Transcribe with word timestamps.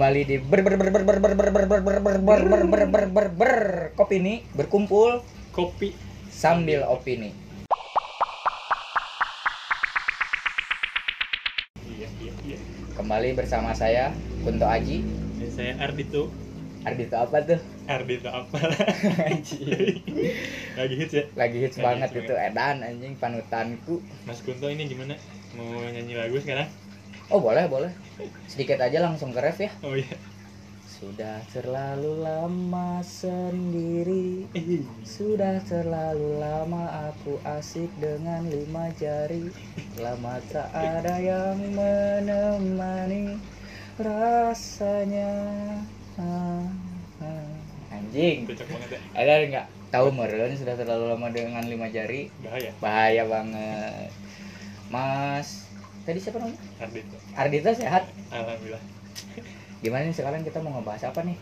kembali 0.00 0.24
di 0.24 0.40
ber 0.40 0.64
ber 0.64 0.80
ber 0.80 0.88
ber 0.88 1.04
ber 1.04 1.16
ber 1.20 1.32
ber 1.36 1.52
ber 1.52 1.60
ber 1.60 1.80
ber 1.84 2.00
ber 2.00 2.16
ber 2.24 2.40
ber 2.40 2.62
ber 2.64 2.84
ber 2.88 3.04
ber 3.12 3.28
ber 3.36 3.54
kopi 4.00 4.16
ini 4.16 4.34
berkumpul 4.56 5.20
kopi 5.52 5.92
sambil 6.32 6.88
opini 6.88 7.36
iya 11.84 12.08
iya 12.16 12.32
iya 12.48 12.56
kembali 12.96 13.36
bersama 13.36 13.76
saya 13.76 14.16
Kunto 14.40 14.64
Aji 14.64 15.04
dan 15.36 15.50
saya 15.52 15.76
Ardito 15.84 16.32
Ardito 16.88 17.20
apa 17.20 17.36
tuh 17.44 17.60
Ardito 17.84 18.32
apa 18.32 18.56
lagi 20.80 20.94
hits 20.96 21.12
ya 21.12 21.24
lagi 21.36 21.60
hits 21.60 21.76
Lagi 21.76 21.84
banget 21.84 22.08
hits 22.16 22.24
itu 22.24 22.34
edan 22.40 22.80
anjing 22.80 23.20
panutanku 23.20 24.00
Mas 24.24 24.40
Kunto 24.40 24.64
ini 24.72 24.88
gimana 24.88 25.20
mau 25.60 25.84
nyanyi 25.92 26.16
lagu 26.16 26.40
sekarang 26.40 26.72
oh 27.30 27.40
boleh 27.40 27.64
boleh. 27.70 27.92
Sedikit 28.50 28.82
aja 28.82 28.98
langsung 29.00 29.30
ke 29.30 29.40
ref 29.40 29.58
ya. 29.62 29.70
Oh 29.86 29.94
iya. 29.94 30.18
Sudah 31.00 31.40
terlalu 31.48 32.20
lama 32.20 33.00
sendiri. 33.00 34.44
Sudah 35.00 35.56
terlalu 35.64 36.36
lama 36.36 37.08
aku 37.08 37.40
asik 37.56 37.88
dengan 37.96 38.44
lima 38.44 38.92
jari. 39.00 39.48
Lama 39.96 40.36
tak 40.52 40.68
ada 40.74 41.16
yang 41.16 41.56
menemani 41.72 43.40
Rasanya. 43.96 45.32
Ah, 46.20 46.68
ah. 47.24 47.48
Anjing 47.96 48.44
ya. 48.44 49.00
Ada 49.16 49.32
nggak 49.48 49.66
tahu 49.88 50.12
meren 50.12 50.52
sudah 50.52 50.76
terlalu 50.76 51.16
lama 51.16 51.32
dengan 51.32 51.64
lima 51.64 51.88
jari? 51.88 52.28
Bahaya. 52.44 52.70
Bahaya 52.76 53.22
banget. 53.24 54.12
Mas 54.92 55.69
Tadi 56.10 56.18
siapa 56.18 56.42
namanya? 56.42 56.58
Ardito 56.82 57.16
Ardita 57.38 57.70
sehat? 57.70 58.02
alhamdulillah 58.34 58.82
Gimana 59.78 60.10
nih 60.10 60.16
sekarang 60.18 60.42
kita 60.42 60.58
mau 60.58 60.74
ngebahas 60.74 61.06
apa 61.06 61.22
nih? 61.22 61.38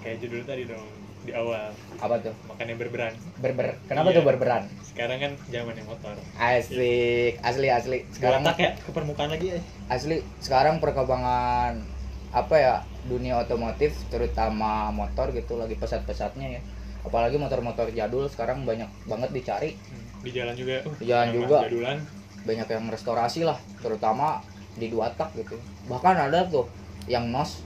kayak 0.00 0.16
judul 0.24 0.40
tadi 0.48 0.64
dong 0.64 0.88
di 1.20 1.36
awal 1.36 1.68
Apa 2.00 2.16
tuh? 2.24 2.32
makanya 2.48 2.80
berberan 2.80 3.12
Berber 3.36 3.76
Kenapa 3.84 4.08
Iya. 4.08 4.16
tuh 4.16 4.24
berberan? 4.24 4.62
sekarang 4.80 5.18
kan 5.20 5.32
zamannya 5.52 5.84
motor 5.84 6.16
Asik, 6.40 7.36
asli 7.44 7.68
asli. 7.68 7.98
Sekarang 8.08 8.40
Botak 8.40 8.56
ya 8.56 8.72
ke 8.72 8.90
permukaan 8.96 9.28
lagi 9.28 9.46
ya 9.52 9.60
asli 9.92 10.24
sekarang 10.40 10.80
perkembangan 10.80 11.84
apa 12.32 12.54
ya 12.56 12.74
dunia 13.04 13.44
otomotif 13.44 13.92
terutama 14.08 14.88
motor 14.88 15.36
gitu 15.36 15.60
lagi 15.60 15.76
pesat-pesatnya 15.76 16.56
ya. 16.56 16.60
Apalagi 17.04 17.36
motor-motor 17.36 17.92
jadul 17.92 18.24
sekarang 18.26 18.64
banyak 18.64 18.88
banget 19.04 19.30
dicari, 19.36 19.70
Hmm, 19.76 20.24
di 20.24 20.30
jalan 20.32 20.56
juga 20.56 20.80
uh, 20.82 20.96
Di 20.96 21.04
jalan 21.04 21.26
yang 21.26 21.36
juga. 21.36 21.58
jadulan 21.68 21.98
banyak 22.44 22.68
yang 22.68 22.86
restorasi 22.88 23.42
lah, 23.42 23.58
terutama 23.80 24.42
di 24.74 24.86
dua 24.88 25.10
tak 25.14 25.34
gitu. 25.34 25.58
Bahkan 25.86 26.30
ada 26.30 26.46
tuh 26.46 26.68
yang 27.06 27.30
nos 27.30 27.64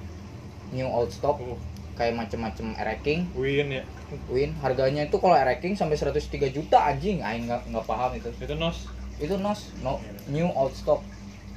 new 0.70 0.88
old 0.88 1.12
stock 1.12 1.36
uh, 1.36 1.58
kayak 1.92 2.16
macem-macem 2.16 2.72
ereking, 2.78 3.28
win 3.36 3.68
ya 3.68 3.84
win 4.28 4.52
harganya 4.60 5.04
itu 5.04 5.16
kalau 5.16 5.36
ereking 5.36 5.72
sampai 5.72 5.96
103 5.96 6.48
juta 6.48 6.80
anjing, 6.80 7.20
aing 7.20 7.44
nggak 7.48 7.68
nggak 7.68 7.84
paham 7.84 8.12
itu. 8.16 8.28
itu 8.40 8.54
nos 8.56 8.88
Itu 9.20 9.36
nos 9.38 9.70
no, 9.84 10.00
new 10.26 10.48
old 10.52 10.72
stock 10.72 11.04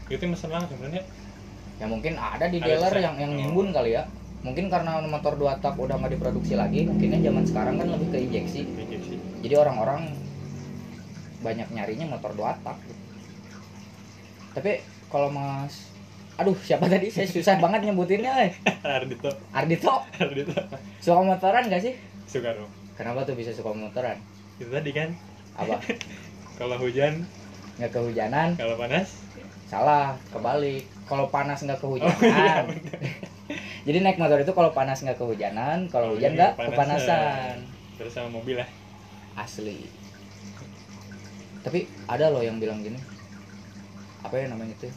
itu 0.05 0.21
mesen 0.21 0.53
banget 0.53 0.69
sebenarnya 0.69 1.01
ya 1.75 1.85
mungkin 1.89 2.13
ada 2.13 2.45
di 2.45 2.61
Ada 2.61 2.67
dealer 2.67 2.93
desain. 2.93 3.05
yang 3.09 3.15
yang 3.17 3.31
Oh. 3.33 3.37
nimbun 3.41 3.67
kali 3.73 3.97
ya 3.97 4.05
mungkin 4.45 4.69
karena 4.69 5.01
motor 5.01 5.33
dua 5.33 5.57
tak 5.57 5.73
udah 5.75 5.97
nggak 5.97 6.13
diproduksi 6.13 6.53
lagi 6.53 6.85
mungkinnya 6.85 7.25
zaman 7.25 7.41
sekarang 7.41 7.81
kan 7.81 7.89
lebih 7.89 8.13
ke 8.13 8.17
injeksi 8.21 8.61
injeksi 8.69 9.15
jadi 9.41 9.65
orang-orang 9.65 10.13
banyak 11.41 11.67
nyarinya 11.73 12.05
motor 12.05 12.37
dua 12.37 12.53
tak 12.61 12.77
gitu. 12.85 13.01
Tapi 14.55 14.79
kalau 15.11 15.27
mas 15.27 15.91
aduh 16.39 16.55
siapa 16.63 16.87
tadi? 16.87 17.11
Saya 17.11 17.27
susah 17.27 17.59
banget 17.59 17.91
nyebutinnya 17.91 18.31
eh. 18.47 18.51
Ardito 18.95 19.31
Ardito 19.51 19.91
Ardito 20.19 20.55
suka 21.03 21.21
motoran 21.23 21.67
gak 21.67 21.83
sih? 21.83 21.95
Suka 22.27 22.55
dong. 22.55 22.71
Kenapa 22.95 23.27
tuh 23.27 23.35
bisa 23.35 23.51
suka 23.51 23.75
motoran? 23.75 24.15
Itu 24.55 24.71
tadi 24.71 24.91
kan. 24.95 25.11
Apa? 25.59 25.79
Kalau 26.59 26.79
hujan? 26.79 27.27
Nggak 27.75 27.91
kehujanan. 27.91 28.55
Kalau 28.55 28.79
panas? 28.79 29.07
Salah 29.67 30.15
kebalik. 30.31 30.87
Kalau 31.03 31.27
panas 31.27 31.59
nggak 31.59 31.79
oh 31.83 31.99
kehujanan. 31.99 32.15
iya 32.23 32.63
jadi 33.85 34.01
naik 34.01 34.17
motor 34.17 34.41
itu 34.41 34.49
kalau 34.57 34.73
panas 34.73 35.05
nggak 35.05 35.21
kehujanan 35.21 35.85
kalau 35.93 36.17
hujan 36.17 36.33
nggak 36.33 36.57
kepanasan. 36.57 37.61
terus 37.93 38.09
sama 38.15 38.33
mobil 38.33 38.57
lah 38.57 38.65
asli. 39.37 39.85
Tapi 41.61 41.85
ada 42.09 42.33
loh 42.33 42.41
yang 42.41 42.57
bilang 42.57 42.81
gini 42.81 42.97
apa 44.25 44.35
ya 44.41 44.45
namanya 44.49 44.73
itu 44.73 44.89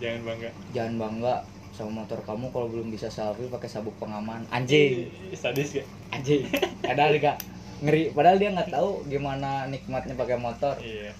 jangan 0.00 0.20
bangga. 0.24 0.50
Jangan 0.72 0.94
bangga 0.96 1.34
sama 1.76 2.02
motor 2.02 2.18
kamu 2.24 2.50
kalau 2.50 2.66
belum 2.72 2.88
bisa 2.88 3.12
selfie 3.12 3.52
pakai 3.52 3.68
sabuk 3.68 3.94
pengaman. 4.00 4.42
Anjing 4.48 5.12
sadis 5.36 5.80
ya? 5.80 5.84
Anjing 6.10 6.48
padahal 6.80 7.14
dia 7.14 7.36
ngeri. 7.84 8.10
Padahal 8.16 8.36
dia 8.40 8.50
nggak 8.50 8.72
tahu 8.72 9.04
gimana 9.06 9.68
nikmatnya 9.68 10.16
pakai 10.16 10.40
motor. 10.40 10.74
Iya. 10.80 11.12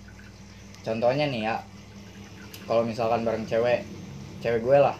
Contohnya 0.80 1.28
nih 1.28 1.44
ya 1.44 1.56
kalau 2.64 2.88
misalkan 2.88 3.22
bareng 3.22 3.44
cewek 3.44 3.84
cewek 4.40 4.64
gue 4.64 4.78
lah. 4.80 4.96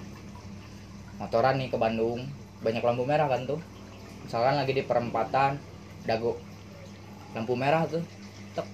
Motoran 1.16 1.56
nih 1.56 1.72
ke 1.72 1.76
Bandung. 1.80 2.28
Banyak 2.60 2.84
lampu 2.84 3.08
merah 3.08 3.24
kan 3.32 3.48
tuh. 3.48 3.60
Misalkan 4.28 4.60
lagi 4.60 4.76
di 4.76 4.84
perempatan 4.84 5.56
dago 6.04 6.36
lampu 7.32 7.56
merah 7.56 7.88
tuh. 7.88 8.04
Tek. 8.52 8.69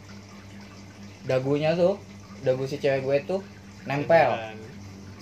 Dagunya 1.26 1.74
tuh 1.78 1.98
dagu 2.44 2.64
si 2.68 2.76
cewek 2.76 3.04
gue 3.04 3.16
tuh 3.24 3.40
nempel. 3.86 4.34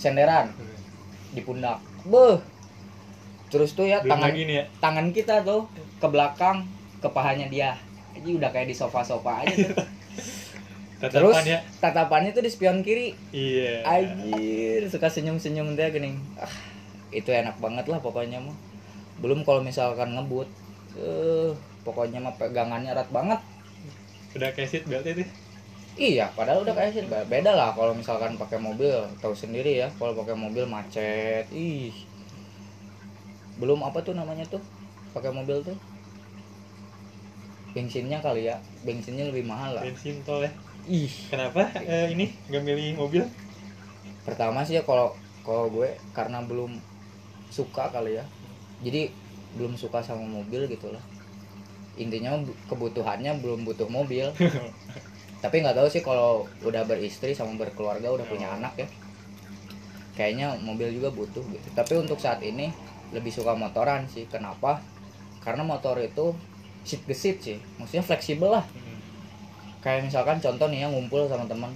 Senderan. 0.01 0.51
Di 1.31 1.43
pundak. 1.45 1.79
Beh 2.09 2.55
terus 3.55 3.71
tuh 3.79 3.87
ya 3.87 4.03
belum 4.03 4.19
tangan 4.19 4.35
ya. 4.35 4.65
tangan 4.83 5.07
kita 5.15 5.47
tuh 5.47 5.71
ke 6.03 6.07
belakang 6.11 6.67
ke 6.99 7.07
pahanya 7.07 7.47
dia. 7.47 7.79
Jadi 8.19 8.35
udah 8.35 8.51
kayak 8.51 8.67
di 8.67 8.75
sofa-sofa 8.75 9.47
aja 9.47 9.55
tuh. 9.71 9.79
Terus 11.05 11.37
tatapan 11.37 11.45
ya. 11.45 11.59
tatapannya 11.85 12.31
tuh 12.33 12.41
di 12.41 12.49
spion 12.49 12.81
kiri. 12.81 13.13
iya. 13.29 13.85
Anjir, 13.85 14.89
suka 14.89 15.13
senyum-senyum 15.13 15.77
dia 15.77 15.93
gini. 15.93 16.17
Ah, 16.41 16.49
itu 17.13 17.29
enak 17.29 17.61
banget 17.61 17.93
lah 17.93 18.01
pokoknya 18.01 18.41
mah. 18.41 18.57
Belum 19.21 19.45
kalau 19.45 19.61
misalkan 19.61 20.17
ngebut. 20.17 20.49
Eh, 20.97 21.53
pokoknya 21.85 22.25
mah 22.25 22.33
pegangannya 22.41 22.95
erat 22.95 23.11
banget. 23.13 23.37
udah 24.35 24.51
kayak 24.51 24.67
seat 24.67 24.85
belt 24.91 25.07
itu 25.07 25.23
Iya, 26.03 26.22
padahal 26.37 26.59
udah 26.65 26.75
kayak 26.78 26.93
sih 26.94 27.05
beda 27.32 27.50
lah 27.59 27.69
kalau 27.78 27.93
misalkan 28.00 28.32
pakai 28.41 28.59
mobil, 28.66 28.94
tahu 29.22 29.34
sendiri 29.43 29.69
ya, 29.81 29.87
kalau 29.99 30.12
pakai 30.19 30.34
mobil 30.44 30.65
macet. 30.75 31.44
Ih. 31.55 31.94
Belum 33.60 33.81
apa 33.88 33.99
tuh 34.06 34.15
namanya 34.19 34.44
tuh? 34.53 34.62
Pakai 35.15 35.31
mobil 35.38 35.59
tuh. 35.66 35.77
Bensinnya 37.75 38.19
kali 38.22 38.47
ya, 38.49 38.56
bensinnya 38.87 39.25
lebih 39.31 39.44
mahal 39.53 39.71
lah. 39.77 39.84
bensin 39.87 40.16
tol 40.27 40.41
ya 40.47 40.53
Ih, 40.87 41.10
kenapa 41.32 41.60
eh, 41.82 42.06
ini 42.15 42.25
nggak 42.49 42.62
milih 42.69 42.87
mobil 43.03 43.22
pertama 44.26 44.59
sih 44.66 44.75
ya 44.78 44.82
kalau 44.88 45.06
kalau 45.47 45.65
gue 45.75 45.88
karena 46.16 46.38
belum 46.49 46.71
suka 47.56 47.84
kali 47.94 48.11
ya 48.19 48.25
jadi 48.84 49.00
belum 49.56 49.75
suka 49.82 50.00
sama 50.09 50.25
mobil 50.26 50.62
gitu 50.72 50.88
lah 50.94 51.05
intinya 52.03 52.31
bu- 52.47 52.59
kebutuhannya 52.71 53.32
belum 53.43 53.61
butuh 53.69 53.88
mobil 53.91 54.26
tapi 55.44 55.60
nggak 55.60 55.77
tahu 55.77 55.88
sih 55.93 56.00
kalau 56.00 56.49
udah 56.65 56.88
beristri 56.88 57.37
sama 57.37 57.53
berkeluarga 57.60 58.09
udah 58.09 58.25
punya 58.25 58.49
Oh. 58.49 58.56
anak 58.56 58.81
ya. 58.81 58.88
Kayaknya 60.16 60.56
mobil 60.65 60.88
juga 60.88 61.12
butuh 61.12 61.44
gitu. 61.53 61.69
Tapi 61.77 62.00
untuk 62.00 62.16
saat 62.16 62.41
ini 62.41 62.72
lebih 63.12 63.28
suka 63.28 63.53
motoran 63.53 64.09
sih. 64.09 64.25
Kenapa? 64.25 64.81
Karena 65.44 65.60
motor 65.60 66.00
itu 66.00 66.32
seat 66.81 67.05
gesit 67.05 67.37
sih. 67.44 67.58
Maksudnya 67.76 68.00
fleksibel 68.00 68.49
lah. 68.56 68.64
Hmm. 68.64 68.96
kayak 69.85 70.08
misalkan 70.08 70.41
contoh 70.41 70.64
nih 70.73 70.81
ya 70.81 70.88
ngumpul 70.88 71.29
sama 71.29 71.44
teman 71.44 71.69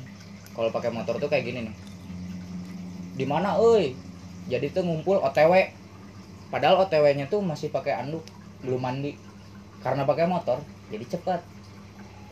kalau 0.56 0.73
pakai 0.73 0.88
motor 0.88 1.21
tuh 1.21 1.29
kayak 1.29 1.44
gini 1.44 1.69
nih. 1.69 1.76
Di 3.21 3.29
mana 3.29 3.61
euy? 3.61 3.93
Jadi 4.49 4.73
tuh 4.73 4.81
ngumpul 4.81 5.21
OTW 5.21 5.53
padahal 6.49 6.88
OTW-nya 6.88 7.29
tuh 7.29 7.44
masih 7.44 7.69
pakai 7.69 8.00
anduk 8.00 8.25
belum 8.64 8.81
mandi. 8.81 9.12
Karena 9.85 10.09
pakai 10.09 10.25
motor 10.25 10.56
jadi 10.88 11.05
cepat 11.05 11.44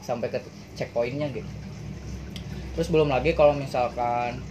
sampai 0.01 0.33
ke 0.33 0.41
checkpointnya 0.77 1.33
gitu. 1.33 1.49
Terus 2.77 2.93
belum 2.93 3.09
lagi 3.09 3.33
kalau 3.33 3.57
misalkan 3.57 4.45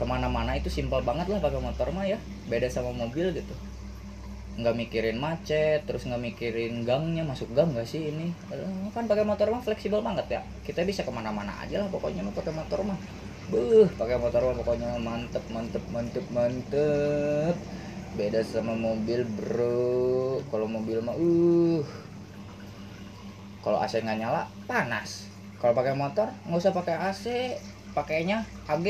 ke 0.00 0.04
mana-mana 0.08 0.56
itu 0.56 0.72
simpel 0.72 1.04
banget 1.04 1.28
lah 1.28 1.42
pakai 1.42 1.60
motor 1.60 1.92
mah 1.92 2.08
ya 2.08 2.16
beda 2.48 2.72
sama 2.72 2.96
mobil 2.96 3.28
gitu. 3.36 3.52
Nggak 4.56 4.74
mikirin 4.74 5.20
macet 5.20 5.84
terus 5.84 6.08
nggak 6.08 6.32
mikirin 6.32 6.88
gangnya 6.88 7.28
masuk 7.28 7.52
gang 7.52 7.76
nggak 7.76 7.84
sih 7.84 8.08
ini? 8.08 8.32
Eh, 8.48 8.88
kan 8.96 9.04
pakai 9.04 9.28
motor 9.28 9.52
mah 9.52 9.60
fleksibel 9.60 10.00
banget 10.00 10.40
ya. 10.40 10.40
Kita 10.64 10.80
bisa 10.88 11.04
ke 11.04 11.12
mana-mana 11.12 11.52
aja 11.60 11.84
lah 11.84 11.92
pokoknya 11.92 12.24
mah 12.24 12.32
pakai 12.32 12.56
motor 12.56 12.80
mah. 12.88 12.98
Buh, 13.52 13.84
pakai 14.00 14.16
motor 14.16 14.40
mah 14.48 14.56
pokoknya 14.64 14.88
mantep 15.04 15.44
mantep 15.52 15.84
mantep 15.92 16.24
mantep. 16.32 17.54
Beda 18.16 18.40
sama 18.48 18.72
mobil 18.72 19.28
bro. 19.28 20.40
Kalau 20.48 20.64
mobil 20.64 21.04
mah 21.04 21.12
uh. 21.20 21.84
Kalau 23.60 23.76
AC 23.76 24.00
nggak 24.00 24.24
nyala 24.24 24.48
panas 24.64 25.28
kalau 25.58 25.72
pakai 25.72 25.92
motor 25.92 26.30
nggak 26.44 26.58
usah 26.58 26.72
pakai 26.72 26.94
AC 26.96 27.24
pakainya 27.90 28.40
AG 28.66 28.86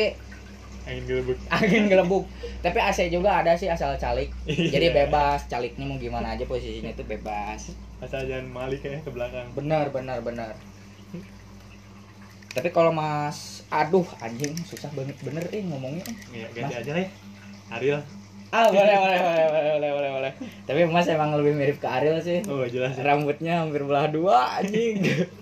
angin 0.84 1.04
gelembung 1.04 1.38
angin 1.54 1.84
gelembung 1.86 2.24
tapi 2.58 2.78
AC 2.78 3.08
juga 3.08 3.38
ada 3.38 3.52
sih 3.54 3.66
asal 3.66 3.92
calik. 3.96 4.32
Jadi 4.46 4.88
Iya. 4.88 4.96
bebas 5.04 5.44
caliknya 5.46 5.84
mau 5.84 5.96
gimana 5.96 6.32
aja 6.32 6.42
posisinya 6.42 6.88
itu 6.88 7.04
bebas. 7.04 7.72
Asal 7.98 8.24
jangan 8.24 8.48
malik 8.48 8.80
ya 8.80 8.96
ke 8.98 9.08
belakang. 9.08 9.52
Benar 9.52 9.88
benar 9.88 10.18
benar. 10.20 10.56
Tapi 12.48 12.68
kalau 12.68 12.90
mas 12.90 13.62
aduh 13.68 14.02
anjing 14.18 14.56
susah 14.64 14.90
banget. 14.90 15.14
Bener 15.20 15.44
eh 15.52 15.62
ngomongnya. 15.62 16.02
Iya, 16.32 16.46
ganti 16.50 16.72
Mas. 16.74 16.80
aja 16.82 16.90
lah 16.90 17.02
ya. 17.04 17.10
Ariel. 17.70 18.00
Ah 18.48 18.66
boleh 18.66 18.96
boleh 18.96 19.18
boleh 19.20 19.44
boleh 19.46 19.70
boleh 19.70 19.90
boleh 19.92 20.10
boleh. 20.10 20.32
Tapi 20.64 20.80
mas 20.88 21.06
emang 21.06 21.36
lebih 21.36 21.52
mirip 21.52 21.76
ke 21.78 21.86
Ariel 21.86 22.18
sih. 22.18 22.40
Oh 22.48 22.64
jelas 22.64 22.96
ya. 22.96 23.04
Rambutnya 23.04 23.60
hampir 23.62 23.84
belah 23.84 24.08
dua 24.08 24.58
anjing 24.58 25.04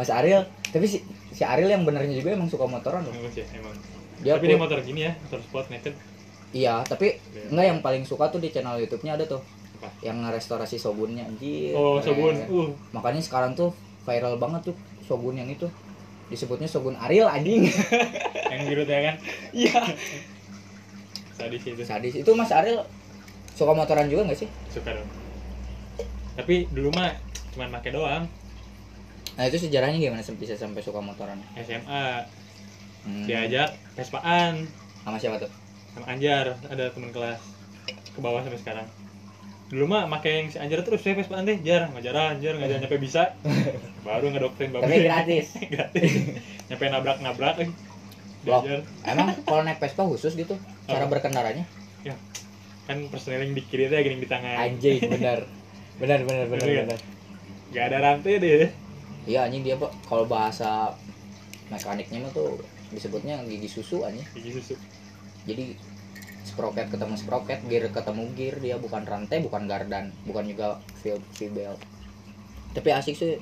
mas 0.00 0.08
Ariel 0.08 0.42
tapi 0.66 0.88
si 0.88 1.04
si 1.30 1.44
Ariel 1.44 1.68
yang 1.68 1.84
benernya 1.84 2.16
juga 2.16 2.32
emang 2.32 2.48
suka 2.48 2.64
motoran 2.64 3.04
loh. 3.04 3.12
Emang 3.12 3.28
sih, 3.28 3.44
emang. 3.52 3.76
Dia 4.20 4.34
tapi 4.34 4.48
dia 4.48 4.56
pun- 4.56 4.64
motor 4.64 4.78
gini 4.80 5.00
ya 5.04 5.12
motor 5.20 5.40
sport 5.40 5.66
naked. 5.68 5.92
Iya 6.50 6.80
tapi 6.82 7.20
Iya. 7.30 7.52
enggak 7.52 7.66
yang 7.66 7.78
paling 7.80 8.02
suka 8.02 8.26
tuh 8.26 8.36
di 8.36 8.48
channel 8.48 8.80
YouTube-nya 8.80 9.14
ada 9.14 9.28
tuh. 9.28 9.42
Apa? 9.76 9.88
yang 10.02 10.20
restorasi 10.26 10.76
Shogunnya 10.76 11.24
anjir. 11.24 11.72
Oh 11.72 11.96
keren. 11.96 12.04
sabun 12.04 12.36
uh. 12.48 12.68
Makanya 12.92 13.20
sekarang 13.20 13.52
tuh 13.54 13.72
viral 14.02 14.36
banget 14.36 14.68
tuh 14.68 14.76
Shogun 15.02 15.36
yang 15.36 15.48
itu. 15.48 15.68
Disebutnya 16.28 16.64
Shogun 16.64 16.94
Ariel 16.94 17.26
anjing. 17.26 17.66
Yang 18.52 18.62
biru 18.66 18.82
ya 18.84 19.00
kan? 19.04 19.16
Iya. 19.50 19.78
Sadis 21.32 21.62
itu. 21.64 21.82
Sadis. 21.82 22.14
Itu 22.14 22.30
Mas 22.34 22.50
Ariel 22.50 22.84
suka 23.50 23.72
motoran 23.72 24.06
juga 24.06 24.26
nggak 24.26 24.38
sih? 24.38 24.48
Suka 24.68 24.92
dong. 24.92 25.08
Tapi 26.34 26.68
dulu 26.70 26.90
mah 26.92 27.14
cuman 27.50 27.68
make 27.72 27.90
doang 27.90 28.30
nah 29.40 29.48
itu 29.48 29.56
sejarahnya 29.56 29.96
gimana 29.96 30.20
bisa 30.36 30.52
sampai 30.52 30.84
suka 30.84 31.00
motoran? 31.00 31.40
SMA 31.64 32.28
hmm. 33.08 33.24
diajak 33.24 33.72
Vespaan. 33.96 34.68
Sama 35.00 35.16
siapa 35.16 35.40
tuh? 35.40 35.48
Sama 35.96 36.12
Anjar 36.12 36.60
ada 36.68 36.92
teman 36.92 37.08
kelas. 37.08 37.40
Ke 37.88 38.20
bawah 38.20 38.44
sampai 38.44 38.60
sekarang. 38.60 38.84
Dulu 39.72 39.88
mah 39.88 40.04
make 40.12 40.28
yang 40.28 40.52
si 40.52 40.60
Anjar 40.60 40.84
terus 40.84 41.00
saya 41.00 41.16
Vespaan 41.16 41.48
deh. 41.48 41.56
Jar 41.64 41.88
ngajar 41.88 42.36
Anjar 42.36 42.60
ngajar 42.60 42.84
nyampe 42.84 43.00
bisa. 43.00 43.32
Baru 44.04 44.28
ngedoktrin 44.28 44.76
bapak 44.76 44.92
tapi 44.92 45.08
gratis. 45.08 45.56
Gratis. 45.72 46.12
Nyampe 46.68 46.84
nabrak 46.92 47.24
nabrak 47.24 47.56
Loh. 48.44 48.60
diajar. 48.60 48.84
emang 49.08 49.32
kalau 49.48 49.64
naik 49.64 49.80
Vespa 49.80 50.04
khusus 50.04 50.36
gitu? 50.36 50.52
Cara 50.84 51.08
Apa? 51.08 51.16
berkendaranya? 51.16 51.64
Kan 52.84 53.08
personeling 53.08 53.56
di 53.56 53.64
kiri 53.64 53.88
teh 53.88 54.04
gini 54.04 54.20
di 54.20 54.28
tangan. 54.28 54.68
Anjing 54.68 55.00
bener 55.00 55.48
bener 55.96 56.28
bener 56.28 56.44
bener 56.44 56.60
Bener 56.60 56.84
bener 56.92 57.00
gak 57.70 57.84
ada 57.86 57.98
rantai 58.02 58.42
deh 58.42 58.70
iya 59.26 59.48
anjing 59.48 59.64
dia 59.64 59.76
pak. 59.76 59.92
Kalau 60.06 60.24
bahasa 60.24 60.92
mekaniknya 61.72 62.24
mah 62.24 62.32
tuh 62.32 62.60
disebutnya 62.92 63.40
gigi 63.44 63.68
susu 63.68 64.04
anjing. 64.04 64.24
Gigi 64.36 64.60
susu. 64.60 64.74
Jadi 65.48 65.76
sprocket 66.44 66.90
ketemu 66.90 67.14
sprocket 67.16 67.60
gear 67.68 67.88
ketemu 67.88 68.24
gear. 68.36 68.56
Dia 68.60 68.76
bukan 68.76 69.02
rantai 69.04 69.40
bukan 69.44 69.68
gardan 69.68 70.12
bukan 70.24 70.44
juga 70.48 70.80
field 71.00 71.24
belt. 71.52 71.80
Tapi 72.72 72.88
asik 72.94 73.16
sih. 73.16 73.40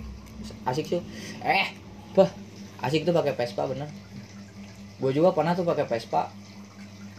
Asik 0.67 0.87
sih. 0.87 1.01
Eh 1.43 1.75
bah 2.15 2.31
asik 2.83 3.03
tuh 3.03 3.15
pakai 3.15 3.35
Vespa 3.35 3.67
bener. 3.67 3.91
Gue 4.99 5.15
juga 5.15 5.31
pernah 5.31 5.55
tuh 5.55 5.63
pakai 5.63 5.87
Vespa. 5.87 6.31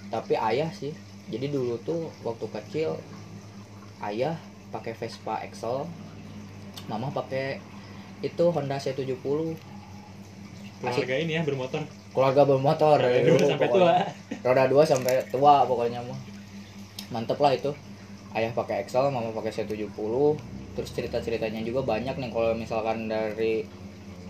Tapi 0.09 0.35
ayah 0.35 0.67
sih. 0.75 0.91
Jadi 1.29 1.53
dulu 1.53 1.77
tuh 1.85 2.09
waktu 2.25 2.49
kecil 2.49 2.97
ayah 4.01 4.35
pakai 4.73 4.97
Vespa 4.97 5.41
Excel. 5.45 5.85
Mama 6.89 7.13
pakai 7.13 7.61
itu 8.19 8.45
Honda 8.51 8.75
C70 8.75 9.55
asik 10.79 11.03
keluarga 11.03 11.15
ini 11.19 11.31
ya 11.35 11.41
bermotor. 11.43 11.83
Keluarga 12.15 12.41
bermotor. 12.47 12.97
Roda 13.03 13.19
dua 13.19 13.43
sampai 13.43 13.67
pokoknya 13.67 13.75
tua. 13.75 13.95
roda 14.47 14.63
dua 14.71 14.83
sampai 14.87 15.13
tua 15.27 15.55
pokoknya 15.67 15.99
mah. 16.07 16.19
Mantep 17.11 17.39
lah 17.39 17.51
itu. 17.51 17.71
Ayah 18.31 18.53
pakai 18.53 18.85
Excel 18.85 19.09
mama 19.09 19.33
pakai 19.35 19.51
C70 19.51 19.89
terus 20.77 20.95
cerita 20.95 21.17
ceritanya 21.19 21.59
juga 21.65 21.81
banyak 21.83 22.15
nih 22.15 22.29
kalau 22.29 22.53
misalkan 22.55 23.09
dari 23.09 23.65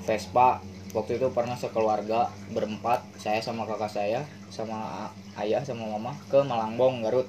Vespa 0.08 0.64
waktu 0.96 1.22
itu 1.22 1.28
pernah 1.30 1.54
sekeluarga 1.54 2.32
berempat 2.50 3.06
saya 3.20 3.44
sama 3.44 3.68
kakak 3.68 3.92
saya 3.92 4.24
sama 4.50 5.12
ayah 5.38 5.62
sama 5.62 5.86
mama 5.86 6.16
ke 6.32 6.40
Malangbong 6.42 7.06
Garut. 7.06 7.28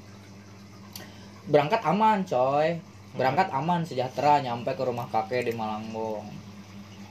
Berangkat 1.50 1.84
aman 1.84 2.24
coy. 2.24 2.80
Berangkat 3.10 3.50
aman 3.50 3.82
sejahtera 3.82 4.38
nyampe 4.38 4.70
ke 4.72 4.86
rumah 4.86 5.10
kakek 5.10 5.42
di 5.42 5.52
Malangbong 5.52 6.39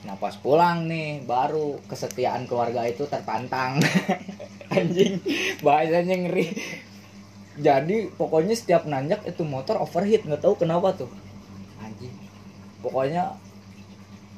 nah 0.00 0.16
pas 0.16 0.32
pulang 0.40 0.88
nih 0.88 1.20
baru 1.28 1.76
kesetiaan 1.84 2.48
keluarga 2.48 2.88
itu 2.88 3.04
tertantang 3.04 3.76
anjing 4.74 5.20
bahasanya 5.60 6.16
ngeri. 6.24 6.46
Jadi 7.60 8.08
pokoknya 8.16 8.56
setiap 8.56 8.88
nanjak 8.88 9.20
itu 9.28 9.44
motor 9.44 9.76
overheat 9.76 10.24
nggak 10.24 10.40
tahu 10.40 10.56
kenapa 10.56 10.96
tuh. 10.96 11.10
Anjing 11.84 12.14
pokoknya 12.80 13.36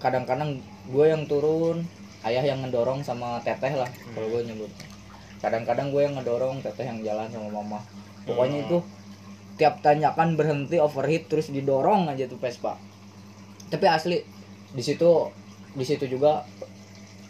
kadang-kadang 0.03 0.59
gue 0.91 1.07
yang 1.07 1.31
turun 1.31 1.87
ayah 2.27 2.43
yang 2.43 2.59
ngedorong 2.67 3.07
sama 3.07 3.39
teteh 3.47 3.71
lah 3.79 3.87
kalau 4.15 4.27
gue 4.35 4.43
nyebut. 4.51 4.71
Kadang-kadang 5.39 5.95
gue 5.95 6.03
yang 6.03 6.15
ngedorong 6.19 6.59
teteh 6.63 6.87
yang 6.87 6.99
jalan 7.07 7.31
sama 7.31 7.63
mama. 7.63 7.79
Pokoknya 8.27 8.63
Oh. 8.63 8.67
itu 8.67 8.79
tiap 9.59 9.79
tanjakan 9.79 10.35
berhenti 10.35 10.83
overheat 10.83 11.31
terus 11.31 11.55
didorong 11.55 12.11
aja 12.11 12.27
tuh 12.27 12.39
Vespa. 12.43 12.75
Tapi 13.71 13.87
asli 13.87 14.19
di 14.73 14.83
situ 14.83 15.31
di 15.73 15.85
situ 15.85 16.05
juga 16.09 16.45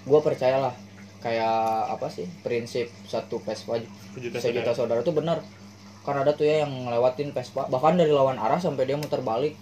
gue 0.02 0.20
percayalah 0.20 0.74
kayak 1.22 1.94
apa 1.94 2.10
sih 2.10 2.26
prinsip 2.42 2.90
satu 3.06 3.38
Vespa 3.38 3.78
sejuta 4.18 4.42
sejuta 4.42 4.74
saudara 4.74 5.06
tuh 5.06 5.14
bener 5.14 5.38
kan 6.02 6.18
ada 6.18 6.34
tuh 6.34 6.42
ya 6.42 6.66
yang 6.66 6.90
ngelewatin 6.90 7.30
Vespa 7.30 7.70
bahkan 7.70 7.94
dari 7.94 8.10
lawan 8.10 8.34
arah 8.34 8.58
sampai 8.58 8.90
dia 8.90 8.98
muter 8.98 9.22
balik. 9.22 9.54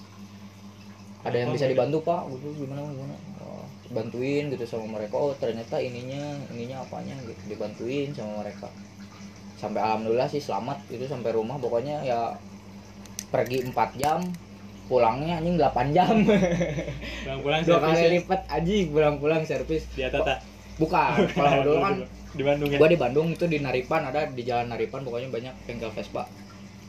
Ada 1.21 1.37
yang 1.45 1.53
Oh, 1.53 1.55
bisa 1.55 1.69
gitu. 1.69 1.77
dibantu 1.77 1.99
pak. 2.01 2.33
Gitu 2.33 2.65
gimana 2.65 2.81
gimana? 2.81 3.17
Oh, 3.45 3.61
bantuin 3.93 4.49
gitu 4.49 4.65
sama 4.65 4.97
mereka. 4.97 5.21
Oh 5.21 5.37
ternyata 5.37 5.77
ininya 5.77 6.41
ininya 6.49 6.81
apanya 6.81 7.13
gitu 7.29 7.37
dibantuin 7.45 8.09
sama 8.17 8.41
mereka. 8.41 8.73
Sampai 9.61 9.85
alhamdulillah 9.85 10.33
sih 10.33 10.41
selamat 10.41 10.81
itu 10.89 11.05
sampai 11.05 11.37
rumah. 11.37 11.61
Pokoknya 11.61 12.01
ya 12.01 12.33
pergi 13.29 13.69
4 13.69 14.01
jam 14.01 14.25
pulangnya 14.91 15.39
anjing 15.39 15.55
8 15.55 15.95
jam. 15.95 16.15
Pulang-pulang 17.25 17.61
dua 17.63 17.79
kali 17.79 18.01
ya. 18.03 18.09
lipat 18.19 18.41
anjing 18.51 18.91
pulang-pulang 18.91 19.43
servis. 19.47 19.87
Di 19.95 20.03
Atata? 20.03 20.43
Bukan 20.83 21.31
kalau 21.31 21.63
dulu 21.63 21.79
kan 21.79 21.95
di 22.31 22.43
Bandung 22.43 22.69
ya? 22.71 22.79
gua 22.79 22.89
di 22.89 22.99
Bandung 22.99 23.27
itu 23.31 23.45
di 23.47 23.59
Naripan 23.59 24.07
ada 24.07 24.27
di 24.27 24.43
jalan 24.43 24.67
Naripan 24.73 25.07
pokoknya 25.07 25.29
banyak 25.31 25.55
bengkel 25.71 25.93
Vespa. 25.95 26.27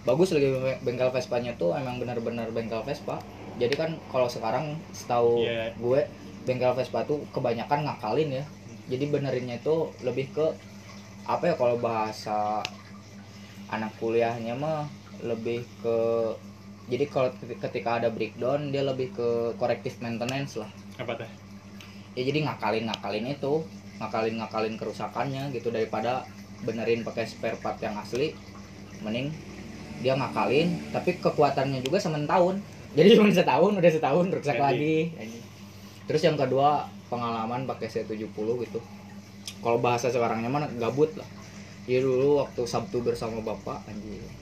Bagus 0.01 0.33
lagi 0.33 0.49
bengkel 0.81 1.13
Vespanya 1.13 1.53
tuh 1.61 1.77
emang 1.77 2.01
benar-benar 2.01 2.49
bengkel 2.49 2.81
Vespa. 2.81 3.21
Jadi 3.61 3.77
kan 3.77 3.93
kalau 4.09 4.25
sekarang 4.25 4.79
setahu 4.89 5.45
Iya. 5.45 5.77
gue 5.77 6.01
bengkel 6.47 6.73
Vespa 6.73 7.05
tuh 7.05 7.21
kebanyakan 7.29 7.85
ngakalin 7.85 8.41
ya. 8.41 8.43
Jadi 8.89 9.13
benerinnya 9.13 9.61
itu 9.61 9.93
lebih 10.01 10.33
ke 10.33 10.45
apa 11.29 11.53
ya 11.53 11.55
kalau 11.59 11.77
bahasa 11.77 12.65
anak 13.69 13.93
kuliahnya 14.01 14.57
mah 14.57 14.89
lebih 15.21 15.61
ke 15.85 15.97
jadi 16.91 17.07
kalau 17.07 17.31
ketika 17.39 18.03
ada 18.03 18.11
breakdown 18.11 18.67
dia 18.67 18.83
lebih 18.83 19.15
ke 19.15 19.55
corrective 19.55 19.95
maintenance 20.03 20.59
lah. 20.59 20.67
Apa 20.99 21.15
teh? 21.15 21.31
Ya 22.19 22.27
jadi 22.27 22.43
ngakalin 22.43 22.91
ngakalin 22.91 23.31
itu 23.31 23.63
ngakalin 24.03 24.35
ngakalin 24.43 24.75
kerusakannya 24.75 25.55
gitu. 25.55 25.71
Daripada 25.71 26.27
benerin 26.67 27.07
pakai 27.07 27.23
spare 27.23 27.55
part 27.63 27.79
yang 27.79 27.95
asli 27.95 28.35
mending 29.01 29.31
dia 30.03 30.13
ngakalin 30.13 30.77
tapi 30.93 31.17
kekuatannya 31.17 31.81
juga 31.81 31.97
sementahun 31.97 32.59
jadi 32.91 33.07
cuma 33.17 33.31
setahun 33.31 33.71
udah 33.79 33.91
setahun 33.91 34.25
rusak 34.27 34.59
lagi. 34.59 35.15
Terus 36.11 36.21
yang 36.27 36.35
kedua 36.35 36.91
pengalaman 37.07 37.63
pakai 37.63 37.87
C70 37.87 38.35
gitu. 38.67 38.79
Kalau 39.63 39.79
bahasa 39.79 40.11
sekarangnya 40.11 40.51
mana 40.51 40.67
gabut 40.75 41.15
lah. 41.15 41.29
Jadi 41.87 42.03
dulu 42.03 42.43
waktu 42.43 42.61
Sabtu 42.67 42.99
bersama 42.99 43.39
bapak 43.41 43.87
anjir 43.87 44.40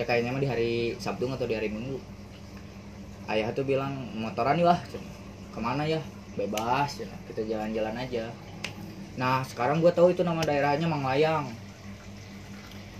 ya 0.00 0.08
kayaknya 0.08 0.32
mah 0.32 0.40
di 0.40 0.48
hari 0.48 0.72
Sabtu 0.96 1.28
atau 1.28 1.44
di 1.44 1.52
hari 1.52 1.68
Minggu. 1.68 2.00
Ayah 3.28 3.52
tuh 3.52 3.68
bilang 3.68 3.92
motoran 4.16 4.56
yuk 4.56 4.72
ah 4.72 4.80
ke 5.52 5.60
mana 5.60 5.84
ya? 5.84 6.00
Bebas 6.32 7.04
ya. 7.04 7.10
kita 7.28 7.44
jalan-jalan 7.44 7.92
aja. 8.00 8.32
Nah 9.20 9.44
sekarang 9.44 9.84
gue 9.84 9.92
tahu 9.92 10.16
itu 10.16 10.24
nama 10.24 10.40
daerahnya 10.40 10.88
Manglayang 10.88 11.52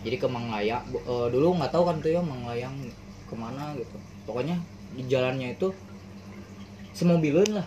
jadi 0.01 0.17
ke 0.17 0.29
Manglayang 0.29 0.81
Bu- 0.89 1.05
eh, 1.05 1.29
dulu 1.29 1.61
nggak 1.61 1.73
tahu 1.73 1.85
kan 1.89 1.97
tuh 2.01 2.11
ya 2.13 2.21
Manglayang 2.25 2.73
ke 3.29 3.35
mana 3.37 3.77
gitu. 3.77 3.97
Pokoknya 4.25 4.57
di 4.97 5.05
jalannya 5.09 5.57
itu 5.57 5.73
semobilan 6.97 7.61
lah. 7.61 7.67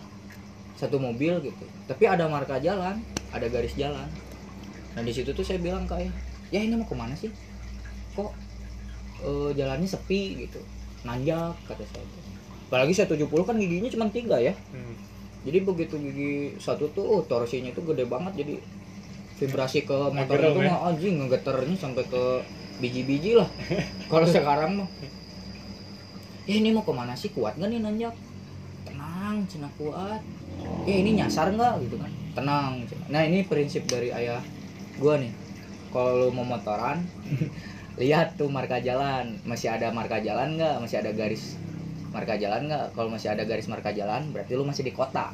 Satu 0.78 0.98
mobil 0.98 1.34
gitu. 1.46 1.66
Tapi 1.86 2.04
ada 2.10 2.25
marka 2.25 2.58
jalan 2.58 3.02
ada 3.30 3.46
garis 3.50 3.78
jalan. 3.78 4.10
Nah 4.94 5.02
di 5.02 5.13
situ 5.13 5.34
tuh 5.34 5.46
saya 5.46 5.62
bilang 5.62 5.86
ke 5.86 5.94
ayah 5.98 6.13
ya 6.54 6.62
ini 6.62 6.78
mau 6.78 6.86
ke 6.86 6.96
mana 6.98 7.13
sih? 7.18 7.30
Kok 8.13 8.30
eh, 9.24 9.50
jalannya 9.56 9.88
sepi 9.88 10.48
gitu. 10.48 10.60
Nanjak 11.08 11.56
kata 11.68 11.84
saya. 11.88 12.06
Apalagi 12.68 12.94
saya 12.96 13.08
70 13.12 13.30
kan 13.48 13.56
giginya 13.58 13.89
cuma 13.92 14.06
tiga 14.10 14.38
ya. 14.39 14.53
Hmm. 14.74 14.96
jadi 15.44 15.60
begitu 15.60 16.00
gigi 16.00 16.56
satu 16.56 16.88
tuh 16.96 17.03
oh 17.03 17.22
torsinya 17.27 17.72
itu 17.72 17.84
gede 17.84 18.08
banget. 18.08 18.44
Jadi 18.44 18.56
vibrasi 19.44 19.84
ke 19.84 19.98
motor 20.13 20.39
itu 20.39 20.60
ya? 20.63 20.72
mah 20.72 20.80
anjing 20.88 21.20
ngegeternya 21.20 21.75
sampai 21.75 22.06
ke 22.08 22.24
biji-biji 22.80 23.36
lah. 23.36 23.50
Kalau 24.12 24.24
sekarang 24.24 24.84
mah 24.84 24.89
ya 26.48 26.56
ini 26.60 26.72
mau 26.72 26.88
ke 26.88 26.96
mana 26.96 27.12
sih? 27.15 27.32
Kuat 27.36 27.60
nggak 27.60 27.70
nih 27.72 27.80
nanjak? 27.84 28.15
Tenang 28.88 29.44
cina 29.51 29.68
kuat. 29.75 30.24
Ya 30.88 30.96
ini 30.96 31.20
nyasar 31.20 31.51
nggak? 31.51 31.74
Gitu 31.84 31.96
kan. 32.00 32.12
Tenang 32.34 32.82
Cina. 32.89 33.06
nah 33.13 33.22
ini 33.22 33.46
prinsip 33.46 33.86
dari 33.86 34.10
ayah 34.10 34.42
gua 34.98 35.22
nih. 35.22 35.30
Kalau 35.94 36.25
lu 36.25 36.27
mau 36.34 36.42
motoran 36.42 37.06
lihat 37.97 38.39
tuh 38.39 38.50
marka 38.50 38.81
jalan. 38.81 39.38
Masih 39.45 39.69
ada 39.69 39.93
marka 39.93 40.17
jalan 40.21 40.57
nggak? 40.57 40.75
Masih 40.81 40.97
ada 41.01 41.12
garis 41.13 41.57
marka 42.13 42.38
jalan 42.38 42.69
nggak? 42.69 42.85
Kalau 42.93 43.09
masih 43.09 43.29
ada 43.33 43.43
garis 43.43 43.65
marka 43.65 43.89
jalan 43.89 44.29
berarti 44.29 44.53
lu 44.53 44.63
masih 44.65 44.85
di 44.85 44.93
kota. 44.93 45.33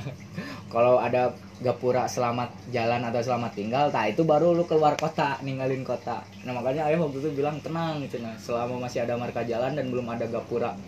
Kalau 0.72 1.02
ada 1.02 1.34
gapura 1.62 2.06
selamat 2.06 2.70
jalan 2.70 3.02
atau 3.02 3.20
selamat 3.22 3.52
tinggal 3.58 3.86
tak 3.90 4.14
itu 4.14 4.22
baru 4.22 4.54
lu 4.54 4.66
keluar 4.70 4.94
kota 4.94 5.42
ninggalin 5.42 5.82
kota. 5.82 6.22
Nah 6.46 6.54
makanya 6.54 6.86
ayah 6.86 7.02
waktu 7.02 7.18
itu 7.18 7.30
bilang 7.34 7.58
tenang 7.58 7.98
gitu. 8.06 8.22
Nah 8.22 8.38
selama 8.38 8.86
masih 8.86 9.02
ada 9.02 9.18
marka 9.18 9.42
jalan 9.42 9.74
dan 9.74 9.90
belum 9.90 10.06
ada 10.06 10.30
gapura 10.30 10.78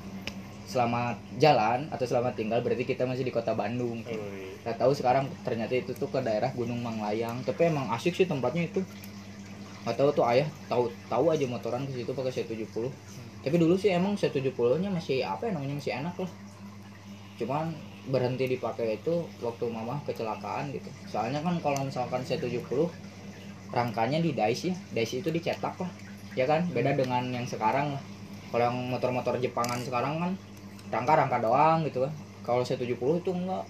selamat 0.69 1.17
jalan 1.41 1.89
atau 1.89 2.05
selamat 2.05 2.37
tinggal 2.37 2.61
berarti 2.61 2.85
kita 2.85 3.09
masih 3.09 3.25
di 3.25 3.33
kota 3.33 3.57
Bandung. 3.57 4.05
Gak 4.63 4.77
tahu 4.77 4.93
sekarang 4.93 5.27
ternyata 5.41 5.73
itu 5.73 5.97
tuh 5.97 6.13
ke 6.13 6.21
daerah 6.21 6.53
Gunung 6.53 6.79
Manglayang. 6.85 7.41
Tapi 7.43 7.73
emang 7.73 7.89
asik 7.91 8.13
sih 8.13 8.29
tempatnya 8.29 8.69
itu 8.69 8.85
Gak 9.87 9.97
tahu 9.99 10.11
tuh 10.19 10.25
ayah 10.33 10.49
tahu 10.71 10.85
tahu 11.13 11.25
aja 11.35 11.45
motoran 11.55 11.83
ke 11.89 11.93
situ 11.97 12.11
pakai 12.19 12.33
C70 12.37 12.91
tapi 13.45 13.57
dulu 13.63 13.75
sih 13.83 13.91
emang 13.99 14.13
C70 14.21 14.77
nya 14.83 14.91
masih 14.97 15.17
apa 15.33 15.43
ya 15.49 15.53
namanya 15.57 15.75
masih 15.81 15.93
enak 16.01 16.15
lah. 16.23 16.31
Cuman 17.39 17.67
berhenti 18.13 18.45
dipakai 18.51 18.99
itu 18.99 19.15
waktu 19.45 19.65
mama 19.71 19.95
kecelakaan 20.09 20.65
gitu. 20.75 20.91
Soalnya 21.07 21.41
kan 21.47 21.55
kalau 21.65 21.81
misalkan 21.87 22.21
C70 22.27 22.89
rangkanya 23.77 24.19
di 24.27 24.33
dice 24.35 24.73
ya. 24.73 24.77
Dice 24.97 25.15
itu 25.23 25.31
dicetak 25.37 25.75
lah 25.83 25.91
ya 26.39 26.45
kan? 26.51 26.61
Beda 26.75 26.93
dengan 27.01 27.23
yang 27.37 27.47
sekarang. 27.47 27.87
Lah 27.97 28.03
kalau 28.51 28.65
yang 28.73 28.79
motor-motor 28.93 29.35
Jepangan 29.45 29.81
sekarang 29.85 30.15
kan 30.23 30.33
rangka 30.95 31.13
rangka 31.21 31.39
doang 31.47 31.79
gitu 31.89 31.99
kan. 32.07 32.13
Kalau 32.47 32.63
C70 32.67 33.21
itu 33.23 33.31
enggak. 33.35 33.65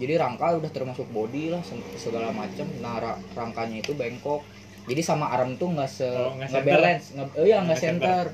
Jadi 0.00 0.14
rangka 0.20 0.46
udah 0.60 0.70
termasuk 0.72 1.06
body 1.16 1.52
lah 1.54 1.62
se- 1.64 1.88
segala 1.96 2.28
macam. 2.32 2.66
Nah 2.84 2.96
ra- 3.00 3.20
rangkanya 3.36 3.80
itu 3.84 3.92
bengkok 3.96 4.42
jadi 4.86 5.02
sama 5.02 5.30
arm 5.30 5.58
tuh 5.58 5.74
nggak 5.74 5.90
se 5.90 6.06
Oh, 6.06 6.34
nggak 6.34 6.50
center. 6.50 6.66
balance. 6.70 7.06
Nggak 7.14 7.28
oh 7.34 7.44
iya 7.44 7.58
nggak 7.58 7.66
Nggak 7.66 7.82
center. 7.82 8.24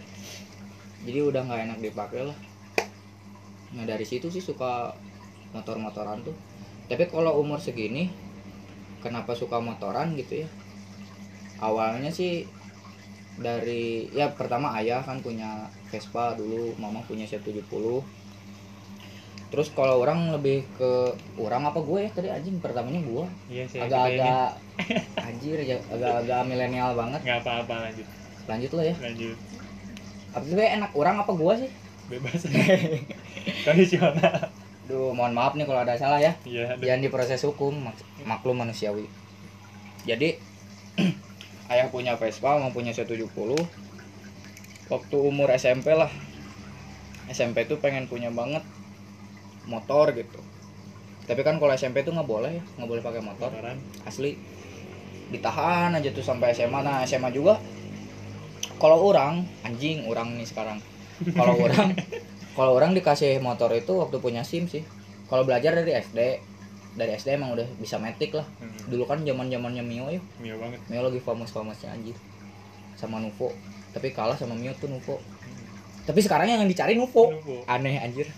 jadi 1.03 1.19
udah 1.25 1.41
nggak 1.43 1.61
enak 1.67 1.79
dipakai 1.81 2.21
lah. 2.23 2.39
Nah 3.73 3.85
dari 3.85 4.05
situ 4.05 4.29
sih 4.29 4.39
suka 4.39 4.93
motor-motoran 5.51 6.23
tuh. 6.23 6.37
Tapi 6.87 7.09
kalau 7.09 7.41
umur 7.41 7.57
segini 7.57 8.13
kenapa 9.01 9.33
suka 9.33 9.59
motoran 9.59 10.13
gitu 10.15 10.45
ya? 10.45 10.49
Awalnya 11.59 12.13
sih 12.13 12.45
dari 13.33 14.13
ya 14.13 14.29
pertama 14.37 14.77
ayah 14.77 15.01
kan 15.01 15.25
punya 15.25 15.73
Vespa 15.89 16.37
dulu 16.37 16.77
mama 16.77 17.01
punya 17.03 17.25
C70 17.25 17.65
terus 19.53 19.69
kalau 19.77 20.01
orang 20.01 20.33
lebih 20.33 20.65
ke 20.81 21.13
orang 21.37 21.69
apa 21.69 21.85
gue 21.85 22.09
ya 22.09 22.11
tadi 22.11 22.29
anjing 22.33 22.57
pertamanya 22.57 23.05
gue 23.05 23.25
iya 23.53 23.69
sih 23.69 23.85
agak-agak 23.85 24.57
anjir 25.29 25.59
ya 25.61 25.77
agak-agak 25.93 26.41
milenial 26.49 26.97
banget. 26.97 27.21
Nggak 27.21 27.39
apa-apa 27.45 27.75
lanjut. 27.85 28.07
Lanjut 28.49 28.71
lo 28.73 28.83
ya. 28.83 28.95
Lanjut. 28.97 29.37
Apa 30.33 30.45
sih 30.49 30.57
enak 30.57 30.91
orang 30.97 31.17
apa 31.21 31.33
gue 31.37 31.53
sih? 31.61 31.71
Bebas. 32.09 32.41
Kondisional 33.69 34.17
Duh, 34.89 35.15
mohon 35.15 35.37
maaf 35.37 35.55
nih 35.55 35.69
kalau 35.69 35.85
ada 35.85 35.95
salah 35.95 36.19
ya. 36.19 36.33
Iya 36.43 36.75
jangan 36.81 37.05
diproses 37.05 37.45
hukum 37.47 37.77
mak- 37.87 38.09
maklum 38.25 38.57
manusiawi. 38.59 39.07
Jadi 40.09 40.41
ayah 41.73 41.93
punya 41.93 42.17
Vespa 42.17 42.57
mau 42.57 42.73
punya 42.75 42.91
170 42.91 43.29
waktu 44.89 45.17
umur 45.21 45.49
SMP 45.53 45.93
lah. 45.93 46.11
SMP 47.31 47.69
tuh 47.71 47.79
pengen 47.79 48.11
punya 48.11 48.33
banget 48.35 48.65
motor 49.67 50.11
gitu. 50.15 50.41
Tapi 51.23 51.41
kan 51.47 51.57
kalau 51.63 51.73
SMP 51.75 52.03
tuh 52.03 52.15
nggak 52.15 52.27
boleh 52.27 52.59
nggak 52.79 52.89
boleh 52.89 53.03
pakai 53.03 53.23
motor. 53.23 53.51
Motoran. 53.51 53.79
Asli. 54.07 54.35
Ditahan 55.33 55.97
aja 55.97 56.11
tuh 56.13 56.21
sampai 56.21 56.53
SMA 56.53 56.81
nah 56.85 57.01
SMA 57.09 57.33
juga 57.33 57.57
kalau 58.77 59.15
orang 59.15 59.47
anjing 59.63 60.03
orang 60.11 60.35
nih 60.35 60.47
sekarang. 60.49 60.83
Kalau 61.23 61.55
orang 61.65 61.95
kalau 62.53 62.73
orang 62.77 62.93
dikasih 62.93 63.39
motor 63.39 63.71
itu 63.73 63.95
waktu 63.95 64.19
punya 64.19 64.43
SIM 64.43 64.67
sih. 64.67 64.83
Kalau 65.31 65.47
belajar 65.47 65.73
dari 65.73 65.95
SD 65.97 66.19
dari 66.93 67.17
SD 67.17 67.41
emang 67.41 67.57
udah 67.57 67.65
bisa 67.81 67.97
metik 67.97 68.37
lah. 68.37 68.45
Hmm. 68.61 68.77
dulu 68.93 69.09
kan 69.09 69.25
zaman 69.25 69.49
zamannya 69.49 69.81
Mio 69.81 70.11
ya. 70.13 70.21
Mio 70.43 70.61
banget. 70.61 70.81
Mio 70.93 71.01
lagi 71.01 71.21
famous 71.23 71.55
famousnya 71.55 71.95
anjir 71.95 72.19
sama 72.99 73.23
Nuvo. 73.23 73.55
Tapi 73.97 74.13
kalah 74.13 74.37
sama 74.37 74.53
Mio 74.59 74.75
tuh 74.77 74.93
Nuvo. 74.93 75.17
Tapi 76.05 76.21
sekarang 76.21 76.51
yang 76.51 76.67
dicari 76.69 76.99
Nuvo. 76.99 77.33
Nuvo. 77.33 77.65
aneh 77.65 78.03
anjir 78.03 78.29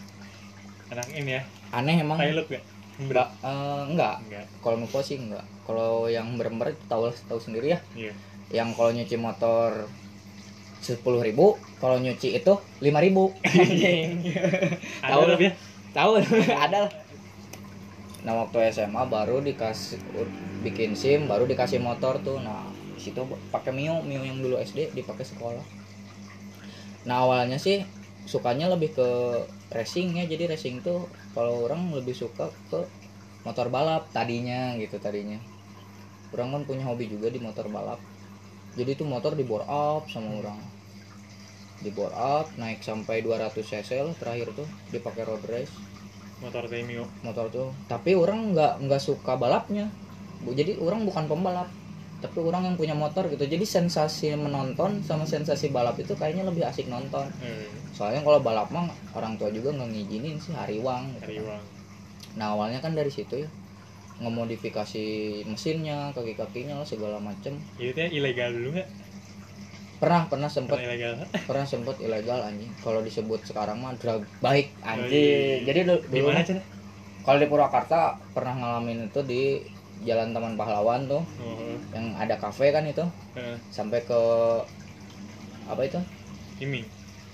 anak 0.92 1.06
ini 1.12 1.30
ya? 1.38 1.42
Aneh 1.72 2.00
emang. 2.00 2.18
Pilot 2.20 2.48
enggak 2.94 3.28
eh, 3.42 3.82
enggak. 3.90 4.14
Enggak. 4.26 4.44
Kalau 4.62 4.76
Nuvo 4.78 4.98
sih 5.02 5.18
enggak. 5.18 5.44
Kalau 5.66 6.06
yang 6.06 6.38
berember 6.38 6.70
itu 6.70 6.84
tahu 6.86 7.10
tahu 7.26 7.40
sendiri 7.42 7.74
ya. 7.74 7.78
Iya. 7.96 8.12
Yang 8.54 8.68
kalau 8.78 8.90
nyuci 8.94 9.16
motor 9.18 9.70
sepuluh 10.84 11.24
ribu 11.24 11.56
kalau 11.80 11.96
nyuci 11.96 12.36
itu 12.36 12.54
lima 12.84 13.00
ribu. 13.00 13.32
Tahu. 15.04 15.20
tapi 15.32 15.48
ya? 15.48 15.52
Tahu. 15.96 16.10
Ada 16.68 16.78
lah. 16.88 16.92
nah 18.24 18.40
waktu 18.40 18.72
SMA 18.72 19.04
baru 19.04 19.44
dikasih 19.44 20.00
bikin 20.64 20.96
sim 20.96 21.28
baru 21.28 21.44
dikasih 21.44 21.80
motor 21.80 22.20
tuh. 22.22 22.40
Nah 22.40 22.68
situ 23.00 23.20
pakai 23.50 23.72
mio. 23.74 24.00
Mio 24.04 24.22
yang 24.22 24.38
dulu 24.38 24.60
SD 24.60 24.94
dipakai 24.94 25.24
sekolah. 25.26 25.64
Nah 27.04 27.16
awalnya 27.26 27.58
sih 27.60 27.84
sukanya 28.24 28.72
lebih 28.72 28.96
ke 28.96 29.08
racing 29.72 30.20
ya. 30.20 30.24
Jadi 30.24 30.50
racing 30.50 30.80
tuh 30.80 31.08
kalau 31.36 31.64
orang 31.64 31.92
lebih 31.92 32.16
suka 32.16 32.48
ke 32.72 32.80
motor 33.44 33.68
balap 33.68 34.08
tadinya 34.10 34.74
gitu 34.80 34.96
tadinya. 34.96 35.38
Orang 36.34 36.50
kan 36.50 36.62
punya 36.66 36.84
hobi 36.88 37.06
juga 37.06 37.30
di 37.30 37.38
motor 37.38 37.70
balap. 37.70 38.00
Jadi 38.74 38.98
itu 38.98 39.04
motor 39.06 39.38
di 39.38 39.46
bore 39.46 39.62
up 39.70 40.10
sama 40.10 40.42
orang. 40.42 40.58
Di 41.78 41.94
bore 41.94 42.10
up 42.16 42.50
naik 42.58 42.82
sampai 42.82 43.22
200 43.22 43.54
cc 43.54 43.90
lah 44.02 44.16
terakhir 44.18 44.50
tuh 44.56 44.66
dipakai 44.90 45.22
road 45.22 45.44
race. 45.46 45.70
Motor 46.42 46.66
mio 46.82 47.06
motor 47.22 47.46
tuh. 47.52 47.70
Tapi 47.86 48.18
orang 48.18 48.50
nggak 48.50 48.82
nggak 48.88 49.02
suka 49.02 49.38
balapnya. 49.38 49.86
Jadi 50.44 50.76
orang 50.82 51.06
bukan 51.06 51.24
pembalap 51.30 51.70
tapi 52.24 52.40
orang 52.40 52.62
yang 52.72 52.76
punya 52.80 52.96
motor 52.96 53.28
gitu 53.28 53.44
jadi 53.44 53.60
sensasi 53.68 54.32
menonton 54.32 55.04
sama 55.04 55.28
sensasi 55.28 55.68
balap 55.68 56.00
itu 56.00 56.16
kayaknya 56.16 56.48
lebih 56.48 56.64
asik 56.64 56.88
nonton. 56.88 57.28
Eh, 57.44 57.68
soalnya 57.92 58.24
kalau 58.24 58.40
balap 58.40 58.72
mah 58.72 58.88
orang 59.12 59.36
tua 59.36 59.52
juga 59.52 59.76
nggak 59.76 59.92
ngizinin 59.92 60.36
sih 60.40 60.56
hariwang 60.56 61.12
gitu 61.20 61.28
cari 61.28 61.36
kan. 61.36 61.44
uang. 61.44 61.64
Nah 62.40 62.46
awalnya 62.56 62.80
kan 62.80 62.96
dari 62.96 63.12
situ 63.12 63.44
ya 63.44 63.48
ngemodifikasi 64.24 65.04
mesinnya 65.50 66.14
kaki 66.16 66.32
kakinya 66.32 66.80
lah 66.80 66.86
segala 66.88 67.20
macem. 67.20 67.60
Itu 67.76 67.92
teh 67.92 68.08
ilegal 68.08 68.56
dulu 68.56 68.68
nggak? 68.80 68.88
Pernah 70.00 70.22
pernah 70.32 70.48
sempet. 70.48 70.80
Pernah 70.80 70.88
ilegal 70.96 71.12
pernah 71.48 71.66
sempet 71.68 71.96
ilegal 72.00 72.40
anjing. 72.40 72.72
Kalau 72.80 73.00
disebut 73.04 73.40
sekarang 73.44 73.84
mah 73.84 73.92
drug 74.00 74.24
baik 74.40 74.72
Oh, 74.80 74.90
anjing 74.96 75.60
iya. 75.60 75.66
jadi 75.68 75.80
dulu 75.84 76.00
dulu 76.08 76.28
kalau 77.24 77.38
di 77.40 77.48
Purwakarta 77.48 78.20
pernah 78.36 78.52
ngalamin 78.52 79.08
itu 79.08 79.20
di 79.24 79.56
Jalan 80.02 80.34
Taman 80.34 80.58
Pahlawan 80.58 81.06
tuh 81.06 81.22
oh 81.38 81.78
yang 81.94 82.10
ada 82.18 82.34
kafe 82.34 82.74
kan 82.74 82.82
itu 82.82 83.06
eh, 83.38 83.54
sampai 83.70 84.02
ke 84.02 84.20
apa 85.64 85.80
itu? 85.86 86.00
Ini. 86.60 86.82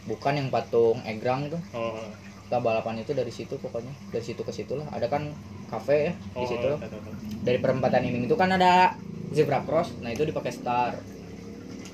Bukan 0.04 0.36
yang 0.36 0.48
patung 0.52 1.00
Egrang 1.08 1.48
tuh 1.48 1.60
oh. 1.72 2.04
Kita 2.46 2.58
balapan 2.58 2.98
itu 3.00 3.14
dari 3.14 3.30
situ 3.30 3.56
pokoknya 3.56 3.94
dari 4.12 4.24
situ 4.24 4.42
ke 4.44 4.52
situ 4.52 4.76
lah. 4.76 4.86
Ada 4.92 5.08
kan 5.08 5.32
kafe 5.70 6.10
ya 6.10 6.14
oh 6.34 6.42
di 6.42 6.46
situ 6.50 6.66
tahu. 6.66 6.98
dari 7.46 7.62
perempatan 7.62 8.02
ini 8.02 8.26
itu 8.26 8.34
kan 8.34 8.50
ada 8.50 8.90
zebra 9.30 9.62
cross 9.62 9.94
nah 10.04 10.12
itu 10.12 10.28
dipakai 10.28 10.52
star. 10.52 10.92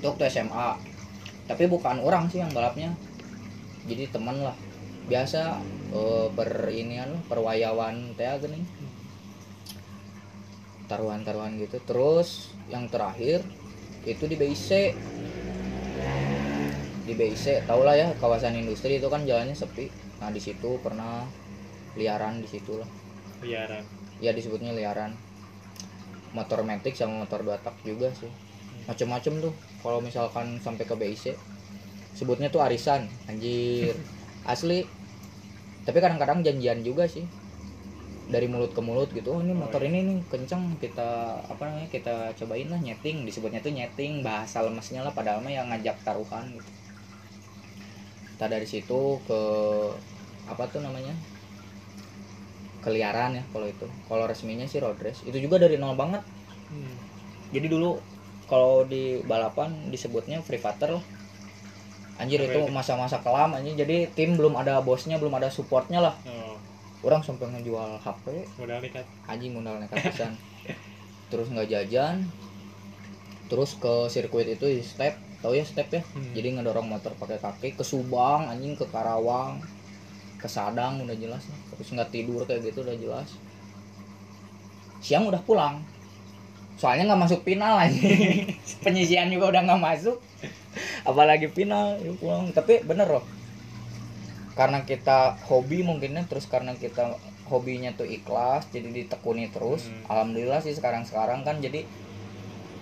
Itu 0.00 0.11
waktu 0.11 0.26
SMA 0.32 0.96
tapi 1.46 1.70
bukan 1.70 2.02
orang 2.02 2.26
sih 2.26 2.42
yang 2.42 2.50
balapnya. 2.50 2.90
Jadi 3.87 4.11
teman 4.11 4.42
lah. 4.42 4.56
Biasa 5.06 5.62
eh, 5.94 6.26
per 6.35 6.50
inian 6.75 7.23
perwayawan 7.30 8.18
teh 8.18 8.26
gini 8.42 8.61
taruhan-taruhan 10.87 11.59
gitu. 11.61 11.78
Terus 11.83 12.55
yang 12.71 12.87
terakhir 12.90 13.43
itu 14.07 14.25
di 14.26 14.38
BIC 14.38 14.71
di 17.07 17.14
BIC 17.14 17.71
tau 17.71 17.87
lah 17.87 17.95
ya 17.95 18.11
kawasan 18.19 18.59
industri 18.59 18.99
itu 18.99 19.07
kan 19.07 19.23
jalannya 19.23 19.55
sepi. 19.55 19.90
Nah 20.19 20.31
di 20.35 20.43
situ 20.43 20.78
pernah 20.83 21.23
liaran 21.95 22.43
di 22.43 22.49
situ 22.50 22.78
lah. 22.78 22.88
Liaran. 23.43 23.83
Ya 24.19 24.35
disebutnya 24.35 24.75
liaran. 24.75 25.14
Motor 26.35 26.66
metik 26.66 26.99
sama 26.99 27.23
motor 27.23 27.47
dua 27.47 27.59
tak 27.62 27.78
juga 27.87 28.11
sih. 28.14 28.31
Macem-macem 28.90 29.38
tuh 29.43 29.55
kalau 29.83 30.02
misalkan 30.02 30.59
sampai 30.59 30.83
ke 30.87 30.95
BIC 30.99 31.25
sebutnya 32.19 32.50
tuh 32.50 32.62
arisan 32.62 33.07
anjir. 33.31 33.95
Asli. 34.50 34.87
Tapi 35.87 35.99
kadang-kadang 36.02 36.43
janjian 36.43 36.83
juga 36.83 37.07
sih 37.07 37.23
dari 38.26 38.50
mulut 38.50 38.75
ke 38.75 38.83
mulut 38.83 39.06
gitu 39.14 39.38
oh 39.38 39.40
ini 39.40 39.54
motor 39.54 39.78
ini 39.87 40.02
nih 40.02 40.18
kenceng 40.26 40.75
kita 40.83 41.38
apa 41.47 41.62
namanya 41.62 41.88
kita 41.90 42.35
cobain 42.35 42.66
lah 42.66 42.80
nyeting. 42.83 43.23
Disebutnya 43.23 43.62
tuh 43.62 43.71
nyeting 43.71 44.26
bahasa 44.26 44.62
lemesnya 44.66 45.06
lah 45.06 45.14
padahal 45.14 45.38
mah 45.42 45.54
yang 45.54 45.71
ngajak 45.71 46.02
taruhan 46.02 46.45
gitu. 46.50 46.71
Kita 48.35 48.47
dari 48.50 48.66
situ 48.66 49.00
ke 49.25 49.40
apa 50.47 50.62
tuh 50.71 50.83
namanya 50.83 51.14
keliaran 52.83 53.38
ya 53.38 53.45
kalau 53.54 53.66
itu. 53.71 53.87
Kalau 54.11 54.25
resminya 54.26 54.66
sih 54.66 54.83
road 54.83 54.99
race. 54.99 55.23
Itu 55.23 55.38
juga 55.38 55.62
dari 55.62 55.78
nol 55.78 55.95
banget. 55.95 56.23
Hmm. 56.66 56.99
jadi 57.54 57.71
dulu 57.71 58.02
kalau 58.50 58.83
di 58.83 59.23
balapan 59.23 59.71
disebutnya 59.95 60.42
free 60.42 60.59
fighter 60.59 60.99
lah. 60.99 61.04
Anjir 62.18 62.42
itu 62.42 62.59
masa-masa 62.75 63.23
kelam 63.23 63.54
anjir. 63.54 63.78
Jadi 63.78 64.11
tim 64.18 64.35
belum 64.35 64.59
ada 64.59 64.83
bosnya 64.83 65.14
belum 65.14 65.38
ada 65.38 65.47
supportnya 65.47 66.02
lah. 66.02 66.14
Oh, 66.26 66.56
orang 67.05 67.21
sampai 67.21 67.53
ngejual 67.53 68.00
HP 68.00 68.49
modal 68.57 68.79
nekat. 68.81 69.05
anjing 69.29 69.53
modal 69.53 69.76
nekat 69.83 70.00
pisan. 70.09 70.33
Terus 71.31 71.50
nggak 71.53 71.69
jajan. 71.69 72.25
Terus 73.47 73.76
ke 73.76 73.95
sirkuit 74.09 74.49
itu 74.49 74.67
di 74.67 74.81
step. 74.81 75.19
Tahu 75.45 75.53
ya 75.53 75.65
step 75.69 75.93
ya? 75.93 76.03
Hmm. 76.03 76.33
jadi 76.33 76.57
ngedorong 76.57 76.88
motor 76.88 77.12
pakai 77.21 77.37
kaki 77.37 77.76
ke 77.76 77.85
Subang 77.85 78.49
anjing 78.49 78.73
ke 78.73 78.88
Karawang 78.88 79.61
ke 80.41 80.49
Sadang 80.49 81.05
udah 81.05 81.15
jelas. 81.15 81.45
Terus 81.76 81.88
nggak 81.93 82.11
tidur 82.11 82.43
kayak 82.49 82.73
gitu 82.73 82.83
udah 82.83 82.97
jelas. 82.97 83.29
Siang 85.05 85.29
udah 85.29 85.43
pulang. 85.45 85.85
Soalnya 86.81 87.12
nggak 87.12 87.23
masuk 87.29 87.41
final 87.45 87.76
anjing. 87.76 88.57
Penyisian 88.85 89.29
juga 89.29 89.53
udah 89.53 89.62
nggak 89.69 89.83
masuk. 89.85 90.19
Apalagi 91.05 91.53
final 91.53 92.00
ya 92.00 92.11
pulang. 92.17 92.50
Tapi 92.50 92.83
bener 92.83 93.07
loh 93.07 93.36
karena 94.57 94.83
kita 94.83 95.37
hobi 95.47 95.85
mungkinnya 95.85 96.25
terus 96.25 96.49
karena 96.49 96.73
kita 96.75 97.13
hobinya 97.47 97.93
tuh 97.95 98.09
ikhlas 98.09 98.67
jadi 98.73 98.89
ditekuni 98.91 99.53
terus 99.53 99.87
Hmm. 99.87 100.03
alhamdulillah 100.11 100.59
sih 100.65 100.75
sekarang 100.75 101.05
sekarang 101.05 101.45
kan 101.45 101.61
jadi 101.61 101.85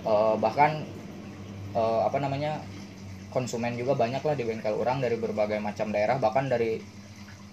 eh, 0.04 0.34
bahkan 0.38 0.86
eh, 1.74 2.00
apa 2.06 2.18
namanya 2.22 2.62
konsumen 3.34 3.74
juga 3.74 3.98
banyak 3.98 4.22
lah 4.22 4.34
di 4.38 4.46
bengkel 4.46 4.78
orang 4.78 5.02
dari 5.02 5.18
berbagai 5.18 5.58
macam 5.58 5.90
daerah 5.90 6.16
bahkan 6.22 6.46
dari 6.46 6.78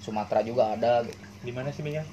Sumatera 0.02 0.42
juga 0.42 0.74
ada 0.74 1.02
gitu. 1.06 1.18
Di 1.42 1.52
mana 1.54 1.70
sih 1.74 1.82
bengkel? 1.82 2.06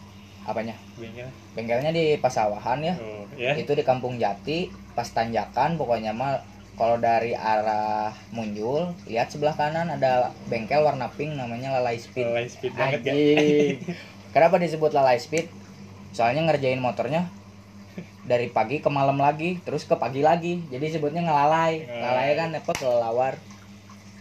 apanya 0.49 0.73
Bengkel. 0.97 1.29
bengkelnya 1.53 1.93
di 1.93 2.17
Pasawahan 2.17 2.81
ya 2.81 2.95
Oh, 2.97 3.29
ya. 3.37 3.53
itu 3.53 3.69
di 3.77 3.85
Kampung 3.85 4.17
Jati 4.17 4.73
pas 4.97 5.05
tanjakan 5.05 5.77
pokoknya 5.77 6.17
mah 6.17 6.41
kalau 6.79 6.97
dari 7.03 7.35
arah 7.35 8.15
Munjul 8.31 8.95
lihat 9.11 9.35
sebelah 9.35 9.59
kanan 9.59 9.91
ada 9.91 10.31
bengkel 10.47 10.87
warna 10.87 11.11
pink 11.11 11.35
namanya 11.35 11.75
Lalai 11.75 11.99
Speed 11.99 12.25
Lalai 12.25 12.47
speed 12.47 12.73
banget? 12.79 13.03
Anjing. 13.03 13.77
Kenapa 14.35 14.61
disebut 14.61 14.93
lalai 14.95 15.19
speed? 15.19 15.51
Soalnya 16.13 16.45
ngerjain 16.47 16.79
motornya 16.79 17.27
dari 18.29 18.53
pagi 18.53 18.79
ke 18.79 18.93
malam 18.93 19.17
lagi, 19.17 19.57
terus 19.65 19.89
ke 19.89 19.97
pagi 19.97 20.21
lagi. 20.21 20.61
Jadi 20.69 20.87
sebutnya 20.93 21.25
ngelalai. 21.25 21.89
Ngelalai 21.89 22.33
kan 22.37 22.49
apa 22.53 22.73
kelelawar. 22.77 23.35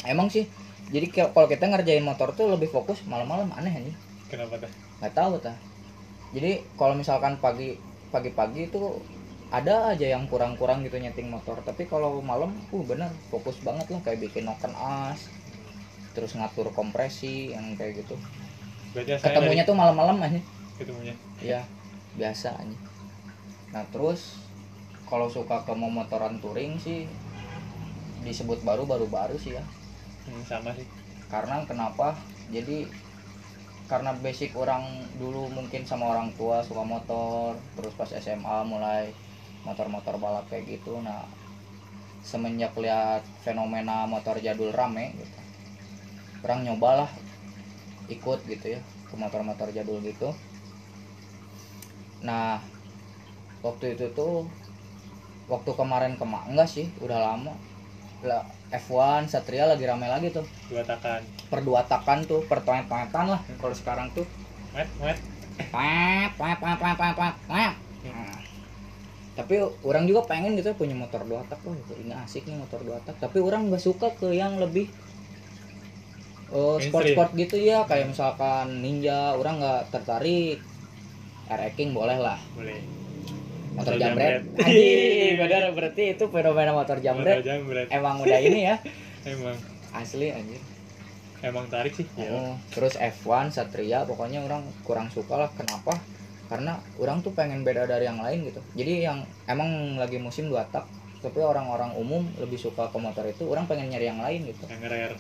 Emang 0.08 0.32
sih. 0.32 0.48
Jadi 0.88 1.12
kalau 1.12 1.52
kita 1.52 1.68
ngerjain 1.68 2.02
motor 2.02 2.32
tuh 2.32 2.48
lebih 2.56 2.72
fokus 2.72 3.04
malam-malam 3.04 3.52
aneh 3.60 3.92
nih. 3.92 3.96
Kenapa 4.32 4.56
tuh? 4.64 4.72
Nggak 5.04 5.14
tahu 5.14 5.34
tah. 5.44 5.58
Jadi 6.32 6.64
kalau 6.80 6.96
misalkan 6.96 7.36
pagi 7.44 7.76
pagi-pagi 8.08 8.72
itu 8.72 9.04
ada 9.48 9.92
aja 9.96 10.06
yang 10.06 10.28
kurang-kurang 10.28 10.84
gitu 10.84 11.00
nyeting 11.00 11.32
motor 11.32 11.64
tapi 11.64 11.88
kalau 11.88 12.20
malam 12.20 12.52
uh 12.74 12.84
bener 12.84 13.12
fokus 13.32 13.58
banget 13.64 13.88
lah 13.94 14.02
kayak 14.04 14.20
bikin 14.28 14.44
noken 14.46 14.74
as 14.76 15.32
terus 16.12 16.34
ngatur 16.36 16.74
kompresi 16.76 17.54
yang 17.56 17.78
kayak 17.80 18.04
gitu 18.04 18.16
Berarti 18.92 19.22
ketemunya 19.22 19.64
tuh 19.64 19.78
malam-malam 19.78 20.18
aja 20.24 20.40
dari- 20.40 20.46
ketemunya. 20.78 21.16
Iya, 21.42 21.62
biasa 22.18 22.58
aja. 22.58 22.78
Nah, 23.74 23.84
terus 23.94 24.50
kalau 25.06 25.30
suka 25.30 25.62
ke 25.64 25.74
motoran 25.78 26.42
touring 26.42 26.78
sih 26.82 27.06
disebut 28.26 28.60
baru 28.66 28.84
baru 28.84 29.06
baru 29.08 29.38
sih 29.40 29.56
ya. 29.56 29.64
Hmm, 30.28 30.44
sama 30.44 30.74
sih. 30.76 30.86
Karena 31.32 31.64
kenapa? 31.70 32.16
Jadi 32.52 32.88
karena 33.88 34.12
basic 34.20 34.52
orang 34.60 34.84
dulu 35.16 35.48
mungkin 35.48 35.88
sama 35.88 36.12
orang 36.12 36.30
tua 36.36 36.60
suka 36.60 36.84
motor, 36.84 37.56
terus 37.80 37.94
pas 37.96 38.12
SMA 38.12 38.58
mulai 38.68 39.16
motor-motor 39.68 40.16
balap 40.16 40.48
kayak 40.48 40.80
gitu. 40.80 41.04
Nah, 41.04 41.28
semenjak 42.24 42.72
lihat 42.80 43.28
fenomena 43.44 44.08
motor 44.08 44.40
jadul 44.40 44.72
rame 44.72 45.12
gitu. 45.20 45.38
Orang 46.48 46.64
nyobalah 46.64 47.12
ikut 48.08 48.40
gitu 48.48 48.80
ya 48.80 48.82
ke 49.12 49.16
motor-motor 49.20 49.68
jadul 49.76 50.00
gitu. 50.00 50.32
Nah, 52.24 52.64
waktu 53.60 54.00
itu 54.00 54.08
tuh 54.16 54.48
waktu 55.52 55.72
kemarin 55.76 56.16
kemak 56.16 56.48
enggak 56.48 56.72
sih, 56.72 56.88
udah 57.04 57.20
lama. 57.20 57.54
Lah 58.24 58.48
F1 58.72 59.32
Satria 59.32 59.68
lagi 59.68 59.84
rame 59.88 60.08
lagi 60.08 60.32
tuh. 60.32 60.48
Dua 60.72 60.84
takan. 60.84 61.24
Per 61.48 61.60
dua 61.64 61.84
takan 61.88 62.24
tuh, 62.28 62.44
per 62.48 62.64
toet-toetan 62.64 63.26
lah 63.28 63.42
kalau 63.60 63.76
sekarang 63.76 64.08
tuh. 64.16 64.28
Wet, 64.76 64.88
wet. 65.00 65.20
Tapi 69.38 69.62
orang 69.86 70.10
juga 70.10 70.26
pengen 70.26 70.58
gitu 70.58 70.74
ya 70.74 70.76
punya 70.76 70.98
motor 70.98 71.22
dua 71.22 71.46
tak 71.46 71.62
wah 71.62 71.78
ini 71.94 72.10
asik 72.10 72.50
nih 72.50 72.58
motor 72.58 72.82
dua 72.82 72.98
tak. 73.06 73.22
Tapi 73.22 73.38
orang 73.38 73.70
nggak 73.70 73.84
suka 73.86 74.10
ke 74.18 74.34
yang 74.34 74.58
lebih 74.58 74.90
eh, 76.50 76.78
sport-sport 76.82 77.38
gitu 77.38 77.62
ya 77.62 77.86
kayak 77.86 78.10
misalkan 78.10 78.82
Ninja, 78.82 79.38
orang 79.38 79.62
nggak 79.62 79.94
tertarik. 79.94 80.58
R-King 81.48 81.96
boleh 81.96 82.18
lah. 82.20 82.42
Boleh. 82.58 82.82
motor 83.78 83.94
Motor 83.94 84.02
jambret 84.02 84.42
jambret. 84.42 84.66
anjing 84.66 85.34
bener 85.38 85.64
berarti 85.78 86.04
itu 86.18 86.24
fenomena 86.34 86.72
motor 86.74 86.98
Motor 86.98 87.46
jambret 87.46 87.88
emang 87.94 88.16
udah 88.26 88.40
ini 88.42 88.60
ya 88.74 88.76
Emang 89.30 89.54
asli 89.94 90.34
anjir 90.34 90.62
emang 91.46 91.70
tarik 91.70 91.94
sih. 91.94 92.08
Ya. 92.18 92.34
oh, 92.34 92.54
terus 92.74 92.98
F1 92.98 93.54
Satria 93.54 94.02
pokoknya 94.10 94.42
orang 94.42 94.66
kurang 94.82 95.14
suka 95.14 95.38
lah 95.38 95.50
kenapa 95.54 95.94
karena 96.48 96.80
orang 97.00 97.20
tuh 97.20 97.36
pengen 97.36 97.62
beda 97.62 97.88
dari 97.88 98.08
yang 98.08 98.20
lain 98.20 98.48
gitu. 98.48 98.60
Jadi 98.76 99.04
yang 99.04 99.24
emang 99.48 100.00
lagi 100.00 100.20
musim 100.20 100.48
dua 100.48 100.64
tak 100.68 100.88
tapi 101.18 101.42
orang-orang 101.42 101.92
umum 101.98 102.24
lebih 102.38 102.62
suka 102.62 102.94
ke 102.94 102.98
motor 103.02 103.26
itu 103.26 103.44
orang 103.50 103.66
pengen 103.66 103.90
nyari 103.90 104.06
yang 104.08 104.22
lain 104.22 104.48
gitu. 104.48 104.66
Yang 104.70 104.84
rare. 104.88 105.18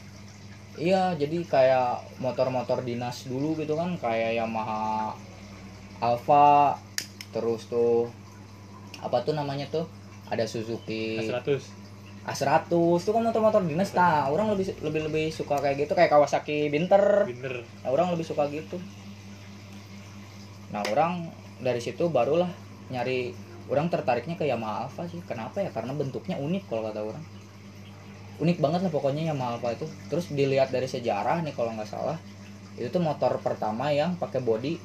iya 0.78 1.18
jadi 1.18 1.42
kayak 1.42 2.22
motor-motor 2.22 2.86
dinas 2.86 3.26
dulu 3.26 3.58
gitu 3.58 3.74
kan 3.74 3.98
kayak 3.98 4.38
Yamaha 4.38 5.10
Alfa 5.98 6.78
terus 7.34 7.66
tuh 7.66 8.14
apa 9.02 9.26
tuh 9.26 9.34
namanya 9.34 9.66
tuh? 9.70 9.90
Ada 10.30 10.46
Suzuki. 10.46 11.18
A100. 11.18 11.66
A100 12.30 12.70
tuh 13.02 13.14
kan 13.16 13.24
motor-motor 13.26 13.66
dinas 13.66 13.90
nah 13.98 14.30
orang 14.30 14.54
lebih 14.54 14.70
lebih 14.86 15.10
lebih 15.10 15.26
suka 15.34 15.58
kayak 15.58 15.88
gitu 15.88 15.98
kayak 15.98 16.14
Kawasaki 16.14 16.70
Binter. 16.70 17.26
Binder. 17.26 17.66
nah, 17.82 17.90
orang 17.90 18.14
lebih 18.14 18.26
suka 18.28 18.46
gitu 18.54 18.78
nah 20.74 20.84
orang 20.92 21.32
dari 21.64 21.80
situ 21.80 22.12
barulah 22.12 22.50
nyari 22.92 23.34
orang 23.68 23.88
tertariknya 23.92 24.36
ke 24.40 24.46
Yamaha 24.48 24.88
Alfa 24.88 25.04
sih 25.12 25.20
kenapa 25.28 25.64
ya 25.64 25.72
karena 25.72 25.92
bentuknya 25.96 26.40
unik 26.40 26.64
kalau 26.68 26.88
kata 26.88 27.02
orang 27.04 27.24
unik 28.38 28.58
banget 28.62 28.80
lah 28.86 28.92
pokoknya 28.94 29.34
Yamaha 29.34 29.58
Alfa 29.58 29.74
itu 29.74 29.86
terus 30.12 30.30
dilihat 30.30 30.70
dari 30.70 30.86
sejarah 30.86 31.42
nih 31.42 31.54
kalau 31.58 31.74
nggak 31.74 31.90
salah 31.90 32.18
itu 32.78 32.88
tuh 32.94 33.02
motor 33.02 33.42
pertama 33.42 33.90
yang 33.90 34.14
pakai 34.22 34.40
bodi 34.44 34.78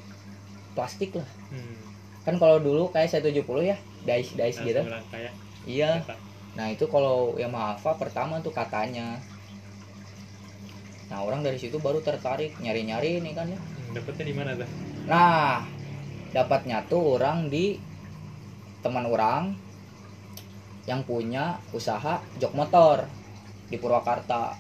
plastik 0.73 1.15
lah 1.19 1.29
Hmm. 1.53 1.77
kan 2.25 2.41
kalau 2.41 2.57
dulu 2.57 2.89
kayak 2.97 3.13
170 3.13 3.61
ya 3.61 3.77
dice 4.09 4.33
dice 4.33 4.57
gitu 4.65 4.81
Langsung 4.81 4.89
bilang 4.89 5.05
kayak 5.13 5.33
iya 5.69 6.01
apa? 6.01 6.17
Nah 6.57 6.73
itu 6.73 6.85
kalau 6.89 7.37
Yamaha 7.37 7.77
Alfa 7.77 7.93
pertama 8.01 8.41
tuh 8.41 8.57
katanya. 8.57 9.21
Nah 11.13 11.21
orang 11.29 11.45
dari 11.45 11.61
situ 11.61 11.77
baru 11.77 12.01
tertarik 12.01 12.57
nyari-nyari 12.61 13.21
ini 13.21 13.37
kan 13.37 13.53
ya. 13.53 13.59
Hmm, 13.61 13.93
dapetnya 13.93 14.25
di 14.25 14.35
mana 14.37 14.51
tuh? 14.57 14.92
Nah 15.13 15.61
dapatnya 16.33 16.81
tuh 16.89 17.21
orang 17.21 17.53
di 17.53 17.77
teman 18.81 19.05
orang 19.05 19.53
yang 20.89 21.05
punya 21.05 21.61
usaha 21.77 22.25
jok 22.41 22.57
motor 22.57 23.05
di 23.69 23.77
Purwakarta 23.77 24.57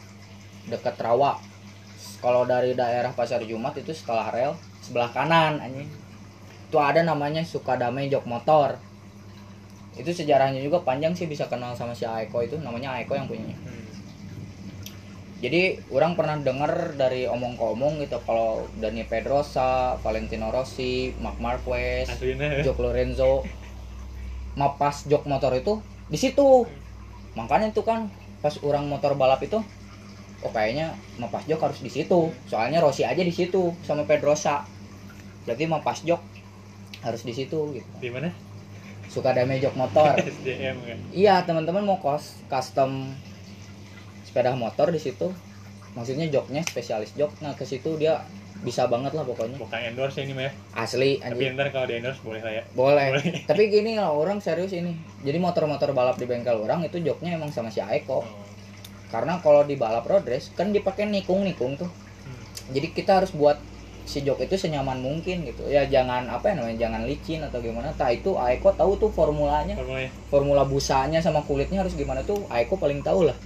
dekat 0.69 1.01
Rawa. 1.01 1.41
Kalau 2.21 2.45
dari 2.45 2.77
daerah 2.77 3.11
Pasar 3.17 3.41
Jumat 3.49 3.75
itu 3.81 3.97
setelah 3.97 4.29
rel 4.29 4.53
sebelah 4.85 5.09
kanan 5.09 5.57
anjing. 5.59 5.89
Itu 6.69 6.77
ada 6.79 7.01
namanya 7.03 7.43
Sukadame 7.43 8.07
Jok 8.13 8.29
Motor. 8.29 8.79
Itu 9.99 10.09
sejarahnya 10.15 10.63
juga 10.63 10.81
panjang 10.87 11.13
sih 11.13 11.27
bisa 11.27 11.51
kenal 11.51 11.75
sama 11.75 11.93
si 11.93 12.07
Aiko 12.07 12.41
itu 12.41 12.57
namanya 12.63 12.95
Aiko 12.97 13.19
yang 13.19 13.27
punyanya. 13.27 13.59
Hmm. 13.59 13.82
Jadi 15.43 15.75
orang 15.91 16.15
pernah 16.15 16.39
dengar 16.39 16.95
dari 16.95 17.27
omong 17.27 17.59
ke 17.59 17.65
omong 17.67 17.99
gitu 17.99 18.23
kalau 18.23 18.63
Dani 18.79 19.03
Pedrosa, 19.03 19.99
Valentino 19.99 20.55
Rossi, 20.55 21.11
Marc 21.19 21.43
Marquez, 21.43 22.07
Aslinya 22.07 22.63
ya. 22.63 22.71
Jok 22.71 22.79
Lorenzo 22.79 23.43
mapas 24.55 25.09
jok 25.11 25.27
motor 25.27 25.51
itu 25.59 25.83
di 26.07 26.15
situ. 26.15 26.63
Makanya 27.35 27.75
itu 27.75 27.83
kan 27.83 28.07
pas 28.39 28.55
orang 28.63 28.87
motor 28.87 29.19
balap 29.19 29.43
itu 29.43 29.59
oh 30.43 30.51
kayaknya 30.55 30.95
mapas 31.19 31.43
jok 31.51 31.59
harus 31.59 31.83
di 31.83 31.91
situ. 31.91 32.31
Soalnya 32.47 32.79
Rossi 32.79 33.03
aja 33.03 33.21
di 33.21 33.35
situ 33.35 33.75
sama 33.83 34.07
Pedrosa. 34.07 34.63
Berarti 35.43 35.67
mapas 35.67 36.07
jok 36.07 36.23
harus 37.03 37.23
di 37.27 37.35
situ 37.35 37.59
gitu 37.75 37.91
di 37.99 38.09
mana 38.15 38.31
suka 39.11 39.35
damai 39.35 39.59
jok 39.59 39.75
motor 39.75 40.15
SDM 40.39 40.79
kan 40.87 40.99
iya 41.11 41.43
teman-teman 41.43 41.83
mau 41.83 41.99
kos 41.99 42.47
custom 42.47 43.11
sepeda 44.33 44.57
motor 44.57 44.89
di 44.89 44.97
situ. 44.97 45.29
Maksudnya 45.93 46.25
joknya 46.33 46.65
spesialis 46.65 47.13
jok. 47.13 47.37
Nah 47.45 47.53
ke 47.53 47.69
situ 47.69 48.01
dia 48.01 48.25
bisa 48.65 48.89
banget 48.89 49.13
lah 49.13 49.29
pokoknya. 49.29 49.61
Bukan 49.61 49.77
endorse 49.77 50.25
ini 50.25 50.33
mah 50.33 50.49
ya? 50.49 50.53
Asli 50.73 51.21
tapi 51.21 51.53
anjing 51.53 51.59
ntar 51.61 51.69
kalau 51.69 51.85
di 51.85 51.95
endorse 52.01 52.25
boleh 52.25 52.41
lah 52.41 52.53
ya. 52.57 52.63
Boleh. 52.73 53.07
Boleh. 53.13 53.25
tapi 53.51 53.63
gini 53.69 54.01
lah 54.01 54.09
orang 54.09 54.41
serius 54.41 54.73
ini. 54.73 54.97
Jadi 55.21 55.37
motor-motor 55.37 55.93
balap 55.93 56.17
di 56.17 56.25
bengkel 56.25 56.57
orang 56.57 56.81
itu 56.89 56.97
joknya 57.05 57.37
emang 57.37 57.53
sama 57.53 57.69
si 57.69 57.85
Aeko. 57.85 58.25
Oh. 58.25 58.27
karena 59.13 59.37
kalau 59.45 59.61
di 59.69 59.77
balap 59.77 60.09
road 60.09 60.25
race 60.25 60.49
kan 60.57 60.73
dipakai 60.73 61.05
nikung-nikung 61.05 61.77
tuh. 61.77 61.85
Hmm. 61.85 62.73
jadi 62.73 62.97
kita 62.97 63.21
harus 63.21 63.37
buat 63.37 63.61
si 64.09 64.25
jok 64.25 64.41
itu 64.41 64.57
senyaman 64.57 65.05
mungkin 65.05 65.45
gitu. 65.45 65.69
Ya 65.69 65.85
jangan 65.85 66.33
apa 66.33 66.49
ya 66.49 66.55
namanya 66.57 66.89
jangan 66.89 67.05
licin 67.05 67.45
atau 67.45 67.61
gimana. 67.61 67.93
Tak 67.93 68.25
itu 68.25 68.41
Aeko 68.41 68.73
tahu 68.73 68.97
tuh 68.97 69.13
formulanya. 69.13 69.77
Formula 70.33 70.65
busanya 70.65 71.21
sama 71.21 71.45
kulitnya 71.45 71.85
harus 71.85 71.93
gimana 71.93 72.25
tuh 72.25 72.41
Aeko 72.49 72.81
paling 72.81 73.05
tahu 73.05 73.29
lah 73.29 73.37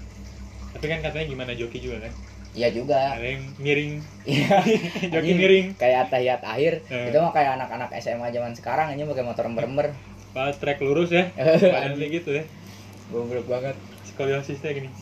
tapi 0.76 0.92
kan 0.92 1.00
katanya 1.00 1.24
gimana 1.24 1.52
joki 1.56 1.80
juga 1.80 2.04
kan? 2.04 2.12
Iya 2.56 2.68
juga. 2.72 3.16
Ada 3.16 3.26
yang 3.36 3.44
miring. 3.60 3.92
Iya. 4.24 4.56
Joki 5.12 5.32
miring. 5.36 5.66
kayak 5.76 6.08
tahiyat 6.08 6.40
akhir. 6.40 6.84
Eh. 6.88 7.12
itu 7.12 7.16
mah 7.20 7.32
kayak 7.32 7.60
anak-anak 7.60 7.92
SMA 8.00 8.28
zaman 8.32 8.52
sekarang 8.56 8.92
aja 8.92 9.04
pakai 9.08 9.24
motor 9.24 9.44
ember-ember 9.48 9.92
pas 10.36 10.52
trek 10.52 10.84
lurus 10.84 11.08
ya? 11.16 11.32
Kayak 11.36 11.96
gitu 12.12 12.36
ya. 12.36 12.44
Goblok 13.08 13.48
banget. 13.48 13.72
Skoliosisnya 14.04 14.68
gini. 14.76 14.92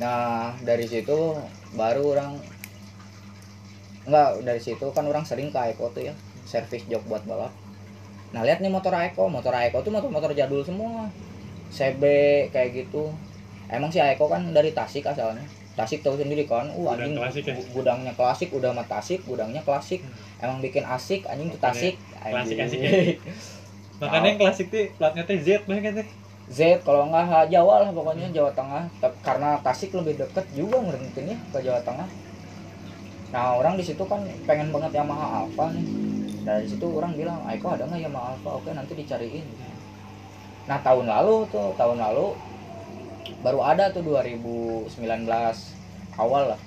Nah 0.00 0.56
dari 0.64 0.88
situ 0.88 1.36
baru 1.76 2.16
orang 2.16 2.40
enggak 4.08 4.40
dari 4.40 4.60
situ 4.64 4.88
kan 4.96 5.04
orang 5.04 5.28
sering 5.28 5.52
ke 5.52 5.60
Aeko 5.60 5.92
tuh 5.92 6.08
ya. 6.08 6.16
Servis 6.48 6.88
jok 6.88 7.04
buat 7.04 7.20
balap. 7.28 7.52
Nah 8.32 8.40
lihat 8.48 8.64
nih 8.64 8.72
motor 8.72 8.96
Aeko 8.96 9.28
motor 9.28 9.52
Aeko 9.52 9.84
tuh 9.84 9.92
motor-motor 9.92 10.32
jadul 10.32 10.64
semua. 10.64 11.12
CB 11.72 12.02
kayak 12.52 12.84
gitu 12.84 13.12
emang 13.76 13.90
si 13.94 13.98
Aeko 14.04 14.26
kan 14.32 14.42
dari 14.56 14.70
Tasik 14.78 15.04
asalnya. 15.12 15.44
Tasik 15.78 16.04
tahu 16.04 16.16
sendiri 16.20 16.44
kan? 16.44 16.68
Uh 16.76 16.84
Gudang 16.92 17.08
anjing 17.08 17.16
klasik 17.20 17.44
ya? 17.48 17.54
gu- 17.56 17.68
gudangnya 17.76 18.12
klasik 18.18 18.48
udah 18.58 18.70
mah 18.76 18.86
Tasik 18.92 19.20
gudangnya 19.30 19.62
klasik. 19.66 20.00
Emang 20.44 20.58
bikin 20.64 20.84
asik 20.96 21.20
anjing 21.30 21.48
tuh 21.54 21.60
Tasik. 21.64 21.94
Klasik 22.32 22.58
asik 22.64 22.78
ya. 22.84 22.90
makanya 24.02 24.28
yang 24.34 24.40
klasik 24.42 24.66
tuh 24.74 24.82
platnya 24.98 25.22
teh 25.28 25.38
Z 25.46 25.48
banyak 25.68 25.82
kan 25.86 25.94
teh? 26.00 26.08
Z 26.56 26.60
kalau 26.86 27.02
nggak 27.10 27.24
ha- 27.30 27.48
Jawa 27.54 27.74
lah 27.82 27.90
pokoknya 27.96 28.26
Jawa 28.36 28.50
Tengah. 28.58 28.84
Karena 29.26 29.48
Tasik 29.64 29.90
lebih 29.98 30.14
deket 30.20 30.46
juga 30.58 30.76
ngerentinya 30.84 31.36
ke 31.52 31.58
Jawa 31.66 31.80
Tengah. 31.86 32.08
Nah 33.34 33.44
orang 33.58 33.74
di 33.80 33.84
situ 33.88 34.04
kan 34.12 34.20
pengen 34.48 34.68
banget 34.74 34.92
Yamaha 34.98 35.26
Alfa 35.42 35.64
nih. 35.76 35.86
Dari 36.46 36.66
situ 36.70 36.86
orang 36.98 37.12
bilang 37.20 37.38
Aiko 37.48 37.66
ada 37.74 37.84
nggak 37.88 38.02
Yamaha 38.04 38.26
Alfa 38.36 38.50
oke 38.58 38.70
nanti 38.78 38.92
dicariin. 39.00 39.46
Nah 40.68 40.78
tahun 40.86 41.06
lalu 41.12 41.36
tuh 41.52 41.66
tahun 41.78 41.98
lalu 42.04 42.26
baru 43.42 43.58
ada 43.60 43.90
tuh 43.90 44.06
2019 44.06 44.94
awal 46.16 46.54
lah. 46.54 46.60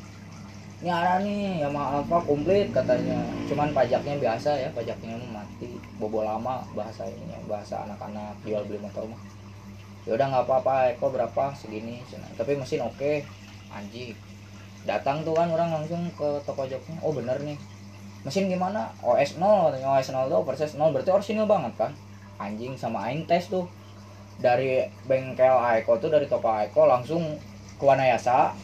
Ini 0.83 0.91
ada 0.91 1.23
nih 1.23 1.63
Yamaha 1.63 2.03
Alfa 2.03 2.19
komplit 2.27 2.69
katanya. 2.75 3.15
Cuman 3.47 3.71
pajaknya 3.71 4.19
biasa 4.19 4.59
ya 4.59 4.69
pajaknya 4.75 5.15
mah 5.15 5.41
mati. 5.41 5.79
Bobo 5.95 6.21
lama 6.21 6.67
bahasa 6.75 7.07
ininya 7.07 7.39
bahasa 7.47 7.88
anak-anak 7.88 8.35
jual 8.43 8.59
beli 8.67 8.83
motor 8.83 9.07
mah. 9.07 9.17
Ya 10.03 10.19
udah 10.19 10.27
nggak 10.29 10.45
apa-apa 10.45 10.93
Eko 10.93 11.09
berapa? 11.09 11.55
Segini 11.55 12.03
Cina. 12.11 12.27
tapi 12.35 12.59
mesin 12.59 12.83
oke. 12.83 13.23
Anjing 13.71 14.13
datang 14.85 15.25
tuh 15.25 15.33
kan 15.33 15.49
orang 15.49 15.71
langsung 15.71 16.05
ke 16.13 16.27
toko 16.43 16.67
joknya. 16.67 16.99
Oh 16.99 17.15
bener 17.15 17.39
nih. 17.41 17.57
Mesin 18.27 18.51
gimana? 18.51 18.91
OS 18.99 19.39
0 19.39 19.71
katanya. 19.71 19.95
OS 19.95 20.11
0 20.11 20.27
tuh 20.27 20.43
persis 20.43 20.75
0 20.75 20.91
berarti 20.91 21.09
orisinil 21.09 21.47
banget 21.47 21.73
kan? 21.79 21.91
Anjing 22.35 22.75
sama 22.75 23.07
aing 23.07 23.23
tes 23.23 23.47
tuh 23.47 23.63
dari 24.39 24.83
bengkel 25.07 25.55
Aeko 25.55 25.97
tuh 25.97 26.11
dari 26.11 26.27
toko 26.27 26.51
Aeko 26.51 26.87
langsung 26.87 27.39
ke 27.79 27.83
Wanayasa. 27.83 28.55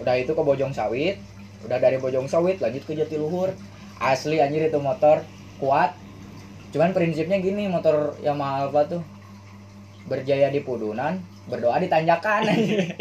Udah 0.00 0.14
itu 0.16 0.32
ke 0.36 0.42
Bojong 0.42 0.76
Sawit. 0.76 1.16
Udah 1.64 1.80
dari 1.80 1.96
Bojong 1.96 2.28
Sawit 2.28 2.60
lanjut 2.60 2.84
ke 2.84 2.92
Jatiluhur. 2.96 3.52
Asli 3.96 4.40
anjir 4.44 4.68
itu 4.68 4.76
motor 4.80 5.24
kuat. 5.56 5.96
Cuman 6.72 6.92
prinsipnya 6.92 7.40
gini 7.40 7.64
motor 7.68 8.16
Yamaha 8.20 8.68
Alfa 8.68 8.82
tuh 8.98 9.02
berjaya 10.06 10.52
di 10.52 10.60
pudunan 10.62 11.18
berdoa 11.46 11.78
di 11.78 11.88
tanjakan. 11.88 12.42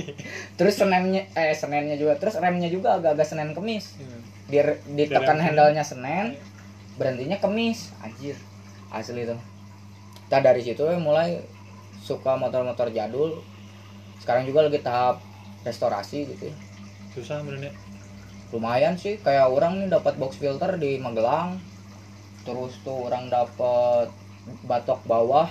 Terus 0.57 0.75
senennya 0.77 1.27
eh 1.33 1.53
senennya 1.57 1.97
juga 1.97 2.15
terus 2.21 2.37
remnya 2.37 2.69
juga 2.69 3.01
agak-agak 3.01 3.25
senen 3.25 3.51
kemis. 3.57 3.97
Di 4.45 4.61
ditekan 4.93 5.41
handle-nya 5.41 5.81
senen 5.81 6.37
berhentinya 6.95 7.41
kemis. 7.41 7.91
Anjir 8.05 8.37
asli 8.93 9.25
tuh. 9.25 9.41
Kita 10.29 10.39
dari 10.41 10.61
situ 10.61 10.85
mulai 11.01 11.41
suka 12.05 12.37
motor-motor 12.37 12.93
jadul 12.93 13.41
sekarang 14.21 14.45
juga 14.45 14.69
lagi 14.69 14.79
tahap 14.85 15.25
restorasi 15.65 16.29
gitu 16.29 16.53
ya. 16.53 16.55
susah 17.17 17.41
benernya 17.41 17.73
lumayan 18.53 18.93
sih 18.93 19.17
kayak 19.17 19.49
orang 19.49 19.81
nih 19.81 19.89
dapat 19.89 20.21
box 20.21 20.37
filter 20.37 20.77
di 20.77 21.01
Magelang 21.01 21.57
terus 22.45 22.77
tuh 22.85 23.09
orang 23.09 23.33
dapat 23.33 24.13
batok 24.69 25.01
bawah 25.09 25.49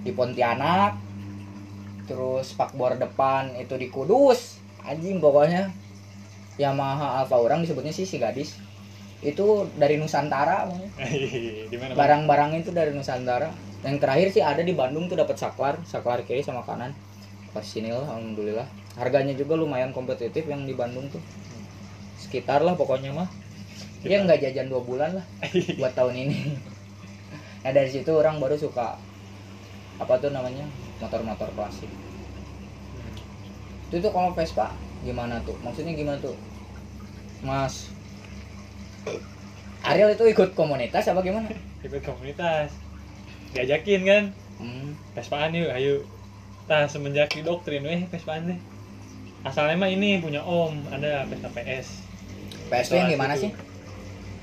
di 0.00 0.16
Pontianak 0.16 0.96
terus 2.08 2.56
spakbor 2.56 2.96
depan 2.96 3.52
itu 3.60 3.76
di 3.76 3.92
Kudus 3.92 4.60
anjing 4.84 5.20
pokoknya. 5.20 5.70
Yamaha 6.60 7.24
Alfa 7.24 7.40
orang 7.40 7.64
disebutnya 7.64 7.94
sih 7.94 8.04
si 8.04 8.20
gadis. 8.20 8.56
Itu 9.20 9.68
dari 9.76 9.96
Nusantara 10.00 10.68
barang-barang 12.00 12.50
itu 12.60 12.72
dari 12.72 12.92
Nusantara 12.92 13.52
yang 13.80 13.96
terakhir 13.96 14.28
sih 14.28 14.44
ada 14.44 14.60
di 14.60 14.76
Bandung 14.76 15.08
tuh 15.08 15.16
dapat 15.16 15.40
saklar 15.40 15.80
saklar 15.88 16.20
kiri 16.28 16.44
sama 16.44 16.60
kanan. 16.68 16.92
Pas 17.56 17.64
sini 17.64 17.88
lah 17.88 18.04
alhamdulillah. 18.04 18.68
Harganya 19.00 19.32
juga 19.32 19.56
lumayan 19.56 19.96
kompetitif 19.96 20.44
yang 20.44 20.68
di 20.68 20.76
Bandung 20.76 21.08
tuh. 21.08 21.22
Sekitar 22.20 22.60
lah 22.60 22.76
pokoknya 22.76 23.16
mah. 23.16 23.28
Dia 24.04 24.20
nggak 24.20 24.40
jajan 24.44 24.68
dua 24.68 24.84
bulan 24.84 25.16
lah 25.16 25.24
buat 25.80 25.92
tahun 25.96 26.28
ini. 26.28 26.38
Nah 27.60 27.76
dari 27.76 27.92
situ 27.92 28.08
orang 28.08 28.40
baru 28.40 28.56
suka 28.56 28.96
apa 30.00 30.14
tuh 30.16 30.32
namanya 30.32 30.64
motor-motor 30.96 31.52
klasik. 31.52 31.92
Itu 33.92 34.00
tuh 34.00 34.08
kalau 34.08 34.32
Vespa 34.32 34.72
gimana 35.04 35.44
tuh? 35.44 35.52
Maksudnya 35.60 35.92
gimana 35.92 36.16
tuh? 36.24 36.32
Mas 37.44 37.92
Ariel 39.84 40.16
itu 40.16 40.24
ikut 40.24 40.56
komunitas 40.56 41.04
apa 41.12 41.20
gimana? 41.20 41.52
Ikut 41.84 42.00
komunitas 42.00 42.72
diajakin 43.52 44.00
kan? 44.02 44.24
Hmm. 44.56 44.94
Vespaan 45.12 45.52
yuk 45.52 45.70
ayo. 45.70 46.04
Tah 46.64 46.86
semenjak 46.86 47.30
di 47.30 47.42
doktrin 47.42 47.82
weh 47.82 48.06
Vespaan 48.06 48.46
deh. 48.46 48.58
Asalnya 49.40 49.74
mah 49.74 49.88
ini 49.88 50.20
punya 50.20 50.40
om 50.40 50.76
ada 50.88 51.24
Vespa 51.24 51.48
PS 51.50 52.04
PSP 52.68 52.92
yang 52.94 53.10
gimana 53.10 53.34
Itu. 53.34 53.42
sih? 53.42 53.52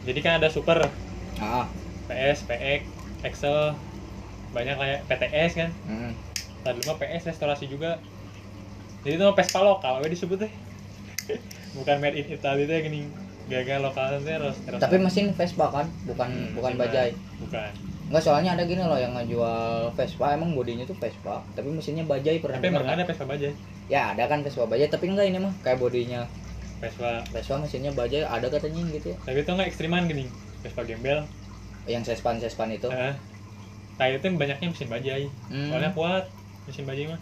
Jadi 0.03 0.19
kan 0.19 0.33
ada 0.37 0.49
super. 0.49 0.89
Ah. 1.37 1.69
PS 2.07 2.43
PX 2.43 2.81
Excel. 3.23 3.77
Banyak 4.49 4.75
lah 4.75 4.87
ya 4.87 4.97
PTS 5.05 5.51
kan? 5.55 5.69
Hmm. 5.85 6.11
tadi 6.59 6.83
mah 6.83 6.97
PS 6.97 7.23
restorasi 7.27 7.65
juga. 7.65 8.01
Jadi 9.01 9.15
itu 9.15 9.23
mah 9.23 9.31
Vespa 9.33 9.61
lokal 9.61 10.01
we 10.01 10.09
disebut 10.09 10.35
teh 10.37 10.51
bukan 11.77 11.95
made 11.97 12.15
in 12.15 12.27
Italy 12.27 12.65
teh 12.65 12.79
gini. 12.81 13.07
Gagal 13.47 13.79
lokal 13.81 14.17
teh 14.17 14.33
harus 14.33 14.57
harus- 14.59 14.81
tapi 14.81 14.97
mesin 14.97 15.31
Vespa 15.31 15.69
kan? 15.69 15.87
Bukan 16.03 16.27
Hmm, 16.27 16.47
bukan 16.51 16.73
bukan. 16.73 16.81
bajai. 16.81 17.11
bukan 17.39 17.71
Enggak 18.07 18.23
soalnya 18.23 18.55
ada 18.55 18.63
gini 18.63 18.79
loh 18.79 18.95
yang 18.95 19.11
ngejual 19.19 19.91
Vespa. 19.99 20.31
Emang 20.31 20.55
bodinya 20.55 20.87
tuh 20.87 20.95
Vespa 20.95 21.43
tapi 21.51 21.67
mesinnya 21.75 22.07
bajai 22.07 22.39
pernah 22.39 22.57
tapi 22.59 22.71
emang 22.71 22.87
ada 22.87 23.03
Vespa 23.03 23.25
bajai 23.27 23.53
ya 23.91 24.15
ada 24.15 24.23
kan 24.31 24.39
Vespa 24.43 24.63
bajai 24.63 24.87
tapi 24.87 25.11
enggak 25.11 25.27
ini 25.27 25.39
mah 25.43 25.53
kayak 25.63 25.77
bodinya. 25.83 26.23
Vespa. 26.79 27.19
Vespa 27.33 27.55
mesinnya 27.59 27.91
bajai 27.91 28.23
ada 28.23 28.47
katanya 28.47 28.81
gitu 28.95 29.11
ya. 29.11 29.17
Tapi 29.27 29.39
itu 29.43 29.49
nggak 29.51 29.67
ekstriman 29.67 30.03
gini 30.07 30.23
Vespa 30.63 30.81
gembel. 30.87 31.19
Yang 31.87 32.03
sespan 32.15 32.35
sespan 32.39 32.69
itu? 32.75 32.87
Heeh. 32.91 33.15
nah 33.97 34.05
itu 34.05 34.29
banyaknya 34.29 34.67
mesin 34.69 34.89
bajai 34.93 35.25
Hmm. 35.49 35.73
soalnya 35.73 35.91
kuat 35.97 36.23
mesin 36.69 36.85
bajai 36.85 37.05
mah. 37.09 37.19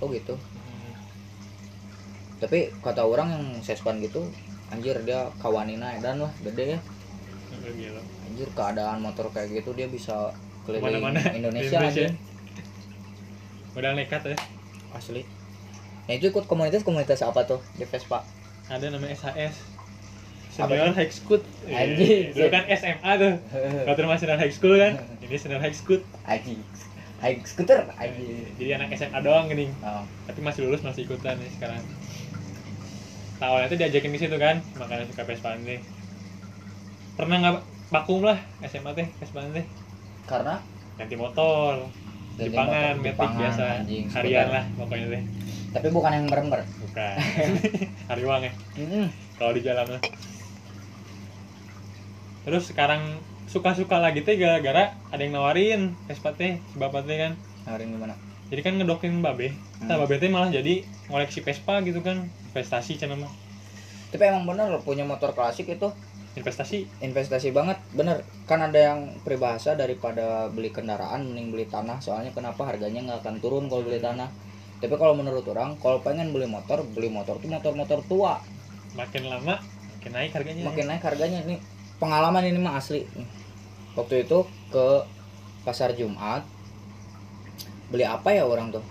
Oh 0.00 0.08
gitu. 0.08 0.34
Tapi 2.40 2.68
kata 2.84 3.02
orang 3.04 3.28
yang 3.34 3.44
sespan 3.64 4.00
gitu 4.02 4.20
anjir 4.72 4.96
dia 5.06 5.30
kawanina 5.38 5.94
dan 6.02 6.24
lah 6.24 6.32
gede 6.42 6.76
ya 6.76 6.80
gila. 7.62 8.02
Anjir 8.30 8.48
keadaan 8.52 8.98
motor 9.02 9.26
kayak 9.30 9.62
gitu 9.62 9.70
dia 9.76 9.86
bisa 9.86 10.34
keliling 10.64 10.82
Ke 10.82 10.86
mana-mana. 10.90 11.20
Indonesia, 11.38 11.70
di 11.70 11.76
Indonesia. 11.76 12.06
anjing. 12.08 12.14
modal 13.74 13.92
nekat 13.98 14.22
ya. 14.30 14.36
Asli. 14.94 15.22
Nah 16.06 16.12
itu 16.14 16.30
ikut 16.30 16.46
komunitas 16.46 16.86
komunitas 16.86 17.26
apa 17.26 17.42
tuh 17.42 17.58
di 17.74 17.82
Vespa? 17.82 18.22
Ada 18.70 18.94
namanya 18.94 19.18
SHS 19.18 19.54
Senior 20.54 20.94
High 20.94 21.10
School. 21.10 21.42
Anjing. 21.66 22.30
dulu 22.30 22.48
kan 22.54 22.64
SMA 22.70 23.12
tuh. 23.18 23.34
Kalau 23.84 23.96
terima 23.98 24.14
Senior 24.14 24.38
High 24.38 24.54
School 24.54 24.78
kan. 24.78 24.92
Ini 25.18 25.36
Senior 25.36 25.58
High 25.58 25.74
School. 25.74 26.00
Aji 26.22 26.56
Aji 27.24 27.40
skuter 27.48 27.88
Aji 27.96 28.52
jadi 28.60 28.76
anak 28.76 28.92
SMA 29.00 29.18
doang 29.24 29.48
gini. 29.48 29.72
Oh. 29.80 30.04
tapi 30.28 30.44
masih 30.44 30.68
lulus 30.68 30.84
masih 30.84 31.08
ikutan 31.08 31.40
nih 31.40 31.50
sekarang. 31.56 31.82
Awalnya 33.42 33.66
tuh 33.72 33.78
diajakin 33.80 34.12
ke 34.14 34.18
situ 34.22 34.36
kan 34.38 34.62
makanya 34.78 35.04
suka 35.10 35.26
Vespa 35.26 35.58
nih 35.58 35.82
pernah 37.18 37.36
nggak 37.40 37.54
vakum 37.94 38.20
lah 38.26 38.38
SMA 38.66 38.90
teh 38.98 39.06
Vespa 39.18 39.40
teh? 39.54 39.66
Karena? 40.26 40.54
Ganti 40.98 41.14
motor 41.18 41.74
Ganti 42.34 42.50
Jepangan, 42.50 42.94
motor, 42.98 43.06
Jepangan, 43.14 43.38
biasa. 43.40 43.64
anjing, 43.82 44.04
harian 44.10 44.48
lah 44.50 44.64
pokoknya 44.74 45.06
teh. 45.14 45.22
Tapi 45.74 45.86
bukan 45.90 46.10
yang 46.14 46.26
merember 46.30 46.60
bukan. 46.82 47.14
Hariwang 48.10 48.42
ya. 48.46 48.52
Mm-mm. 48.78 49.06
kalau 49.38 49.52
di 49.54 49.62
jalan 49.62 49.86
mah. 49.90 50.00
Terus 52.44 52.68
sekarang 52.68 53.02
suka-suka 53.48 53.96
lagi 54.02 54.20
teh 54.26 54.36
gara-gara 54.36 54.92
ada 55.08 55.20
yang 55.22 55.34
nawarin 55.38 55.94
Vespa 56.06 56.34
teh 56.34 56.58
si 56.70 56.76
bapak 56.76 57.06
teh 57.08 57.16
kan. 57.16 57.32
Hari 57.64 57.88
ini 57.88 57.96
gimana? 57.96 58.14
Jadi 58.52 58.60
kan 58.60 58.72
ngedokin 58.76 59.14
babe. 59.24 59.48
Nah 59.86 59.96
Hmm. 59.96 60.04
babe 60.04 60.16
teh 60.20 60.30
malah 60.30 60.50
jadi 60.52 60.84
ngoleksi 61.08 61.40
Vespa 61.46 61.80
gitu 61.86 62.00
kan 62.04 62.28
investasi 62.52 62.98
cenah 63.00 63.16
mah. 63.18 63.32
Tapi 64.12 64.22
emang 64.30 64.44
bener 64.46 64.70
loh 64.70 64.82
punya 64.84 65.02
motor 65.02 65.34
klasik 65.34 65.66
itu 65.66 65.88
investasi? 66.34 66.86
Investasi 67.02 67.54
banget 67.54 67.78
bener. 67.94 68.26
Kan 68.44 68.62
ada 68.62 68.76
yang 68.76 69.18
peribahasa 69.22 69.78
daripada 69.78 70.50
beli 70.50 70.74
kendaraan 70.74 71.30
mending 71.30 71.54
beli 71.54 71.66
tanah. 71.70 72.02
Soalnya 72.02 72.34
kenapa? 72.34 72.66
Harganya 72.66 73.00
nggak 73.06 73.18
akan 73.22 73.36
turun 73.38 73.64
kalau 73.70 73.86
beli 73.86 74.02
tanah. 74.02 74.28
Tapi 74.82 74.94
kalau 74.98 75.14
menurut 75.14 75.46
orang 75.48 75.78
kalau 75.78 76.02
pengen 76.02 76.34
beli 76.34 76.50
motor 76.50 76.82
beli 76.82 77.08
motor 77.08 77.38
tuh 77.38 77.48
motor-motor 77.48 78.02
tua. 78.10 78.42
Makin 78.98 79.22
lama 79.30 79.58
makin 79.98 80.10
naik 80.12 80.30
harganya. 80.34 80.62
Makin 80.66 80.84
naik 80.90 81.02
harganya. 81.06 81.38
Ini 81.46 81.56
pengalaman 82.02 82.44
ini 82.44 82.58
mah 82.58 82.76
asli. 82.82 83.06
Waktu 83.94 84.26
itu 84.26 84.44
ke 84.74 85.06
pasar 85.62 85.94
Jumat 85.94 86.44
beli 87.88 88.02
apa 88.02 88.34
ya 88.34 88.44
orang 88.44 88.74
tuh? 88.74 88.84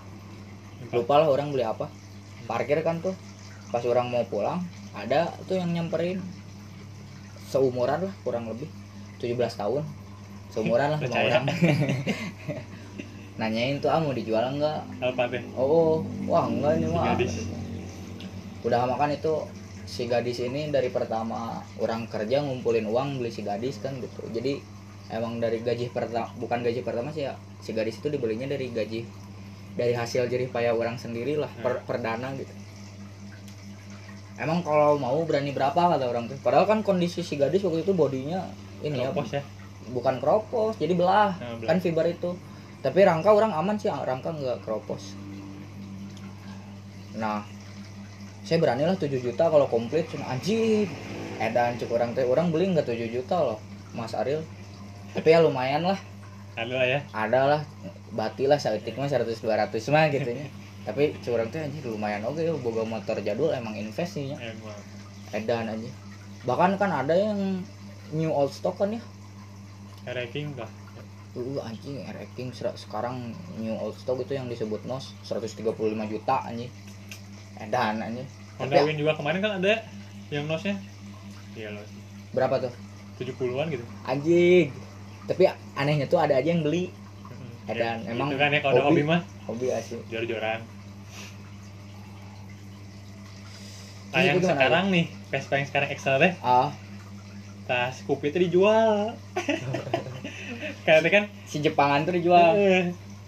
Lupa 0.95 1.19
lah 1.19 1.27
orang 1.27 1.51
beli 1.51 1.67
apa. 1.67 1.91
Parkir 2.47 2.79
kan 2.81 3.03
tuh. 3.03 3.13
Pas 3.69 3.83
orang 3.83 4.07
mau 4.07 4.23
pulang 4.25 4.63
ada 4.93 5.33
tuh 5.49 5.57
yang 5.57 5.73
nyamperin 5.73 6.21
seumuran 7.53 7.99
lah 8.07 8.13
kurang 8.25 8.49
lebih. 8.49 8.69
17 9.21 9.53
tahun. 9.61 9.83
Seumuran 10.53 10.89
lah 10.93 10.99
sama 11.01 11.17
orang. 11.29 11.45
Nanyain 13.39 13.77
tuh 13.81 13.89
ah 13.89 13.99
mau 14.01 14.13
dijual 14.13 14.45
enggak? 14.57 14.81
Apa 15.01 15.23
teh? 15.29 15.41
Oh 15.57 16.05
wah 16.29 16.45
enggak 16.49 16.81
si 16.81 16.85
mah. 16.89 17.17
udah 18.63 18.87
makan 18.87 19.11
itu 19.19 19.33
si 19.83 20.07
gadis 20.07 20.39
ini 20.39 20.71
dari 20.71 20.87
pertama 20.87 21.59
orang 21.83 22.07
kerja 22.07 22.39
ngumpulin 22.39 22.87
uang 22.87 23.19
beli 23.19 23.29
si 23.33 23.41
gadis 23.43 23.75
kan 23.83 23.93
gitu. 23.99 24.21
Jadi 24.31 24.53
emang 25.11 25.37
dari 25.43 25.59
gaji 25.59 25.91
pertama 25.91 26.29
bukan 26.39 26.63
gaji 26.63 26.81
pertama 26.81 27.09
sih 27.11 27.27
ya 27.27 27.33
si 27.59 27.75
gadis 27.75 27.99
itu 27.99 28.07
dibelinya 28.07 28.47
dari 28.47 28.71
gaji 28.71 28.99
dari 29.75 29.93
hasil 29.97 30.29
jerih 30.31 30.49
payah 30.53 30.73
orang 30.73 30.95
sendiri 31.01 31.33
lah 31.35 31.49
per- 31.59 31.83
perdana 31.89 32.31
gitu 32.39 32.53
emang 34.39 34.65
kalau 34.65 34.97
mau 34.97 35.17
berani 35.25 35.53
berapa 35.53 35.77
kata 35.77 36.05
orang 36.09 36.25
tuh. 36.29 36.37
Padahal 36.41 36.65
kan 36.65 36.79
kondisi 36.81 37.21
si 37.21 37.37
gadis 37.37 37.61
waktu 37.61 37.85
itu 37.85 37.93
bodinya 37.93 38.49
ini 38.81 38.99
ya 38.99 39.13
Keropos 39.13 39.29
ya? 39.31 39.41
bukan 39.93 40.15
keropos 40.17 40.73
jadi 40.79 40.93
belah. 40.95 41.37
Nah, 41.37 41.55
belah. 41.59 41.69
kan 41.69 41.77
fiber 41.83 42.05
itu. 42.09 42.31
Tapi 42.83 42.99
rangka 43.05 43.31
orang 43.31 43.53
aman 43.55 43.75
sih. 43.77 43.87
Rangka 43.91 44.33
nggak 44.33 44.65
keropos. 44.65 45.15
Nah 47.15 47.45
saya 48.43 48.59
berani 48.59 48.83
lah 48.83 48.97
7 48.97 49.07
juta 49.21 49.47
kalau 49.47 49.69
komplit. 49.69 50.09
Cuma 50.11 50.33
anjing 50.33 50.89
edan 51.39 51.77
cukup 51.79 52.01
orang. 52.01 52.11
Teh 52.17 52.25
orang 52.25 52.49
beli 52.49 52.73
nggak 52.73 52.89
7 52.89 53.07
juta 53.07 53.37
loh 53.39 53.59
mas 53.93 54.17
Ariel 54.17 54.41
tapi 55.13 55.29
ya 55.29 55.39
lumayan 55.45 55.85
lah. 55.85 55.99
Ada 56.57 56.73
lah 56.73 56.85
ya. 56.89 56.99
Ada 57.13 57.39
lah. 57.45 57.61
Bati 58.13 58.49
lah 58.49 58.57
saeutik 58.57 58.97
mah 58.97 59.05
100 59.05 59.29
200 59.29 59.93
mah 59.93 60.09
gitu 60.09 60.29
nya 60.33 60.49
tapi 60.83 61.15
curang 61.23 61.47
teh 61.47 61.63
anjing 61.63 61.83
lumayan 61.87 62.23
oke 62.27 62.43
ya 62.43 62.51
boga 62.59 62.83
motor 62.83 63.17
jadul 63.23 63.51
emang 63.55 63.75
invest 63.79 64.19
nih 64.19 64.35
ya 64.35 64.51
emang 64.51 64.77
edan 65.31 65.67
aja 65.71 65.89
bahkan 66.43 66.75
kan 66.75 66.91
ada 66.91 67.15
yang 67.15 67.63
new 68.11 68.29
old 68.29 68.51
stock 68.51 68.75
kan 68.75 68.91
ya 68.95 69.01
ranking 70.11 70.51
dah 70.53 70.67
Uh, 71.33 71.57
anjing 71.65 71.97
King 72.37 72.53
sekarang 72.53 73.33
new 73.57 73.73
old 73.73 73.97
stock 73.97 74.21
itu 74.21 74.37
yang 74.37 74.45
disebut 74.45 74.85
NOS 74.85 75.17
135 75.25 75.65
juta 76.05 76.45
anjing. 76.45 76.69
Edan 77.57 78.05
anjing. 78.05 78.29
Honda 78.61 78.85
Win 78.85 79.01
juga 79.01 79.17
kemarin 79.17 79.41
kan 79.41 79.57
ada 79.57 79.81
yang 80.29 80.45
nosnya 80.45 80.77
iya 81.57 81.73
loh 81.73 81.81
Berapa 82.37 82.61
tuh? 82.61 82.73
70-an 83.17 83.65
gitu 83.73 83.85
Anjing. 84.05 84.69
Tapi 85.25 85.49
anehnya 85.73 86.05
tuh 86.05 86.21
ada 86.21 86.37
aja 86.37 86.53
yang 86.53 86.61
beli. 86.61 86.93
Edan, 87.65 88.05
Ya, 88.05 88.13
emang 88.13 88.29
gitu 88.29 88.37
kan 88.37 88.53
ya 88.53 88.59
kalau 88.61 88.73
hobi. 88.77 89.01
hobi 89.01 89.03
mah 89.09 89.21
hobi 89.49 89.67
asli. 89.73 89.97
jor-joran 90.13 90.61
nah 94.13 94.21
Terus 94.21 94.25
yang 94.29 94.37
gimana? 94.39 94.51
sekarang 94.53 94.85
nih 94.93 95.05
Vespa 95.33 95.53
yang 95.57 95.67
sekarang 95.67 95.89
Excel 95.89 96.15
deh. 96.21 96.33
Ah, 96.39 96.69
tas 97.65 97.95
kopi 98.05 98.29
itu 98.29 98.39
dijual. 98.45 99.17
Karena 100.87 101.07
kan 101.09 101.23
si 101.47 101.57
Jepangan 101.63 102.03
tuh 102.05 102.13
dijual. 102.13 102.53
eh, 102.55 102.83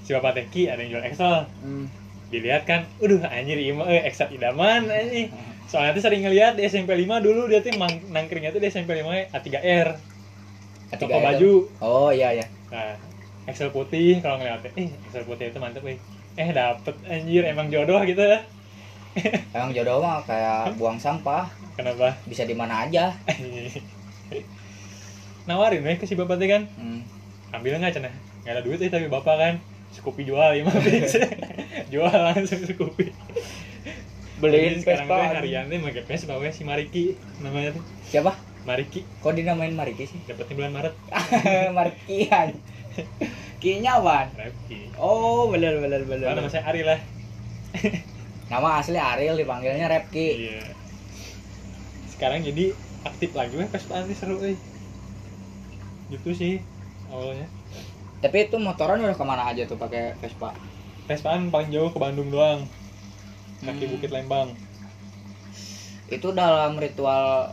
si 0.06 0.13
bapak 0.13 0.38
Teki 0.38 0.69
ada 0.69 0.80
yang 0.86 0.91
jual 0.98 1.06
Excel 1.10 1.50
Hmm. 1.65 1.89
dilihat 2.26 2.65
kan 2.65 2.86
udah 3.00 3.26
anjir 3.30 3.58
iya 3.58 3.74
mah 3.74 3.86
eh 3.89 4.02
Excel 4.06 4.34
idaman 4.34 4.86
anjing 4.86 5.30
soalnya 5.65 5.98
tuh 5.98 6.04
sering 6.04 6.21
ngeliat 6.26 6.54
di 6.58 6.65
SMP 6.65 6.93
5 6.93 7.21
dulu 7.21 7.50
dia 7.50 7.62
tuh 7.62 7.74
nangkringnya 8.13 8.50
tuh 8.50 8.62
di 8.62 8.67
SMP 8.69 8.93
5 8.98 9.10
A3R 9.34 9.88
A3R 10.93 11.00
toko 11.02 11.17
baju. 11.21 11.54
Oh 11.82 12.10
iya 12.10 12.34
ya. 12.34 12.45
nah 12.69 12.98
Excel 13.45 13.69
putih 13.69 14.21
kalau 14.21 14.38
ngeliatnya 14.38 14.74
eh 14.78 14.89
Excel 15.06 15.26
putih 15.26 15.50
itu 15.50 15.58
mantep 15.58 15.86
eh 15.86 15.98
eh 16.36 16.50
dapet 16.52 16.95
anjir 17.06 17.45
emang 17.45 17.69
jodoh 17.69 18.02
gitu 18.06 18.21
Emang 19.56 19.71
jodoh 19.71 19.99
mah 19.99 20.19
kayak 20.21 20.75
buang 20.75 20.97
sampah, 20.97 21.47
kenapa 21.73 22.15
bisa 22.25 22.43
di 22.43 22.54
mana 22.54 22.84
aja. 22.84 23.15
nawarin 25.45 25.86
weh 25.86 25.93
ke 25.93 26.04
si 26.04 26.13
bapak 26.13 26.36
teh 26.36 26.49
kan 26.49 26.65
Hmm. 26.73 27.06
ambil 27.54 27.78
nggak 27.78 27.93
cenah 27.93 28.10
nggak 28.41 28.49
ada 28.51 28.62
duit 28.62 28.82
eh 28.82 28.89
tapi 28.89 29.06
bapak 29.06 29.36
kan 29.38 29.54
Scoopy 29.93 30.25
jual 30.25 30.41
lima 30.51 30.73
fix 30.75 31.13
jual 31.93 32.10
langsung 32.10 32.65
Scoopy 32.65 33.13
Beliin 34.36 34.82
sekarang 34.82 35.06
Vespa. 35.06 35.15
gue 35.15 35.38
harian 35.38 35.69
teh 35.69 35.78
pakai 35.78 36.01
Vespa 36.04 36.34
si 36.49 36.65
Mariki 36.65 37.13
namanya 37.39 37.78
tuh 37.78 37.84
Siapa? 38.04 38.34
Mariki 38.65 39.06
Kok 39.21 39.38
dinamain 39.38 39.69
Mariki 39.71 40.10
sih? 40.10 40.17
dapetnya 40.25 40.58
bulan 40.58 40.73
Maret 40.73 40.95
Markian. 41.71 42.49
Kinya 43.62 44.01
apaan? 44.01 44.34
Repki 44.34 44.89
Oh, 44.97 45.45
bener 45.47 45.78
bener 45.78 46.01
bener. 46.04 46.25
Oh, 46.25 46.34
nama 46.34 46.49
saya 46.49 46.65
Ari 46.65 46.82
lah 46.82 46.97
Nama 48.56 48.80
asli 48.80 48.96
Ariel 48.96 49.36
dipanggilnya 49.36 49.91
Repki. 49.91 50.48
iya 50.48 50.63
sekarang 52.08 52.39
jadi 52.39 52.72
aktif 53.04 53.36
lagi 53.36 53.60
weh 53.60 53.68
Vespa 53.68 54.00
nanti 54.00 54.15
seru 54.15 54.39
eh 54.39 54.56
gitu 56.08 56.32
sih 56.32 56.63
awalnya 57.12 57.44
Tapi 58.24 58.48
itu 58.48 58.56
motoran 58.58 59.04
udah 59.04 59.13
ke 59.13 59.26
mana 59.28 59.52
aja 59.52 59.68
tuh 59.68 59.76
pakai 59.76 60.15
Vespa? 60.18 60.56
Vespaan 61.06 61.52
paling 61.52 61.70
jauh 61.70 61.91
ke 61.91 62.00
Bandung 62.00 62.32
doang 62.32 62.63
kaki 63.60 63.86
Hmm. 63.86 63.91
Bukit 63.91 64.10
Lembang 64.10 64.56
Itu 66.08 66.32
dalam 66.32 66.80
ritual 66.80 67.52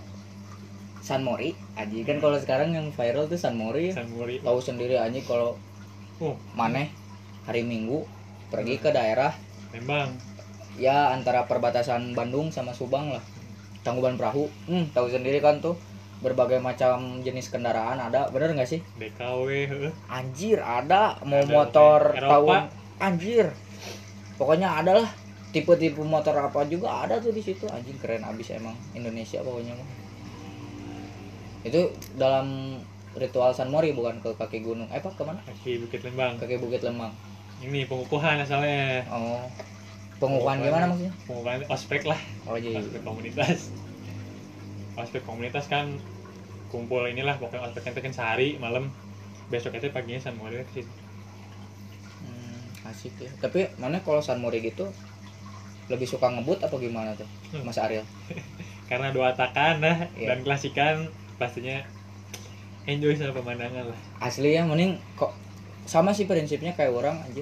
San 1.02 1.26
Mori. 1.26 1.50
Aji 1.74 2.06
kan 2.06 2.22
kalau 2.22 2.38
sekarang 2.38 2.78
yang 2.78 2.94
viral 2.94 3.26
tuh 3.26 3.36
San 3.36 3.58
Mori. 3.58 3.90
ya. 3.90 3.98
San 3.98 4.06
Muri 4.14 4.38
Tahu 4.38 4.58
sendiri 4.62 4.94
Aji 4.94 5.26
kalau 5.26 5.58
oh 6.22 6.38
maneh 6.54 6.86
hari 7.42 7.66
Minggu 7.66 8.06
pergi 8.48 8.78
ke 8.78 8.94
daerah 8.94 9.34
Lembang 9.74 10.14
ya 10.76 11.12
antara 11.12 11.44
perbatasan 11.44 12.12
Bandung 12.12 12.48
sama 12.48 12.72
Subang 12.72 13.12
lah. 13.12 13.24
Tangkuban 13.82 14.14
Perahu. 14.14 14.46
Hmm, 14.70 14.86
tahu 14.94 15.10
sendiri 15.10 15.42
kan 15.42 15.58
tuh 15.58 15.74
berbagai 16.22 16.62
macam 16.62 17.18
jenis 17.18 17.50
kendaraan 17.50 17.98
ada, 17.98 18.30
bener 18.30 18.54
nggak 18.54 18.70
sih? 18.70 18.78
Heeh. 18.94 19.90
Anjir, 20.06 20.62
ada 20.62 21.18
mau 21.26 21.42
Ada, 21.42 21.50
motor. 21.50 22.00
Eropa. 22.14 22.30
tahun 22.30 22.58
anjir. 23.02 23.46
Pokoknya 24.38 24.70
ada 24.70 25.02
lah 25.02 25.10
tipe-tipe 25.50 25.98
motor 26.00 26.32
apa 26.38 26.62
juga 26.70 27.02
ada 27.02 27.18
tuh 27.18 27.34
di 27.34 27.42
situ. 27.42 27.66
Anjing 27.66 27.98
keren 27.98 28.22
abis 28.22 28.54
emang 28.54 28.78
Indonesia 28.94 29.42
pokoknya 29.42 29.74
mah. 29.74 29.88
Itu 31.62 31.90
dalam 32.14 32.78
ritual 33.14 33.50
San 33.50 33.68
Mori 33.68 33.90
bukan 33.90 34.22
ke 34.22 34.30
kaki 34.34 34.62
gunung. 34.62 34.86
Eh, 34.94 35.02
apa 35.02 35.10
ke 35.10 35.22
mana? 35.26 35.42
kaki 35.42 35.82
Bukit 35.82 36.00
Lembang 36.06 36.38
Kaki 36.38 36.56
Bukit 36.58 36.80
Lemang. 36.82 37.12
ini 37.62 37.86
pengukuhan 37.86 38.38
asalnya 38.38 39.06
Oh. 39.06 39.42
Pengukuhan 40.22 40.56
gimana 40.60 40.86
maksudnya? 40.86 41.12
pengukuhan 41.24 41.60
ospek 41.66 42.02
lah 42.04 42.20
Oh 42.46 42.54
iya. 42.54 42.78
ospek 42.78 43.02
komunitas 43.02 43.74
ospek 44.94 45.22
komunitas 45.22 45.66
kan 45.66 45.98
kumpul 46.68 47.02
inilah 47.02 47.36
pokoknya 47.36 47.66
ospeknya 47.66 47.92
itu 47.92 48.00
kan 48.02 48.14
sehari 48.14 48.48
malam 48.56 48.88
besok 49.48 49.74
itu 49.74 49.90
paginya 49.90 50.20
San 50.20 50.36
Mori 50.36 50.62
ke 50.62 50.72
situ 50.74 50.92
Hmm, 52.22 52.62
asik 52.86 53.12
ya. 53.18 53.30
Tapi 53.36 53.66
mana 53.76 53.98
kalau 53.98 54.20
San 54.20 54.38
Mori 54.38 54.62
gitu 54.62 54.86
lebih 55.88 56.06
suka 56.06 56.30
ngebut 56.30 56.62
apa 56.62 56.72
gimana 56.76 57.12
tuh? 57.12 57.26
Hmm. 57.50 57.66
Mas 57.66 57.76
Ariel. 57.76 58.06
karena 58.88 59.08
dua 59.08 59.32
takan 59.32 59.80
nah 59.80 60.06
Iya. 60.12 60.30
dan 60.30 60.38
klasikan 60.40 60.94
pastinya 61.34 61.80
enjoy 62.84 63.12
sama 63.12 63.32
pemandangan 63.32 63.88
lah 63.88 63.98
asli 64.20 64.52
ya 64.52 64.62
mending 64.62 65.00
kok 65.14 65.32
sama 65.82 66.12
sih 66.12 66.24
prinsipnya 66.24 66.72
kayak 66.72 66.92
orang 66.92 67.16
aja 67.24 67.40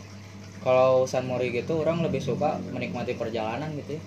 kalau 0.60 1.08
San 1.08 1.24
Mori 1.24 1.52
gitu 1.52 1.80
orang 1.80 2.04
lebih 2.04 2.20
suka 2.20 2.60
menikmati 2.72 3.16
perjalanan 3.16 3.72
gitu 3.80 3.96
ya 3.96 4.02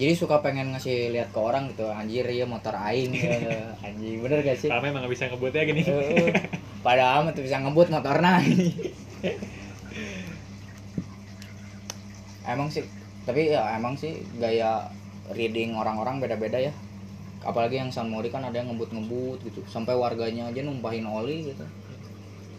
jadi 0.00 0.16
suka 0.16 0.40
pengen 0.40 0.72
ngasih 0.72 1.12
lihat 1.12 1.28
ke 1.28 1.36
orang 1.36 1.68
gitu 1.68 1.84
anjir 1.92 2.24
ya 2.24 2.48
motor 2.48 2.72
aing 2.72 3.12
gitu. 3.12 3.28
anjing 3.84 4.24
bener 4.24 4.40
gak 4.40 4.56
sih 4.56 4.72
Karena 4.72 4.88
emang 4.88 5.04
nggak 5.04 5.12
bisa 5.12 5.28
ngebut 5.28 5.52
ya 5.52 5.62
gini. 5.68 5.82
Heeh. 5.84 6.32
padahal 6.80 7.28
mah 7.28 7.32
tuh 7.36 7.44
bisa 7.44 7.60
ngebut 7.60 7.92
motorna 7.92 8.40
emang 12.50 12.72
sih 12.72 12.82
tapi 13.28 13.52
ya 13.52 13.76
emang 13.76 13.94
sih 14.00 14.24
gaya 14.40 14.88
reading 15.36 15.76
orang-orang 15.76 16.18
beda-beda 16.18 16.56
ya 16.58 16.72
apalagi 17.44 17.80
yang 17.80 17.92
San 17.92 18.08
Mori 18.08 18.32
kan 18.32 18.44
ada 18.44 18.56
yang 18.56 18.72
ngebut-ngebut 18.72 19.44
gitu 19.44 19.60
sampai 19.68 19.96
warganya 19.96 20.48
aja 20.48 20.60
numpahin 20.64 21.04
oli 21.04 21.52
gitu 21.52 21.64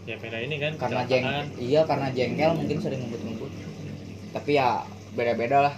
Ya 0.02 0.16
beda 0.16 0.34
ini 0.36 0.58
kan. 0.58 0.72
karena 0.76 1.02
jeng 1.04 1.24
iya 1.56 1.80
karena 1.82 2.10
jengkel 2.10 2.50
mungkin 2.52 2.76
sering 2.76 3.00
ngebut-ngebut 3.00 3.50
tapi 4.32 4.50
ya 4.52 4.82
beda-beda 5.12 5.58
lah 5.62 5.74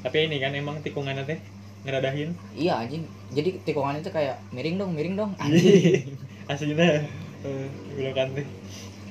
Tapi 0.00 0.24
ini 0.24 0.40
kan 0.40 0.54
emang 0.54 0.80
tikungannya 0.80 1.24
teh 1.24 1.36
ngeradahin. 1.82 2.32
iya 2.54 2.76
anjing 2.78 3.04
jadi 3.30 3.60
tikungan 3.62 3.96
itu 3.96 4.08
kayak 4.08 4.40
miring 4.48 4.76
dong 4.76 4.92
miring 4.92 5.14
dong 5.14 5.32
anjing 5.36 6.16
Aslinya. 6.50 7.04
Eh, 7.40 7.68
belum 7.94 8.12
kan 8.12 8.28
teh. 8.32 8.44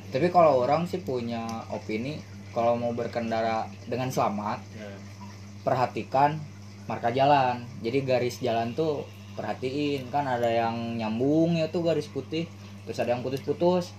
tapi 0.09 0.27
kalau 0.27 0.59
orang 0.59 0.85
sih 0.85 0.97
punya 0.99 1.45
opini 1.69 2.17
kalau 2.49 2.73
mau 2.73 2.89
berkendara 2.91 3.69
dengan 3.85 4.09
selamat 4.09 4.57
Nah, 4.75 4.97
perhatikan 5.59 6.41
marka 6.85 7.09
jalan 7.09 7.62
jadi 7.79 8.01
garis 8.01 8.39
jalan 8.39 8.73
tuh 8.73 9.05
perhatiin 9.35 10.09
kan 10.09 10.25
ada 10.25 10.49
yang 10.49 10.73
nyambung 10.95 11.53
ya 11.53 11.69
tuh 11.69 11.83
garis 11.83 12.07
putih 12.07 12.49
terus 12.81 12.97
ada 12.97 13.13
yang 13.13 13.21
putus-putus 13.21 13.93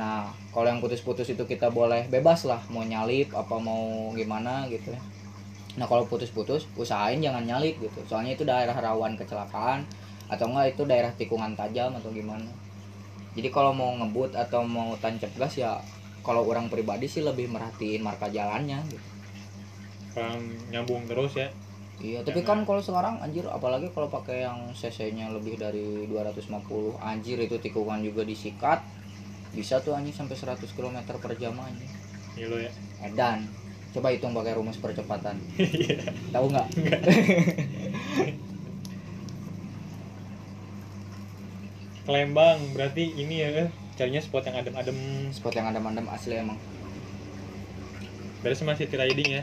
nah 0.00 0.18
kalau 0.52 0.66
yang 0.70 0.80
putus-putus 0.84 1.28
itu 1.34 1.44
kita 1.52 1.66
boleh 1.78 2.02
bebas 2.14 2.40
lah 2.50 2.62
mau 2.72 2.82
nyalip 2.92 3.28
apa 3.42 3.56
mau 3.68 3.84
gimana 4.20 4.52
gitu 4.74 4.88
ya 4.96 5.02
nah 5.78 5.86
kalau 5.90 6.04
putus-putus 6.10 6.62
usahain 6.82 7.20
jangan 7.26 7.44
nyalip 7.50 7.74
gitu 7.86 8.00
soalnya 8.08 8.32
itu 8.36 8.44
daerah 8.50 8.76
rawan 8.86 9.14
kecelakaan 9.20 9.80
atau 10.32 10.46
enggak 10.50 10.66
itu 10.74 10.82
daerah 10.90 11.12
tikungan 11.20 11.52
tajam 11.60 11.90
atau 12.00 12.10
gimana 12.18 12.50
jadi 13.36 13.48
kalau 13.56 13.72
mau 13.80 13.90
ngebut 13.98 14.30
atau 14.44 14.62
mau 14.76 14.90
tancap 15.02 15.32
gas 15.40 15.54
ya 15.64 15.72
kalau 16.26 16.42
orang 16.50 16.66
pribadi 16.72 17.06
sih 17.14 17.22
lebih 17.28 17.46
merhatiin 17.54 18.02
marka 18.08 18.26
jalannya 18.36 18.78
gitu 18.92 19.08
Kalau 20.14 20.38
nyambung 20.72 21.04
terus 21.10 21.32
ya. 21.40 21.48
Iya, 22.06 22.18
tapi 22.26 22.40
kan 22.48 22.58
kalau 22.68 22.82
sekarang 22.88 23.14
anjir 23.24 23.44
apalagi 23.58 23.86
kalau 23.94 24.08
pakai 24.16 24.36
yang 24.46 24.58
cc-nya 24.80 25.26
lebih 25.36 25.54
dari 25.64 25.86
250 26.10 26.92
anjir 27.10 27.36
itu 27.46 27.56
tikungan 27.64 28.00
juga 28.08 28.22
disikat. 28.32 28.78
Bisa 29.54 29.78
tuh 29.80 29.94
anjir 29.94 30.12
sampai 30.14 30.34
100 30.36 30.66
km 30.74 30.98
per 31.18 31.32
jam 31.38 31.54
anjir. 31.58 31.88
Gilo 32.34 32.58
ya. 32.58 32.70
Edan. 33.02 33.46
Coba 33.94 34.10
hitung 34.10 34.34
pakai 34.34 34.58
rumus 34.58 34.76
percepatan. 34.82 35.38
Tahu 36.34 36.46
nggak? 36.50 36.66
Kelembang 42.04 42.60
berarti 42.76 43.16
ini 43.16 43.40
ya 43.40 43.72
carinya 43.94 44.20
spot 44.20 44.44
yang 44.50 44.60
adem-adem 44.60 44.98
Spot 45.30 45.54
yang 45.54 45.70
ada 45.70 45.78
mandem 45.78 46.04
asli 46.10 46.36
emang. 46.36 46.58
beres 48.44 48.60
sama 48.60 48.76
city 48.76 48.92
riding 49.00 49.40
ya 49.40 49.42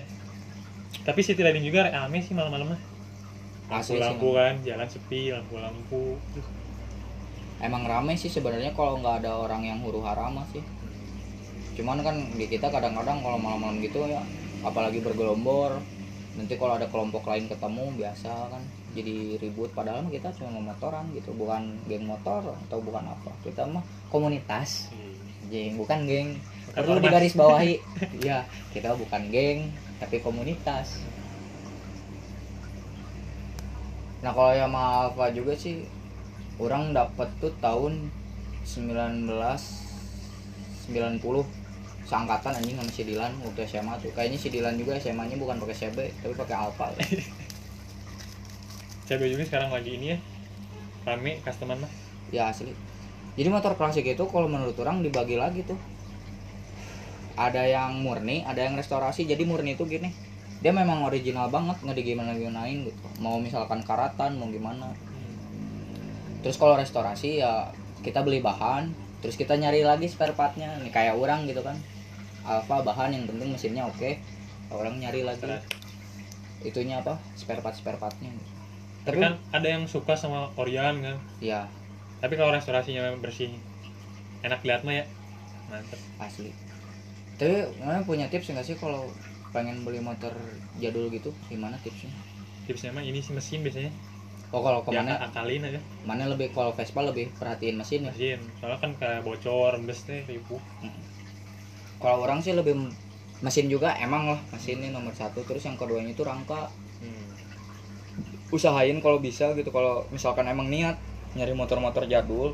tapi 1.01 1.25
city 1.25 1.41
riding 1.41 1.65
juga 1.65 1.89
rame 1.89 2.21
sih 2.21 2.37
malam-malam 2.37 2.77
mah 2.77 2.81
lampu-lampu 3.65 4.37
kan 4.37 4.61
jalan 4.61 4.85
sepi 4.85 5.33
lampu-lampu 5.33 6.21
Emang 7.61 7.85
rame 7.85 8.17
sih 8.17 8.33
sebenarnya 8.33 8.73
kalau 8.73 8.97
nggak 8.97 9.21
ada 9.21 9.37
orang 9.37 9.61
yang 9.61 9.79
huru 9.85 10.01
hara 10.01 10.33
mah 10.33 10.49
sih. 10.49 10.65
Cuman 11.77 12.01
kan 12.01 12.17
di 12.33 12.49
kita 12.49 12.73
kadang-kadang 12.73 13.21
kalau 13.21 13.37
malam-malam 13.37 13.77
gitu 13.85 14.03
ya 14.09 14.25
apalagi 14.61 15.01
bergelombor 15.01 15.81
nanti 16.31 16.53
kalau 16.55 16.79
ada 16.79 16.87
kelompok 16.87 17.27
lain 17.27 17.45
ketemu 17.45 17.85
biasa 18.01 18.31
kan 18.49 18.63
jadi 18.97 19.37
ribut. 19.37 19.69
Padahal 19.77 20.09
kita 20.09 20.33
cuma 20.41 20.57
mau 20.57 20.73
motoran 20.73 21.05
gitu 21.13 21.37
bukan 21.37 21.77
geng 21.85 22.09
motor 22.09 22.41
atau 22.67 22.77
bukan 22.81 23.05
apa. 23.05 23.31
Kita 23.45 23.69
mah 23.69 23.85
komunitas. 24.09 24.89
Geng 25.53 25.77
bukan 25.77 26.09
geng. 26.09 26.41
Bukan 26.73 26.81
perlu 26.81 26.97
ormas. 26.97 27.05
digaris 27.05 27.33
bawahi 27.37 27.73
ya 28.27 28.47
kita 28.73 28.97
bukan 28.97 29.21
geng 29.29 29.69
tapi 30.01 30.17
komunitas. 30.17 30.97
Nah 34.25 34.33
kalau 34.33 34.53
yang 34.53 34.73
Alfa 34.73 35.29
juga 35.29 35.53
sih 35.53 35.85
orang 36.61 36.93
dapat 36.93 37.25
tuh 37.41 37.49
tahun 37.57 38.13
1990 38.61 40.93
seangkatan 42.05 42.53
anjing 42.59 42.75
sama 42.77 42.91
si 42.93 43.01
Dilan 43.07 43.31
waktu 43.41 43.65
SMA 43.65 43.97
tuh. 43.97 44.13
Kayaknya 44.13 44.37
si 44.37 44.53
Dilan 44.53 44.77
juga 44.77 44.93
SMA 45.01 45.25
nya 45.25 45.41
bukan 45.41 45.57
pakai 45.57 45.73
CB 45.73 45.97
tapi 46.21 46.37
pakai 46.37 46.55
Alfa 46.59 46.93
CB 49.09 49.21
juga 49.33 49.43
sekarang 49.49 49.73
lagi 49.73 49.97
ini 49.97 50.13
ya. 50.13 50.21
Rame 51.07 51.41
customer 51.41 51.81
mah. 51.81 51.89
Ya 52.29 52.53
asli. 52.53 52.77
Jadi 53.33 53.49
motor 53.49 53.73
klasik 53.79 54.05
itu 54.05 54.21
kalau 54.29 54.45
menurut 54.45 54.77
orang 54.77 55.01
dibagi 55.01 55.33
lagi 55.39 55.63
tuh. 55.65 55.79
Ada 57.39 57.63
yang 57.65 58.03
murni 58.05 58.45
ada 58.45 58.61
yang 58.61 58.77
restorasi. 58.77 59.25
Jadi 59.25 59.41
murni 59.47 59.73
itu 59.73 59.89
gini. 59.89 60.13
Dia 60.61 60.69
memang 60.69 61.01
original 61.09 61.49
banget 61.49 61.81
nggak 61.81 61.97
di 61.97 62.05
gimana 62.05 62.37
gimanain 62.37 62.85
gitu. 62.85 63.01
Mau 63.17 63.41
misalkan 63.41 63.81
karatan 63.81 64.37
mau 64.37 64.45
gimana 64.51 64.93
terus 66.41 66.57
kalau 66.57 66.77
restorasi 66.77 67.41
ya 67.41 67.69
kita 68.01 68.25
beli 68.25 68.41
bahan 68.41 68.89
terus 69.21 69.37
kita 69.37 69.53
nyari 69.53 69.85
lagi 69.85 70.09
spare 70.09 70.33
partnya. 70.33 70.73
Nih 70.81 70.89
kayak 70.89 71.17
orang 71.17 71.45
gitu 71.45 71.61
kan. 71.61 71.77
Alfa 72.41 72.81
bahan 72.81 73.13
yang 73.13 73.29
penting 73.29 73.53
mesinnya 73.53 73.85
oke 73.85 74.17
orang 74.73 74.97
nyari 74.97 75.21
lagi. 75.21 75.45
Itunya 76.65 77.01
apa? 77.01 77.21
Spare 77.37 77.61
part 77.61 77.77
spare 77.77 78.01
partnya. 78.01 78.33
Tapi 79.05 79.17
kan 79.17 79.37
ada 79.53 79.65
yang 79.65 79.85
suka 79.85 80.17
sama 80.17 80.49
Orion 80.57 81.01
kan? 81.01 81.17
Ya 81.41 81.69
tapi 82.21 82.37
kalau 82.37 82.53
restorasinya 82.53 83.17
bersih 83.17 83.49
enak 84.45 84.61
lihat 84.61 84.85
mah 84.85 85.01
ya. 85.01 85.05
Mantep. 85.73 85.97
Asli. 86.21 86.53
Tapi 87.41 87.81
mana 87.81 88.05
punya 88.05 88.29
tips 88.29 88.53
nggak 88.53 88.61
sih 88.61 88.77
kalau 88.77 89.09
pengen 89.49 89.81
beli 89.81 89.97
motor 89.99 90.31
jadul 90.77 91.09
gitu? 91.09 91.33
Gimana 91.49 91.81
tipsnya? 91.81 92.13
Tipsnya 92.69 92.93
mah 92.93 93.01
ini 93.01 93.25
sih 93.25 93.33
mesin 93.33 93.65
biasanya 93.65 93.89
oh 94.51 94.61
kalau 94.61 94.83
ya 94.83 94.87
ke 94.87 94.91
mana 94.99 95.15
akalin 95.23 95.63
aja 95.63 95.79
mana 96.03 96.27
lebih 96.27 96.51
kalau 96.51 96.75
Vespa 96.75 96.99
lebih 96.99 97.31
perhatiin 97.39 97.79
mesin 97.79 98.07
ya? 98.07 98.11
Mesin 98.11 98.39
soalnya 98.59 98.79
kan 98.83 98.91
kayak 98.99 99.23
bocor 99.23 99.79
embes 99.79 100.03
teh 100.03 100.27
ribu. 100.27 100.59
Kalau 102.01 102.17
orang 102.25 102.43
sih 102.43 102.51
lebih 102.51 102.75
mesin 103.39 103.71
juga 103.71 103.95
emang 104.01 104.35
lah 104.35 104.41
mesin 104.51 104.83
ini 104.83 104.89
nomor 104.91 105.13
satu. 105.15 105.45
Terus 105.47 105.63
yang 105.63 105.79
keduanya 105.79 106.11
itu 106.11 106.23
rangka. 106.25 106.67
Hmm. 107.01 107.29
usahain 108.51 108.99
kalau 108.99 109.23
bisa 109.23 109.55
gitu 109.55 109.71
kalau 109.71 110.03
misalkan 110.11 110.43
emang 110.43 110.67
niat 110.67 110.99
nyari 111.39 111.55
motor-motor 111.55 112.03
jadul 112.03 112.51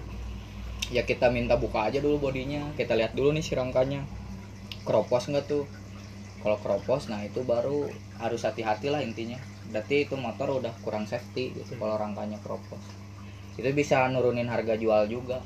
ya 0.94 1.02
kita 1.02 1.34
minta 1.34 1.58
buka 1.58 1.90
aja 1.90 1.98
dulu 1.98 2.30
bodinya. 2.30 2.70
Kita 2.78 2.94
lihat 2.94 3.18
dulu 3.18 3.34
nih 3.34 3.42
si 3.42 3.58
rangkanya. 3.58 4.06
Keropos 4.86 5.26
nggak 5.26 5.50
tuh? 5.50 5.66
Kalau 6.46 6.62
keropos 6.62 7.10
nah 7.10 7.26
itu 7.26 7.42
baru 7.42 7.90
harus 8.22 8.46
hati-hati 8.46 8.94
lah 8.94 9.02
intinya 9.02 9.42
berarti 9.68 10.08
itu 10.08 10.16
motor 10.16 10.64
udah 10.64 10.72
kurang 10.80 11.04
safety 11.04 11.52
gitu 11.56 11.76
kalau 11.76 12.00
rangkanya 12.00 12.40
keropos. 12.40 12.80
Itu 13.60 13.68
bisa 13.76 14.08
nurunin 14.08 14.48
harga 14.48 14.80
jual 14.80 15.12
juga. 15.12 15.44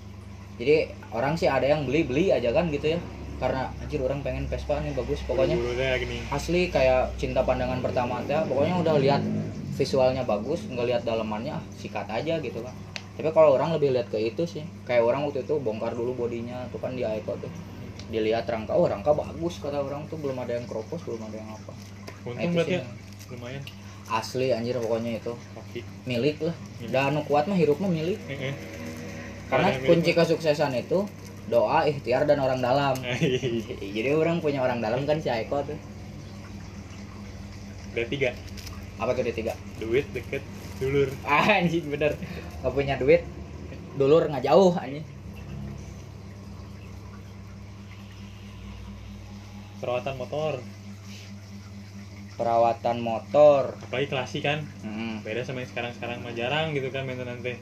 Jadi 0.61 0.93
orang 1.15 1.33
sih 1.39 1.49
ada 1.49 1.65
yang 1.65 1.89
beli 1.89 2.05
beli 2.05 2.29
aja 2.29 2.53
kan 2.53 2.69
gitu 2.69 2.97
ya. 2.97 2.99
Karena 3.41 3.73
anjir 3.81 3.97
orang 4.05 4.21
pengen 4.21 4.45
Vespa 4.45 4.77
nih 4.77 4.93
bagus 4.93 5.25
pokoknya. 5.25 5.57
Asli 6.29 6.69
kayak 6.69 7.17
cinta 7.17 7.41
pandangan 7.41 7.81
pertama 7.81 8.21
teh 8.29 8.37
pokoknya 8.45 8.75
udah 8.77 8.95
lihat 9.01 9.21
visualnya 9.73 10.21
bagus 10.21 10.61
nggak 10.69 10.85
lihat 10.85 11.01
dalemannya 11.01 11.57
ah, 11.57 11.63
sikat 11.81 12.05
aja 12.05 12.37
gitu 12.37 12.61
kan. 12.61 12.75
Tapi 13.17 13.29
kalau 13.33 13.57
orang 13.57 13.73
lebih 13.73 13.97
lihat 13.97 14.13
ke 14.13 14.21
itu 14.21 14.45
sih 14.45 14.61
kayak 14.85 15.01
orang 15.01 15.25
waktu 15.25 15.41
itu 15.41 15.57
bongkar 15.57 15.97
dulu 15.97 16.13
bodinya 16.13 16.69
tuh 16.69 16.77
kan 16.77 16.93
di 16.93 17.01
Aiko 17.01 17.33
tuh. 17.41 17.49
Dilihat 18.13 18.45
rangka 18.45 18.77
oh 18.77 18.85
rangka 18.85 19.17
bagus 19.17 19.57
kata 19.57 19.81
orang 19.81 20.05
tuh. 20.05 20.21
Belum 20.21 20.37
ada 20.37 20.53
yang 20.53 20.69
kropos 20.69 21.01
belum 21.01 21.25
ada 21.25 21.41
yang 21.41 21.49
apa. 21.49 21.73
Nah, 21.73 22.29
untung 22.29 22.45
itu 22.45 22.53
berarti 22.53 22.73
sih. 22.77 22.77
ya 22.77 22.83
lumayan 23.31 23.63
asli 24.11 24.51
anjir 24.51 24.75
pokoknya 24.75 25.23
itu. 25.23 25.33
Kaki 25.55 25.79
milik 26.03 26.37
lah. 26.43 26.55
Milik. 26.83 26.91
dan 26.91 27.15
anu 27.15 27.21
kuat 27.23 27.47
mah 27.47 27.55
hirup 27.55 27.79
mah 27.79 27.87
milik. 27.87 28.19
Karena 29.47 29.71
Ada 29.71 29.83
kunci 29.87 30.11
kesuksesan 30.11 30.75
itu 30.75 31.07
doa 31.47 31.87
ikhtiar 31.87 32.27
dan 32.27 32.43
orang 32.43 32.59
dalam. 32.59 32.95
Mah. 32.99 33.17
jadi 33.95 34.09
orang 34.15 34.43
punya 34.43 34.59
orang 34.59 34.83
dalam 34.83 35.07
kan 35.07 35.23
si 35.23 35.31
Aiko 35.31 35.63
tuh. 35.63 35.79
Ada 37.95 38.03
tiga. 38.07 38.29
Apa 38.99 39.15
tuh 39.15 39.23
di 39.23 39.33
tiga? 39.33 39.55
Duit 39.79 40.05
deket 40.11 40.43
dulur. 40.83 41.07
Ah, 41.27 41.63
anjing 41.63 41.87
bener. 41.87 42.19
Nggak 42.61 42.73
punya 42.75 42.95
duit 42.99 43.23
dulur 43.95 44.27
nggak 44.27 44.43
jauh 44.43 44.75
anjing. 44.75 45.07
Perawatan 49.81 50.15
motor 50.19 50.61
perawatan 52.41 52.97
motor. 53.05 53.77
Apalagi 53.85 54.09
klasik 54.09 54.41
kan? 54.41 54.65
Mm, 54.81 55.21
beda 55.21 55.45
sama 55.45 55.61
yang 55.61 55.69
sekarang 55.69 55.91
sekarang 55.93 56.17
mah 56.25 56.33
jarang 56.33 56.73
gitu 56.73 56.89
kan 56.89 57.05
maintenance 57.05 57.45
teh 57.45 57.57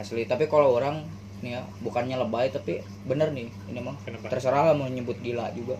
asli 0.00 0.26
tapi 0.26 0.50
kalau 0.50 0.74
orang 0.74 1.06
nih 1.44 1.60
ya 1.60 1.62
bukannya 1.84 2.16
lebay 2.16 2.48
tapi 2.48 2.80
bener 3.04 3.28
nih 3.36 3.52
ini 3.68 3.80
mah. 3.84 4.00
Kenapa? 4.02 4.32
Terserah 4.32 4.72
lah 4.72 4.74
mau 4.74 4.88
nyebut 4.88 5.20
gila 5.20 5.52
juga. 5.52 5.76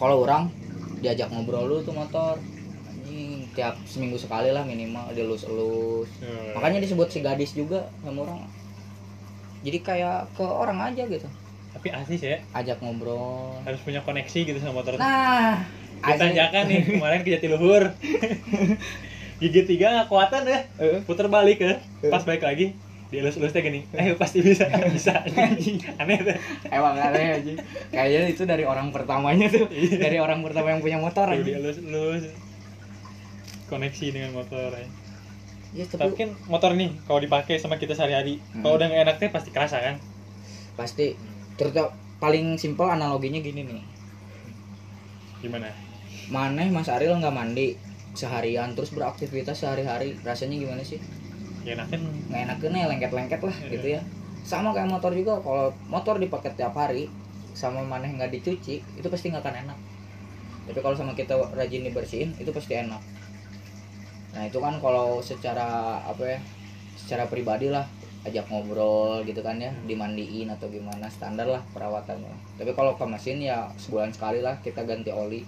Kalau 0.00 0.24
orang 0.24 0.50
diajak 0.98 1.28
ngobrol 1.30 1.68
dulu 1.68 1.80
tuh 1.84 1.94
motor. 1.94 2.40
Anjing 2.88 3.52
tiap 3.52 3.74
seminggu 3.84 4.16
sekali 4.16 4.48
lah 4.48 4.64
minimal 4.64 5.12
dilus-elus. 5.12 6.08
Eh, 6.24 6.54
makanya 6.56 6.80
disebut 6.80 7.08
si 7.12 7.20
gadis 7.20 7.52
juga 7.52 7.92
sama 8.00 8.24
orang. 8.24 8.40
Jadi 9.64 9.78
kayak 9.80 10.36
ke 10.36 10.44
orang 10.44 10.78
aja 10.92 11.02
gitu. 11.08 11.28
Tapi 11.74 11.88
asli 11.90 12.16
sih 12.20 12.30
ya. 12.30 12.38
Ajak 12.54 12.78
ngobrol. 12.84 13.64
Harus 13.66 13.80
punya 13.82 14.00
koneksi 14.04 14.38
gitu 14.46 14.58
sama 14.60 14.80
motor. 14.80 14.94
Nah 15.00 15.83
asli. 16.04 16.12
ditanyakan 16.14 16.62
nih 16.66 16.80
kemarin 16.86 17.20
ke 17.20 17.30
Jatiluhur 17.32 17.82
gigi 19.40 19.62
tiga 19.66 19.86
nggak 19.92 20.08
kuatan 20.08 20.42
ya 20.44 20.60
Eh, 20.78 21.00
puter 21.02 21.26
balik 21.26 21.58
ya 21.58 21.80
pas 22.06 22.22
balik 22.22 22.42
lagi 22.42 22.76
dielus-elus 23.04 23.54
teh 23.54 23.62
gini. 23.62 23.86
Ayo 23.94 24.18
pasti 24.18 24.42
bisa 24.42 24.66
bisa. 24.90 25.22
Anjing 25.22 25.78
aneh 25.94 26.18
tuh. 26.18 26.34
Emang 26.66 26.98
aneh 26.98 27.38
aja 27.38 27.52
kayaknya 27.88 28.26
itu 28.28 28.42
dari 28.42 28.66
orang 28.66 28.90
pertamanya 28.90 29.46
tuh. 29.46 29.70
Iya. 29.70 30.02
dari 30.02 30.18
orang 30.18 30.42
pertama 30.42 30.70
yang 30.70 30.82
punya 30.82 30.98
motor 30.98 31.30
aja 31.30 31.38
dielus-elus. 31.38 32.26
Koneksi 33.64 34.06
dengan 34.10 34.34
motor 34.34 34.74
ya. 34.74 34.86
ya 35.74 35.84
tapi 35.86 36.00
tapi 36.00 36.14
kan 36.16 36.30
motor 36.46 36.74
nih 36.74 36.90
kalau 37.02 37.18
dipakai 37.18 37.54
sama 37.56 37.78
kita 37.78 37.94
sehari-hari 37.94 38.42
kalau 38.56 38.74
Hmm. 38.74 38.78
udah 38.82 38.86
nggak 38.88 39.02
enak 39.04 39.16
teh 39.18 39.30
pasti 39.30 39.50
kerasa 39.50 39.78
kan? 39.78 39.94
Pasti. 40.74 41.14
Terus 41.54 41.70
paling 42.18 42.58
simpel 42.58 42.88
analoginya 42.88 43.38
gini 43.38 43.62
nih. 43.62 43.82
Gimana 45.38 45.70
maneh 46.30 46.68
Mas 46.72 46.88
Ariel 46.88 47.18
nggak 47.20 47.34
mandi 47.34 47.76
seharian 48.14 48.72
terus 48.78 48.94
beraktivitas 48.94 49.60
sehari-hari. 49.64 50.14
Rasanya 50.22 50.56
gimana 50.56 50.82
sih? 50.86 51.02
Ya 51.64 51.74
enakan 51.80 52.00
nggak 52.30 52.80
ya 52.80 52.86
lengket-lengket 52.88 53.40
lah 53.40 53.56
Iya. 53.64 53.70
gitu 53.72 53.86
ya. 53.98 54.00
Sama 54.44 54.76
kayak 54.76 54.92
motor 54.92 55.16
juga 55.16 55.40
kalau 55.40 55.72
motor 55.88 56.20
dipakai 56.20 56.52
tiap 56.52 56.76
hari 56.76 57.08
sama 57.56 57.80
maneh 57.86 58.12
nggak 58.12 58.34
dicuci 58.34 58.82
itu 58.82 59.08
pasti 59.08 59.32
nggak 59.32 59.42
akan 59.42 59.56
enak. 59.68 59.78
Tapi 60.64 60.78
kalau 60.80 60.96
sama 60.96 61.12
kita 61.16 61.36
rajin 61.56 61.84
dibersihin 61.88 62.30
itu 62.36 62.50
pasti 62.52 62.76
enak. 62.76 63.00
Nah 64.34 64.42
itu 64.44 64.58
kan 64.60 64.76
kalau 64.82 65.22
secara 65.24 66.00
apa 66.04 66.36
ya 66.36 66.38
secara 66.98 67.28
pribadi 67.28 67.68
lah 67.68 67.84
ajak 68.24 68.48
ngobrol 68.48 69.20
gitu 69.28 69.44
kan 69.44 69.60
ya 69.60 69.68
dimandiin 69.84 70.48
atau 70.48 70.68
gimana 70.72 71.08
standar 71.12 71.44
lah 71.44 71.60
perawatannya. 71.76 72.60
Tapi 72.60 72.72
kalau 72.72 72.96
ke 72.96 73.04
mesin 73.04 73.40
ya 73.40 73.68
sebulan 73.76 74.12
sekali 74.12 74.40
lah 74.40 74.56
kita 74.64 74.84
ganti 74.88 75.12
oli 75.12 75.44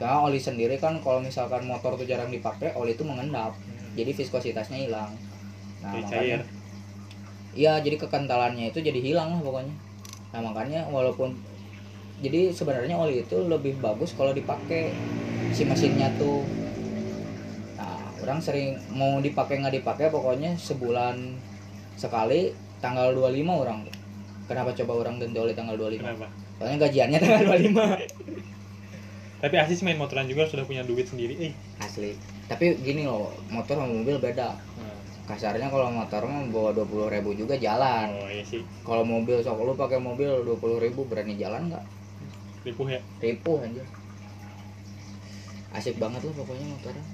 karena 0.00 0.16
oli 0.24 0.40
sendiri 0.40 0.80
kan 0.80 0.96
kalau 1.04 1.20
misalkan 1.20 1.68
motor 1.68 1.94
tuh 1.94 2.08
jarang 2.08 2.32
dipakai 2.32 2.72
oli 2.74 2.96
itu 2.96 3.04
mengendap 3.04 3.52
jadi 3.92 4.10
viskositasnya 4.16 4.88
hilang 4.88 5.12
nah 5.84 5.92
Jadi 5.92 6.02
makanya 6.04 6.40
cair 6.40 6.42
Iya, 7.50 7.82
jadi 7.82 7.98
kekentalannya 7.98 8.70
itu 8.70 8.78
jadi 8.78 9.00
hilang 9.02 9.34
lah 9.34 9.40
pokoknya. 9.42 9.74
Nah 10.30 10.38
makanya 10.38 10.86
walaupun 10.86 11.34
jadi 12.22 12.54
sebenarnya 12.54 12.94
oli 12.94 13.26
itu 13.26 13.36
lebih 13.42 13.74
bagus 13.82 14.14
kalau 14.14 14.30
dipakai 14.30 14.94
si 15.50 15.66
mesinnya 15.66 16.14
tuh. 16.14 16.46
Nah 17.74 18.14
orang 18.22 18.38
sering 18.38 18.78
mau 18.94 19.18
dipakai 19.18 19.58
nggak 19.58 19.82
dipakai 19.82 20.14
pokoknya 20.14 20.54
sebulan 20.54 21.16
sekali 21.98 22.54
tanggal 22.78 23.10
25 23.18 23.50
orang. 23.50 23.78
Kenapa 24.46 24.70
coba 24.78 24.92
orang 25.06 25.18
ganti 25.18 25.38
oli 25.42 25.54
tanggal 25.54 25.74
25? 25.74 25.98
kenapa 26.02 26.26
Soalnya 26.58 26.76
gajiannya 26.86 27.18
tanggal 27.18 27.42
25 27.50 27.74
tapi 29.40 29.56
asli 29.56 29.74
sih 29.76 29.84
main 29.88 29.96
motoran 29.96 30.28
juga 30.28 30.44
sudah 30.44 30.68
punya 30.68 30.84
duit 30.84 31.08
sendiri. 31.08 31.50
Eh. 31.50 31.52
Asli. 31.80 32.12
Tapi 32.46 32.76
gini 32.84 33.08
loh, 33.08 33.32
motor 33.48 33.80
sama 33.80 33.88
mobil 33.88 34.20
beda. 34.20 34.56
Kasarnya 35.24 35.70
kalau 35.70 35.88
motor 35.94 36.26
mah 36.26 36.42
bawa 36.50 36.70
20.000 36.74 37.14
ribu 37.16 37.30
juga 37.38 37.54
jalan. 37.56 38.12
oh 38.18 38.28
iya 38.28 38.42
sih. 38.42 38.60
Kalau 38.82 39.06
mobil 39.06 39.40
sok 39.40 39.62
lu 39.62 39.72
pakai 39.78 40.02
mobil 40.02 40.42
20.000 40.42 40.84
ribu 40.84 41.06
berani 41.06 41.38
jalan 41.38 41.70
nggak? 41.70 41.84
ripuh 42.60 42.92
ya? 42.92 43.00
Ripuh 43.24 43.56
anjir. 43.64 43.86
Asik 45.72 45.96
banget 45.96 46.20
lah 46.26 46.34
pokoknya 46.34 46.66
motoran 46.66 47.06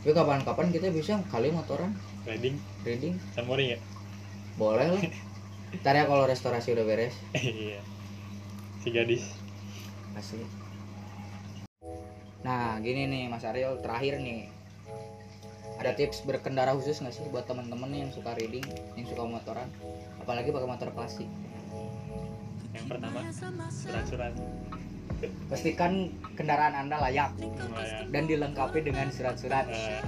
tapi 0.00 0.16
kapan-kapan 0.16 0.72
kita 0.72 0.88
bisa 0.88 1.20
kali 1.28 1.52
motoran. 1.52 1.92
Riding. 2.24 2.56
Reading 2.88 3.20
San 3.36 3.44
Mori 3.44 3.76
ya? 3.76 3.78
Boleh 4.56 4.88
lah. 4.96 5.02
Ntar 5.76 5.92
ya 5.92 6.04
kalau 6.08 6.24
restorasi 6.24 6.72
udah 6.72 6.88
beres. 6.88 7.12
Iya. 7.36 7.84
Si 8.80 8.88
gadis. 8.88 9.28
Asli 10.16 10.59
nah 12.40 12.80
gini 12.80 13.04
nih 13.06 13.22
Mas 13.28 13.44
Ariel 13.44 13.78
terakhir 13.80 14.20
nih. 14.20 14.48
Ada 15.80 15.96
tips 15.96 16.28
berkendara 16.28 16.76
khusus 16.76 17.00
nggak 17.00 17.14
sih 17.16 17.24
buat 17.32 17.48
teman-teman 17.48 17.88
yang 17.88 18.12
suka 18.12 18.36
reading 18.36 18.64
yang 19.00 19.06
suka 19.08 19.24
motoran? 19.24 19.68
Apalagi 20.20 20.52
pakai 20.52 20.68
motor 20.68 20.88
klasik. 20.92 21.28
Yang 22.76 22.86
pertama 22.86 23.18
surat-surat. 23.72 24.32
Pastikan 25.48 26.12
kendaraan 26.36 26.76
anda 26.76 26.96
layak 27.00 27.32
lumayan. 27.40 28.08
dan 28.12 28.22
dilengkapi 28.28 28.84
dengan 28.84 29.08
surat-surat. 29.12 29.68
Eh, 29.68 30.00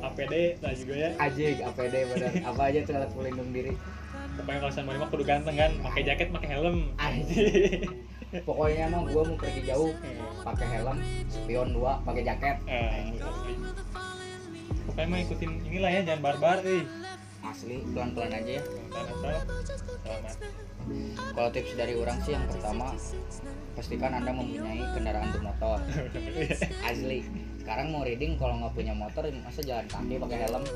APD 0.00 0.34
lah 0.60 0.72
juga 0.76 0.94
ya. 0.96 1.10
Ajik, 1.18 1.56
APD 1.60 1.94
bener. 2.14 2.32
Apa 2.44 2.62
aja 2.72 2.78
tuh 2.84 2.94
alat 2.96 3.10
pelindung 3.12 3.50
diri? 3.50 3.72
Pokoknya 4.38 4.58
kalau 4.62 4.72
San 4.72 4.84
Mori 4.86 4.98
mah 5.02 5.10
kudu 5.10 5.24
ganteng 5.26 5.56
kan 5.58 5.72
pakai 5.82 6.02
jaket 6.06 6.28
pakai 6.30 6.48
helm. 6.54 6.94
Anjing. 7.00 7.84
pokoknya 8.28 8.92
emang 8.92 9.08
gua 9.08 9.22
mau 9.24 9.36
pergi 9.40 9.62
jauh 9.64 9.92
pakai 10.44 10.66
helm 10.68 10.98
spion 11.32 11.68
dua 11.72 12.00
pakai 12.04 12.22
jaket. 12.24 12.56
Eh, 12.68 13.16
pokoknya 14.88 15.08
mah 15.08 15.20
ikutin 15.24 15.50
inilah 15.68 15.90
ya 15.90 16.00
jangan 16.04 16.20
barbar 16.24 16.58
eh. 16.64 16.84
Asli 17.38 17.80
pelan 17.94 18.12
pelan 18.12 18.34
aja 18.34 18.60
ya. 18.60 18.62
Selamat 20.04 20.36
kalau 21.36 21.50
tips 21.52 21.76
dari 21.76 21.94
orang 21.94 22.18
sih 22.24 22.32
yang 22.32 22.48
pertama 22.48 22.96
pastikan 23.76 24.12
anda 24.16 24.32
mempunyai 24.32 24.82
kendaraan 24.96 25.28
bermotor. 25.36 25.78
Asli 26.88 27.18
sekarang 27.68 27.92
mau 27.92 28.00
reading 28.00 28.32
kalau 28.40 28.64
nggak 28.64 28.72
punya 28.72 28.96
motor 28.96 29.28
masa 29.44 29.60
jalan 29.60 29.84
kaki 29.92 30.16
pakai 30.16 30.38
helm? 30.40 30.64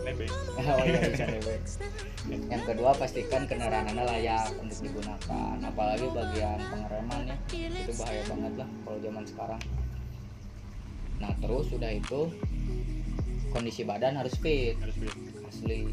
Oh 0.60 0.84
iya 0.84 1.00
bisa 1.08 1.24
nebeng. 1.24 1.64
yang 2.52 2.62
kedua 2.68 2.92
pastikan 2.92 3.48
kendaraan 3.48 3.88
anda 3.88 4.04
layak 4.04 4.52
untuk 4.60 4.76
digunakan. 4.84 5.56
Apalagi 5.64 6.04
bagian 6.12 6.60
pengereman 6.60 7.32
ya 7.32 7.36
itu 7.56 7.96
bahaya 7.96 8.22
banget 8.28 8.52
lah 8.60 8.68
kalau 8.84 8.98
zaman 9.00 9.24
sekarang. 9.24 9.60
Nah 11.16 11.32
terus 11.40 11.64
sudah 11.72 11.90
itu 11.96 12.28
kondisi 13.56 13.88
badan 13.88 14.20
harus 14.20 14.36
fit. 14.36 14.76
Harus 14.76 14.96
asli. 15.48 15.88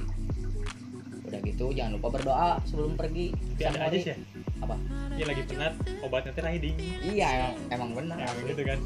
Udah 1.32 1.40
gitu 1.48 1.72
jangan 1.72 1.96
lupa 1.96 2.12
berdoa 2.12 2.60
sebelum 2.68 3.00
pergi. 3.00 3.32
Tapi 3.56 3.64
ada 3.72 3.88
aja 3.88 3.98
sih. 4.04 4.12
Ya 4.12 4.20
apa? 4.68 4.76
Dia 5.16 5.26
lagi 5.32 5.48
penat 5.48 5.80
obatnya 6.04 6.36
teh 6.36 6.44
riding 6.44 6.76
iya 7.08 7.28
emang, 7.40 7.56
emang 7.72 7.90
benar. 7.96 8.20
Asli 8.28 8.52
gitu 8.52 8.68
kan 8.68 8.80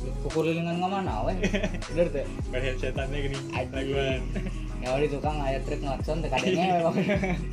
asli 0.00 0.16
kukurilingan 0.24 0.80
nggak 0.80 0.92
mana 0.96 1.28
weh? 1.28 1.36
Bener 1.92 2.06
tuh. 2.08 2.24
Ber 2.48 2.60
headsetannya 2.64 3.18
gini 3.20 3.36
laguan. 3.52 4.20
Ya 4.80 4.96
di 4.96 5.12
tukang 5.12 5.36
ayat 5.44 5.60
trik 5.68 5.84
ngelakson 5.84 6.24
teh 6.24 6.32
kadangnya 6.32 6.80
memang 6.80 6.96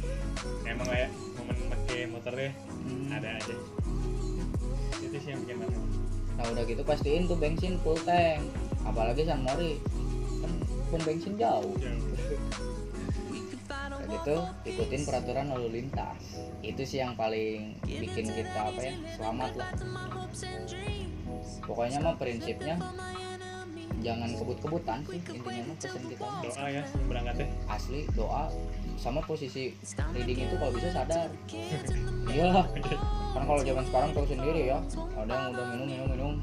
emang. 0.71 0.87
Kayak 0.87 1.11
momen 1.35 1.57
pakai 1.67 1.99
motornya 2.07 2.51
Hmm. 2.87 3.11
ada 3.11 3.35
aja. 3.35 3.51
Itu 5.03 5.17
sih 5.19 5.35
yang 5.35 5.43
bikin 5.43 5.59
mati 5.59 5.75
nah 6.37 6.45
udah 6.53 6.63
gitu 6.69 6.85
pastiin 6.87 7.27
tuh 7.27 7.35
bensin 7.35 7.75
full 7.83 7.99
tank. 8.07 8.47
Apalagi 8.87 9.27
San 9.27 9.43
Mori. 9.43 9.75
Kan 10.39 10.51
pom 10.87 11.03
bensin 11.03 11.35
jauh. 11.35 11.75
Udah 11.75 14.07
gitu 14.07 14.35
ikutin 14.63 15.03
peraturan 15.03 15.51
lalu 15.51 15.83
lintas. 15.83 16.39
Itu 16.63 16.87
sih 16.87 17.03
yang 17.03 17.19
paling 17.19 17.75
bikin 17.83 18.31
kita 18.31 18.71
apa 18.71 18.79
ya 18.79 18.95
selamat 19.19 19.51
lah 19.59 19.67
pokoknya 21.63 21.97
mah 21.99 22.15
prinsipnya 22.15 22.75
jangan 23.97 24.29
kebut-kebutan 24.29 24.99
sih 25.09 25.19
intinya 25.33 25.63
mah 25.67 25.75
pesan 25.81 26.03
kita 26.05 26.25
doa 26.45 26.65
ya 26.69 26.83
berangkat 27.09 27.35
teh 27.41 27.49
asli 27.65 27.99
doa 28.13 28.43
sama 28.97 29.21
posisi 29.25 29.73
reading 30.09 30.49
itu 30.49 30.55
kalau 30.57 30.73
bisa 30.73 30.89
sadar. 30.89 31.29
Iyalah 32.33 32.65
kan 33.37 33.43
kalau 33.45 33.61
zaman 33.61 33.83
sekarang 33.85 34.09
tahu 34.09 34.25
sendiri 34.25 34.61
ya 34.73 34.77
ada 35.13 35.33
yang 35.33 35.47
udah 35.53 35.65
minum 35.69 35.87
minum 35.87 36.07
minum. 36.09 36.33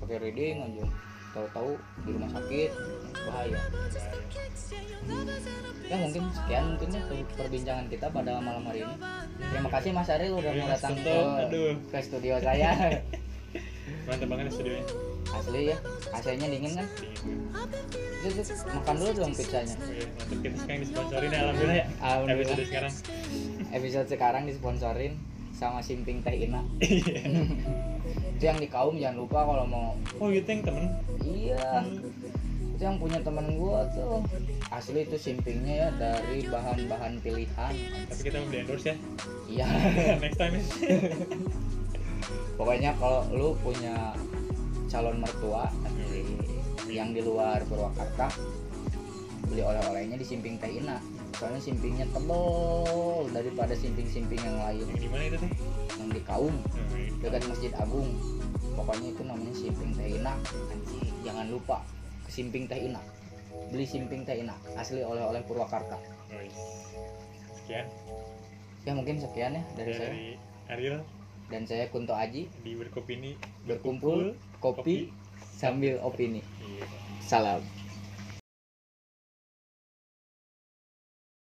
Pakai 0.00 0.16
reading 0.16 0.64
aja. 0.64 0.84
Tahu-tahu 1.34 1.70
di 2.06 2.10
rumah 2.14 2.30
sakit 2.30 2.70
bahaya. 3.26 3.58
Ya 5.84 5.96
mungkin 6.00 6.22
sekian 6.32 6.64
mungkin 6.72 6.88
ya 6.88 7.02
per- 7.04 7.32
perbincangan 7.36 7.86
kita 7.92 8.06
pada 8.08 8.32
malam 8.40 8.64
hari 8.64 8.80
ini. 8.86 8.94
Terima 9.52 9.68
kasih 9.68 9.90
Mas 9.92 10.08
Ariel 10.08 10.40
udah 10.40 10.52
Iya, 10.56 10.62
mau 10.64 10.70
datang 10.72 10.94
ke, 10.96 11.14
ke 11.92 11.98
studio 12.00 12.40
saya 12.40 12.70
mantap 14.06 14.28
banget 14.28 14.44
ya 14.48 14.52
studionya? 14.52 14.86
Asli 15.34 15.60
ya 15.72 15.76
AC-nya 16.14 16.46
dingin 16.46 16.72
kan? 16.78 16.86
Terus, 18.24 18.34
terus, 18.48 18.62
makan 18.70 18.94
dulu 18.96 19.10
dong 19.12 19.32
pizzanya. 19.36 19.76
Oke, 19.76 20.04
mantap 20.16 20.38
kita 20.40 20.56
sekarang 20.56 20.80
disponsorin 20.80 21.28
ya 21.28 21.40
alhamdulillah 21.44 21.76
ya. 21.76 21.86
Alhamdulillah. 22.00 22.36
episode 22.40 22.64
sekarang. 22.68 22.92
Episode 23.74 24.08
sekarang 24.08 24.42
disponsorin 24.48 25.12
sama 25.54 25.80
Simping 25.84 26.20
Teh 26.24 26.34
Ina. 26.48 26.62
Itu 28.38 28.44
yang 28.44 28.58
di 28.58 28.68
kaum 28.68 28.96
jangan 28.96 29.16
lupa 29.20 29.46
kalau 29.46 29.64
mau. 29.68 29.88
Oh 30.18 30.28
gitu 30.32 30.48
yang 30.48 30.62
temen? 30.64 30.84
Iya. 31.22 31.84
Itu 32.74 32.82
yang 32.82 32.96
punya 32.98 33.18
temen 33.22 33.60
gua 33.60 33.86
tuh. 33.94 34.26
Asli 34.74 35.06
itu 35.06 35.14
simpingnya 35.14 35.74
ya 35.86 35.88
dari 35.94 36.42
bahan-bahan 36.50 37.22
pilihan. 37.22 37.74
Tapi 38.10 38.20
kita 38.26 38.42
mau 38.42 38.50
di 38.50 38.58
endorse 38.58 38.86
ya. 38.90 38.96
Iya. 39.46 39.66
Next 40.22 40.38
time 40.40 40.58
ya 40.58 40.64
pokoknya 42.54 42.94
kalau 42.98 43.26
lu 43.34 43.54
punya 43.60 44.14
calon 44.90 45.18
mertua 45.18 45.66
asli, 45.82 46.22
yang 46.90 47.10
di 47.10 47.20
luar 47.24 47.62
Purwakarta 47.66 48.30
beli 49.50 49.60
oleh-olehnya 49.60 50.16
di 50.16 50.26
Simping 50.26 50.56
Teh 50.62 50.70
Ina. 50.80 50.98
Soalnya 51.34 51.58
simpingnya 51.58 52.06
tebel 52.14 53.26
daripada 53.34 53.74
simping-simping 53.74 54.38
yang 54.38 54.54
lain. 54.62 54.86
Yang 54.86 55.02
di 55.02 55.10
mana 55.10 55.22
itu 55.26 55.36
teh? 55.42 55.52
Yang 55.98 56.08
di 56.14 56.22
Kaum 56.22 56.54
dekat 57.18 57.42
Masjid 57.50 57.72
Agung. 57.74 58.14
Pokoknya 58.78 59.08
itu 59.10 59.22
namanya 59.26 59.50
Simping 59.50 59.90
Teh 59.98 60.08
Ina. 60.14 60.38
Jangan 61.26 61.46
lupa 61.50 61.82
ke 62.22 62.30
Simping 62.30 62.70
Teh 62.70 62.86
Ina. 62.86 63.02
Beli 63.74 63.82
Simping 63.82 64.22
Teh 64.22 64.46
Ina 64.46 64.54
asli 64.78 65.02
oleh-oleh 65.02 65.42
Purwakarta. 65.42 65.98
Sekian. 67.58 67.86
Ya 68.86 68.92
mungkin 68.94 69.18
sekian 69.18 69.58
ya 69.58 69.62
dari 69.74 69.90
Ya, 69.90 69.98
saya. 69.98 70.10
Dari 70.14 70.26
Ariel 70.70 70.98
dan 71.52 71.68
saya 71.68 71.88
Kunto 71.92 72.16
Aji. 72.16 72.48
Di 72.62 72.72
berkopi 72.76 73.20
ini 73.20 73.32
berkumpul 73.68 74.36
kopi. 74.60 75.10
sambil 75.54 76.02
opini. 76.02 76.42
Iya. 76.60 76.84
salam 77.24 77.62